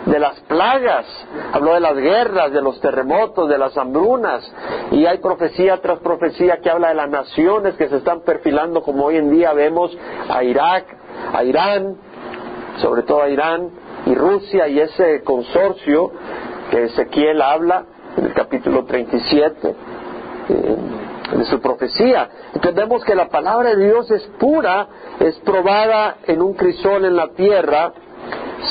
de 0.06 0.20
las 0.20 0.40
plagas, 0.42 1.06
habló 1.52 1.74
de 1.74 1.80
las 1.80 1.96
guerras, 1.96 2.52
de 2.52 2.62
los 2.62 2.80
terremotos, 2.80 3.50
de 3.50 3.58
las 3.58 3.76
hambrunas, 3.78 4.50
y 4.92 5.06
hay 5.06 5.18
profecía 5.18 5.82
tras 5.82 6.00
profecía 6.00 6.58
que 6.62 6.70
habla 6.70 6.90
de 6.90 6.96
las 6.96 7.10
naciones 7.10 7.76
que 7.76 7.90
se 7.90 7.98
están 7.98 8.22
perfilando, 8.22 8.82
como 8.84 9.06
hoy 9.06 9.18
en 9.18 9.32
día 9.32 9.54
vemos 9.54 9.98
a 10.30 10.44
Irak, 10.44 10.86
a 11.34 11.44
Irán, 11.44 11.96
sobre 12.78 13.04
todo 13.04 13.24
a 13.24 13.30
Irán 13.30 13.70
y 14.06 14.14
Rusia 14.14 14.68
y 14.68 14.80
ese 14.80 15.24
consorcio 15.24 16.12
que 16.70 16.84
Ezequiel 16.84 17.42
habla 17.42 17.86
en 18.18 18.26
el 18.26 18.34
capítulo 18.34 18.86
37 18.86 19.76
de 20.48 21.46
su 21.46 21.60
profecía. 21.60 22.30
Entendemos 22.54 23.04
que 23.04 23.16
la 23.16 23.30
palabra 23.30 23.76
de 23.76 23.86
Dios 23.86 24.10
es 24.12 24.24
pura, 24.40 24.88
es 25.20 25.38
probada 25.40 26.18
en 26.28 26.42
un 26.42 26.54
crisol 26.54 27.06
en 27.06 27.16
la 27.16 27.30
tierra, 27.30 27.92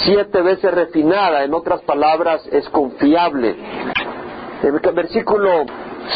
siete 0.03 0.43
veces 0.43 0.73
refinada, 0.73 1.45
en 1.45 1.55
otras 1.55 1.81
palabras, 1.83 2.47
es 2.51 2.69
confiable. 2.71 3.57
El 4.63 4.73
versículo 4.95 5.67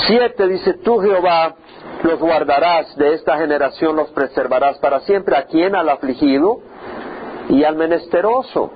7 0.06 0.48
dice, 0.48 0.74
tú 0.74 0.98
Jehová 0.98 1.54
los 2.02 2.18
guardarás, 2.20 2.96
de 2.96 3.14
esta 3.14 3.36
generación 3.38 3.96
los 3.96 4.10
preservarás 4.10 4.78
para 4.78 5.00
siempre. 5.00 5.36
¿A 5.36 5.44
quién? 5.44 5.74
Al 5.74 5.88
afligido 5.88 6.60
y 7.48 7.64
al 7.64 7.76
menesteroso. 7.76 8.72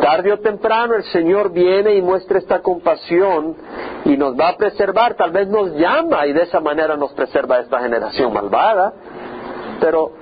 Tarde 0.00 0.32
o 0.32 0.40
temprano 0.40 0.94
el 0.94 1.04
Señor 1.04 1.52
viene 1.52 1.94
y 1.94 2.02
muestra 2.02 2.38
esta 2.38 2.60
compasión 2.60 3.56
y 4.04 4.16
nos 4.16 4.38
va 4.38 4.48
a 4.48 4.56
preservar, 4.56 5.14
tal 5.14 5.30
vez 5.30 5.48
nos 5.48 5.74
llama 5.76 6.26
y 6.26 6.32
de 6.32 6.42
esa 6.42 6.60
manera 6.60 6.96
nos 6.96 7.12
preserva 7.12 7.60
esta 7.60 7.78
generación 7.80 8.32
malvada, 8.32 8.92
pero 9.82 10.12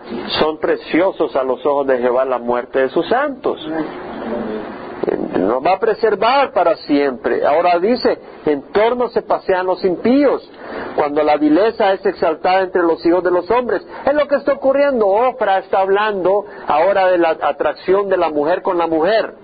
son 0.41 0.57
preciosos 0.59 1.37
a 1.37 1.45
los 1.45 1.65
ojos 1.67 1.87
de 1.87 1.99
Jehová 1.99 2.25
la 2.25 2.39
muerte 2.39 2.79
de 2.79 2.89
sus 2.89 3.07
santos 3.07 3.61
nos 5.17 5.65
va 5.65 5.73
a 5.73 5.79
preservar 5.79 6.53
para 6.53 6.77
siempre. 6.77 7.45
Ahora 7.45 7.79
dice, 7.79 8.19
en 8.47 8.63
torno 8.73 9.09
se 9.09 9.23
pasean 9.23 9.67
los 9.67 9.85
impíos, 9.85 10.49
cuando 10.97 11.23
la 11.23 11.37
vileza 11.37 11.93
es 11.93 12.05
exaltada 12.05 12.63
entre 12.63 12.83
los 12.83 13.05
hijos 13.05 13.23
de 13.23 13.31
los 13.31 13.51
hombres. 13.51 13.87
Es 14.05 14.15
lo 14.15 14.27
que 14.29 14.37
está 14.37 14.53
ocurriendo. 14.53 15.07
Ofra 15.07 15.59
está 15.59 15.81
hablando 15.81 16.45
ahora 16.67 17.09
de 17.09 17.19
la 17.19 17.31
atracción 17.41 18.09
de 18.09 18.17
la 18.17 18.31
mujer 18.31 18.63
con 18.63 18.79
la 18.79 18.87
mujer. 18.87 19.35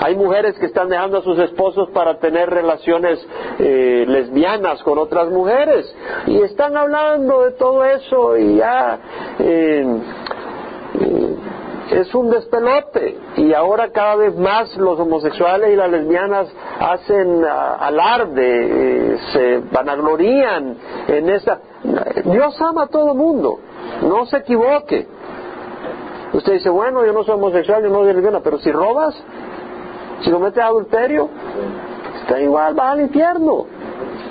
Hay 0.00 0.14
mujeres 0.14 0.58
que 0.58 0.66
están 0.66 0.88
dejando 0.88 1.18
a 1.18 1.22
sus 1.22 1.38
esposos 1.38 1.90
para 1.90 2.18
tener 2.18 2.48
relaciones 2.48 3.18
eh, 3.58 4.04
lesbianas 4.06 4.82
con 4.82 4.98
otras 4.98 5.28
mujeres. 5.28 5.94
Y 6.26 6.40
están 6.42 6.76
hablando 6.76 7.42
de 7.44 7.52
todo 7.52 7.84
eso 7.84 8.36
y 8.36 8.56
ya... 8.56 8.98
Eh, 9.38 10.00
eh, 11.00 11.35
es 11.90 12.12
un 12.14 12.30
despelote 12.30 13.16
y 13.36 13.52
ahora 13.54 13.90
cada 13.90 14.16
vez 14.16 14.36
más 14.36 14.76
los 14.76 14.98
homosexuales 14.98 15.72
y 15.72 15.76
las 15.76 15.90
lesbianas 15.90 16.48
hacen 16.80 17.44
ah, 17.44 17.76
alarde, 17.80 19.14
eh, 19.14 19.18
se 19.32 19.58
vanaglorían 19.72 20.76
en 21.08 21.28
esa... 21.30 21.60
Dios 22.24 22.60
ama 22.60 22.84
a 22.84 22.86
todo 22.88 23.14
mundo, 23.14 23.60
no 24.02 24.26
se 24.26 24.38
equivoque. 24.38 25.06
Usted 26.32 26.54
dice, 26.54 26.68
bueno, 26.68 27.06
yo 27.06 27.12
no 27.12 27.22
soy 27.22 27.34
homosexual, 27.34 27.82
yo 27.82 27.88
no 27.88 28.00
soy 28.00 28.14
lesbiana, 28.14 28.40
pero 28.40 28.58
si 28.58 28.72
robas, 28.72 29.14
si 30.22 30.30
cometes 30.30 30.62
adulterio, 30.62 31.28
está 32.20 32.40
igual, 32.40 32.76
va 32.76 32.90
al 32.90 33.02
infierno. 33.02 33.66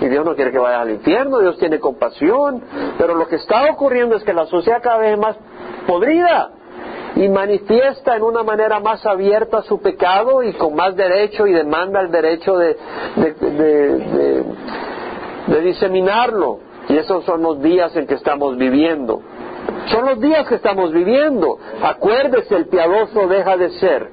Y 0.01 0.07
Dios 0.09 0.25
no 0.25 0.35
quiere 0.35 0.51
que 0.51 0.59
vaya 0.59 0.81
al 0.81 0.91
infierno, 0.91 1.39
Dios 1.39 1.57
tiene 1.57 1.79
compasión, 1.79 2.61
pero 2.97 3.15
lo 3.15 3.27
que 3.27 3.37
está 3.37 3.71
ocurriendo 3.71 4.17
es 4.17 4.23
que 4.23 4.33
la 4.33 4.45
sociedad 4.47 4.81
cada 4.83 4.97
vez 4.97 5.13
es 5.13 5.19
más 5.19 5.37
podrida 5.87 6.51
y 7.15 7.29
manifiesta 7.29 8.15
en 8.15 8.23
una 8.23 8.43
manera 8.43 8.79
más 8.79 9.05
abierta 9.05 9.61
su 9.63 9.79
pecado 9.79 10.43
y 10.43 10.53
con 10.53 10.75
más 10.75 10.95
derecho 10.95 11.47
y 11.47 11.53
demanda 11.53 12.01
el 12.01 12.11
derecho 12.11 12.57
de, 12.57 12.75
de, 15.47 15.61
diseminarlo. 15.61 16.59
Y 16.89 16.97
esos 16.97 17.23
son 17.25 17.41
los 17.41 17.61
días 17.61 17.95
en 17.95 18.05
que 18.05 18.15
estamos 18.15 18.57
viviendo. 18.57 19.21
Son 19.87 20.05
los 20.05 20.19
días 20.19 20.45
que 20.47 20.55
estamos 20.55 20.91
viviendo. 20.91 21.57
Acuérdese, 21.81 22.55
el 22.55 22.67
piadoso 22.67 23.27
deja 23.27 23.57
de 23.57 23.69
ser 23.79 24.09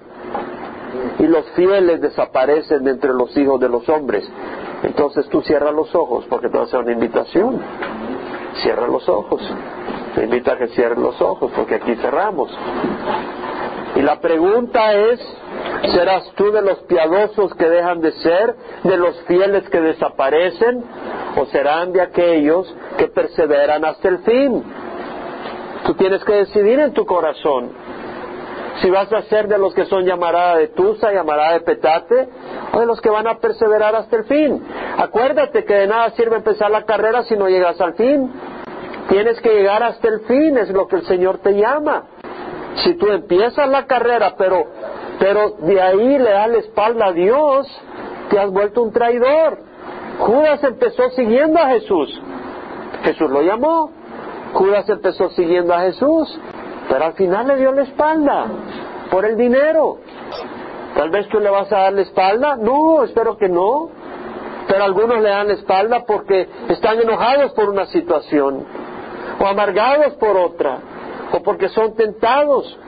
y 1.18 1.26
los 1.26 1.44
fieles 1.50 2.00
desaparecen 2.00 2.84
de 2.84 2.92
entre 2.92 3.12
los 3.12 3.36
hijos 3.36 3.61
de 3.61 3.68
los 3.68 3.88
hombres. 3.88 4.24
Entonces 4.82 5.28
tú 5.28 5.42
cierras 5.42 5.74
los 5.74 5.94
ojos 5.94 6.24
porque 6.28 6.48
te 6.48 6.57
va 6.57 6.64
a 6.64 6.66
hacer 6.66 6.80
una 6.80 6.92
invitación. 6.92 7.61
Cierra 8.62 8.86
los 8.86 9.09
ojos. 9.09 9.42
Te 10.14 10.24
invito 10.24 10.52
a 10.52 10.58
que 10.58 10.68
cierres 10.68 10.98
los 10.98 11.20
ojos 11.20 11.50
porque 11.54 11.76
aquí 11.76 11.94
cerramos. 11.96 12.50
Y 13.94 14.02
la 14.02 14.20
pregunta 14.20 14.92
es, 14.92 15.20
¿serás 15.94 16.30
tú 16.34 16.50
de 16.50 16.62
los 16.62 16.78
piadosos 16.80 17.54
que 17.54 17.68
dejan 17.68 18.00
de 18.00 18.12
ser, 18.12 18.54
de 18.84 18.96
los 18.96 19.20
fieles 19.24 19.68
que 19.68 19.80
desaparecen, 19.80 20.84
o 21.36 21.46
serán 21.46 21.92
de 21.92 22.00
aquellos 22.00 22.74
que 22.96 23.08
perseveran 23.08 23.84
hasta 23.84 24.08
el 24.08 24.18
fin? 24.18 24.62
Tú 25.86 25.94
tienes 25.94 26.24
que 26.24 26.32
decidir 26.32 26.78
en 26.78 26.92
tu 26.92 27.04
corazón 27.04 27.70
si 28.80 28.90
vas 28.90 29.12
a 29.12 29.22
ser 29.22 29.48
de 29.48 29.58
los 29.58 29.74
que 29.74 29.84
son 29.84 30.04
llamarada 30.04 30.56
de 30.56 30.68
Tusa, 30.68 31.12
llamarada 31.12 31.52
de 31.54 31.60
Petate, 31.60 32.28
o 32.72 32.80
de 32.80 32.86
los 32.86 33.00
que 33.00 33.10
van 33.10 33.26
a 33.26 33.38
perseverar 33.38 33.94
hasta 33.94 34.16
el 34.16 34.24
fin. 34.24 34.62
Acuérdate 34.96 35.64
que 35.64 35.74
de 35.74 35.86
nada 35.86 36.10
sirve 36.10 36.36
empezar 36.36 36.70
la 36.70 36.84
carrera 36.84 37.22
si 37.24 37.36
no 37.36 37.48
llegas 37.48 37.80
al 37.80 37.94
fin. 37.94 38.32
Tienes 39.09 39.40
que 39.40 39.50
llegar 39.50 39.82
hasta 39.82 40.09
el 40.09 40.20
fin, 40.20 40.57
es 40.59 40.70
lo 40.70 40.86
que 40.86 40.96
el 40.96 41.07
Señor 41.07 41.38
te 41.38 41.53
llama. 41.53 42.05
Si 42.76 42.94
tú 42.94 43.09
empiezas 43.09 43.68
la 43.68 43.86
carrera, 43.86 44.34
pero, 44.38 44.64
pero 45.18 45.50
de 45.61 45.80
ahí 45.80 46.18
le 46.18 46.30
das 46.30 46.48
la 46.48 46.59
espalda 46.59 47.07
a 47.07 47.12
Dios, 47.12 47.66
te 48.30 48.38
has 48.38 48.50
vuelto 48.50 48.82
un 48.82 48.92
traidor. 48.92 49.59
Judas 50.18 50.62
empezó 50.64 51.11
siguiendo 51.11 51.59
a 51.59 51.68
Jesús. 51.68 52.20
Jesús 53.03 53.30
lo 53.30 53.42
llamó. 53.42 53.90
Judas 54.55 54.88
empezó 54.88 55.30
siguiendo 55.30 55.74
a 55.74 55.80
Jesús, 55.80 56.38
pero 56.88 57.07
al 57.07 57.14
final 57.14 57.48
le 57.48 57.57
dio 57.57 57.72
la 57.72 57.82
espalda 57.82 58.46
por 59.11 59.24
el 59.24 59.36
dinero. 59.36 59.98
Tal 60.94 61.11
vez 61.11 61.26
tú 61.28 61.40
le 61.40 61.48
vas 61.50 61.72
a 61.72 61.78
dar 61.78 61.92
la 61.94 62.03
espalda. 62.03 62.57
No, 62.57 63.03
espero 63.03 63.36
que 63.38 63.48
no. 63.48 63.88
Pero 64.68 64.84
algunos 64.84 65.20
le 65.20 65.28
dan 65.28 65.48
la 65.48 65.55
espalda 65.55 66.05
porque 66.07 66.48
están 66.68 67.00
enojados 67.00 67.53
por 67.53 67.68
una 67.68 67.86
situación 67.86 68.82
o 69.39 69.47
amargados 69.47 70.14
por 70.14 70.37
otra, 70.37 70.78
o 71.33 71.43
porque 71.43 71.68
son 71.68 71.95
tentados. 71.95 72.78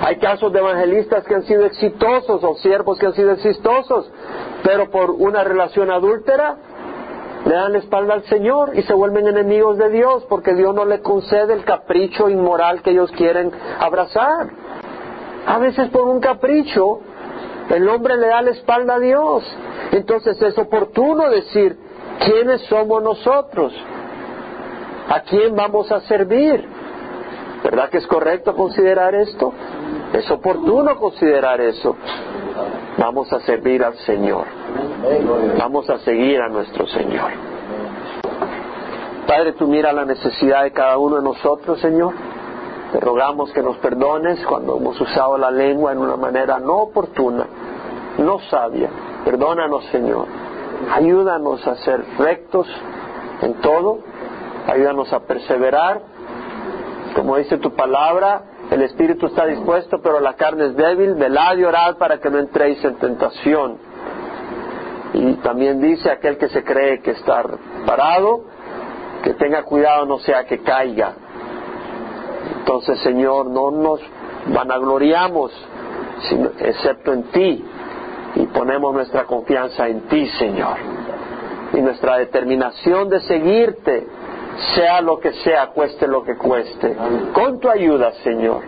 Hay 0.00 0.16
casos 0.16 0.52
de 0.52 0.58
evangelistas 0.58 1.24
que 1.24 1.34
han 1.34 1.44
sido 1.44 1.64
exitosos 1.64 2.42
o 2.42 2.54
siervos 2.56 2.98
que 2.98 3.06
han 3.06 3.14
sido 3.14 3.32
exitosos, 3.32 4.10
pero 4.64 4.90
por 4.90 5.10
una 5.10 5.44
relación 5.44 5.90
adúltera 5.90 6.56
le 7.44 7.54
dan 7.54 7.72
la 7.72 7.78
espalda 7.78 8.14
al 8.14 8.24
Señor 8.24 8.76
y 8.76 8.82
se 8.82 8.94
vuelven 8.94 9.26
enemigos 9.26 9.76
de 9.78 9.90
Dios 9.90 10.24
porque 10.28 10.54
Dios 10.54 10.74
no 10.74 10.84
le 10.84 11.00
concede 11.00 11.52
el 11.54 11.64
capricho 11.64 12.28
inmoral 12.28 12.82
que 12.82 12.90
ellos 12.90 13.10
quieren 13.12 13.50
abrazar. 13.80 14.48
A 15.46 15.58
veces 15.58 15.88
por 15.90 16.06
un 16.06 16.20
capricho 16.20 17.00
el 17.70 17.88
hombre 17.88 18.16
le 18.16 18.28
da 18.28 18.42
la 18.42 18.50
espalda 18.50 18.96
a 18.96 18.98
Dios. 19.00 19.44
Entonces 19.92 20.40
es 20.40 20.56
oportuno 20.58 21.30
decir, 21.30 21.76
¿quiénes 22.24 22.62
somos 22.62 23.02
nosotros? 23.02 23.72
¿A 25.12 25.20
quién 25.24 25.54
vamos 25.54 25.92
a 25.92 26.00
servir? 26.00 26.66
¿Verdad 27.62 27.90
que 27.90 27.98
es 27.98 28.06
correcto 28.06 28.56
considerar 28.56 29.14
esto? 29.14 29.52
Es 30.14 30.30
oportuno 30.30 30.96
considerar 30.96 31.60
eso. 31.60 31.94
Vamos 32.96 33.30
a 33.30 33.40
servir 33.40 33.84
al 33.84 33.94
Señor. 34.06 34.46
Vamos 35.58 35.90
a 35.90 35.98
seguir 35.98 36.40
a 36.40 36.48
nuestro 36.48 36.86
Señor. 36.86 37.30
Padre, 39.26 39.52
tú 39.52 39.66
mira 39.66 39.92
la 39.92 40.06
necesidad 40.06 40.62
de 40.62 40.72
cada 40.72 40.96
uno 40.96 41.16
de 41.16 41.22
nosotros, 41.22 41.78
Señor. 41.80 42.14
Te 42.92 42.98
rogamos 42.98 43.52
que 43.52 43.62
nos 43.62 43.76
perdones 43.78 44.42
cuando 44.46 44.78
hemos 44.78 44.98
usado 44.98 45.36
la 45.36 45.50
lengua 45.50 45.92
en 45.92 45.98
una 45.98 46.16
manera 46.16 46.58
no 46.58 46.76
oportuna, 46.78 47.46
no 48.16 48.38
sabia. 48.48 48.88
Perdónanos, 49.26 49.84
Señor. 49.90 50.26
Ayúdanos 50.90 51.66
a 51.66 51.76
ser 51.76 52.02
rectos 52.18 52.66
en 53.42 53.60
todo. 53.60 54.11
Ayúdanos 54.66 55.12
a 55.12 55.20
perseverar. 55.20 56.00
Como 57.14 57.36
dice 57.36 57.58
tu 57.58 57.74
palabra, 57.74 58.42
el 58.70 58.82
espíritu 58.82 59.26
está 59.26 59.46
dispuesto, 59.46 60.00
pero 60.00 60.20
la 60.20 60.34
carne 60.34 60.66
es 60.66 60.76
débil. 60.76 61.14
Velad 61.14 61.56
y 61.56 61.64
orad 61.64 61.96
para 61.96 62.18
que 62.18 62.30
no 62.30 62.38
entréis 62.38 62.82
en 62.84 62.96
tentación. 62.96 63.78
Y 65.14 65.34
también 65.36 65.80
dice 65.80 66.10
aquel 66.10 66.38
que 66.38 66.48
se 66.48 66.64
cree 66.64 67.00
que 67.00 67.10
está 67.10 67.44
parado, 67.84 68.44
que 69.22 69.34
tenga 69.34 69.62
cuidado 69.62 70.06
no 70.06 70.18
sea 70.20 70.44
que 70.44 70.60
caiga. 70.60 71.14
Entonces, 72.58 72.98
Señor, 73.00 73.46
no 73.46 73.70
nos 73.70 74.00
vanagloriamos, 74.46 75.52
excepto 76.60 77.12
en 77.12 77.24
ti, 77.24 77.64
y 78.36 78.46
ponemos 78.46 78.94
nuestra 78.94 79.24
confianza 79.24 79.86
en 79.88 80.02
ti, 80.02 80.26
Señor. 80.38 80.76
Y 81.74 81.80
nuestra 81.80 82.18
determinación 82.18 83.08
de 83.08 83.20
seguirte, 83.20 84.06
sea 84.74 85.00
lo 85.00 85.18
que 85.18 85.32
sea, 85.32 85.68
cueste 85.68 86.06
lo 86.06 86.22
que 86.22 86.36
cueste. 86.36 86.96
Con 87.32 87.58
tu 87.60 87.68
ayuda, 87.68 88.12
Señor, 88.22 88.60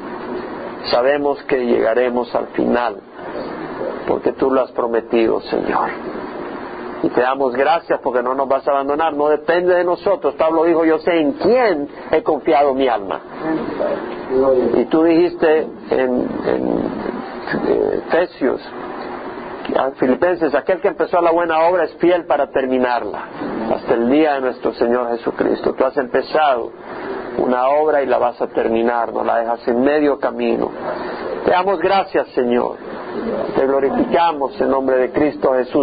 sabemos 0.90 1.42
que 1.44 1.64
llegaremos 1.64 2.34
al 2.34 2.48
final, 2.48 2.96
porque 4.08 4.32
tú 4.32 4.50
lo 4.50 4.62
has 4.62 4.72
prometido, 4.72 5.40
Señor. 5.42 5.90
Y 7.02 7.08
te 7.10 7.20
damos 7.20 7.54
gracias 7.54 8.00
porque 8.02 8.22
no 8.22 8.34
nos 8.34 8.48
vas 8.48 8.66
a 8.66 8.70
abandonar, 8.70 9.12
no 9.14 9.28
depende 9.28 9.74
de 9.74 9.84
nosotros. 9.84 10.34
Pablo 10.36 10.64
dijo, 10.64 10.86
yo 10.86 10.98
sé 11.00 11.20
en 11.20 11.32
quién 11.32 11.88
he 12.10 12.22
confiado 12.22 12.72
mi 12.72 12.88
alma. 12.88 13.20
Y 14.74 14.84
tú 14.86 15.04
dijiste 15.04 15.68
en, 15.90 16.28
en 16.46 16.84
Efesios, 18.08 18.60
Filipenses, 19.96 20.54
aquel 20.54 20.80
que 20.80 20.88
empezó 20.88 21.20
la 21.20 21.30
buena 21.30 21.60
obra 21.60 21.84
es 21.84 21.94
fiel 21.96 22.26
para 22.26 22.50
terminarla, 22.50 23.24
hasta 23.74 23.94
el 23.94 24.08
día 24.08 24.34
de 24.34 24.40
nuestro 24.40 24.72
Señor 24.74 25.08
Jesucristo. 25.16 25.74
Tú 25.74 25.84
has 25.84 25.96
empezado 25.96 26.70
una 27.38 27.68
obra 27.68 28.02
y 28.02 28.06
la 28.06 28.18
vas 28.18 28.40
a 28.40 28.46
terminar, 28.46 29.12
no 29.12 29.24
la 29.24 29.38
dejas 29.38 29.66
en 29.66 29.82
medio 29.82 30.18
camino. 30.18 30.70
Te 31.44 31.50
damos 31.50 31.78
gracias, 31.80 32.28
Señor. 32.28 32.76
Te 33.56 33.66
glorificamos 33.66 34.60
en 34.60 34.70
nombre 34.70 34.96
de 34.96 35.12
Cristo 35.12 35.52
Jesús. 35.54 35.82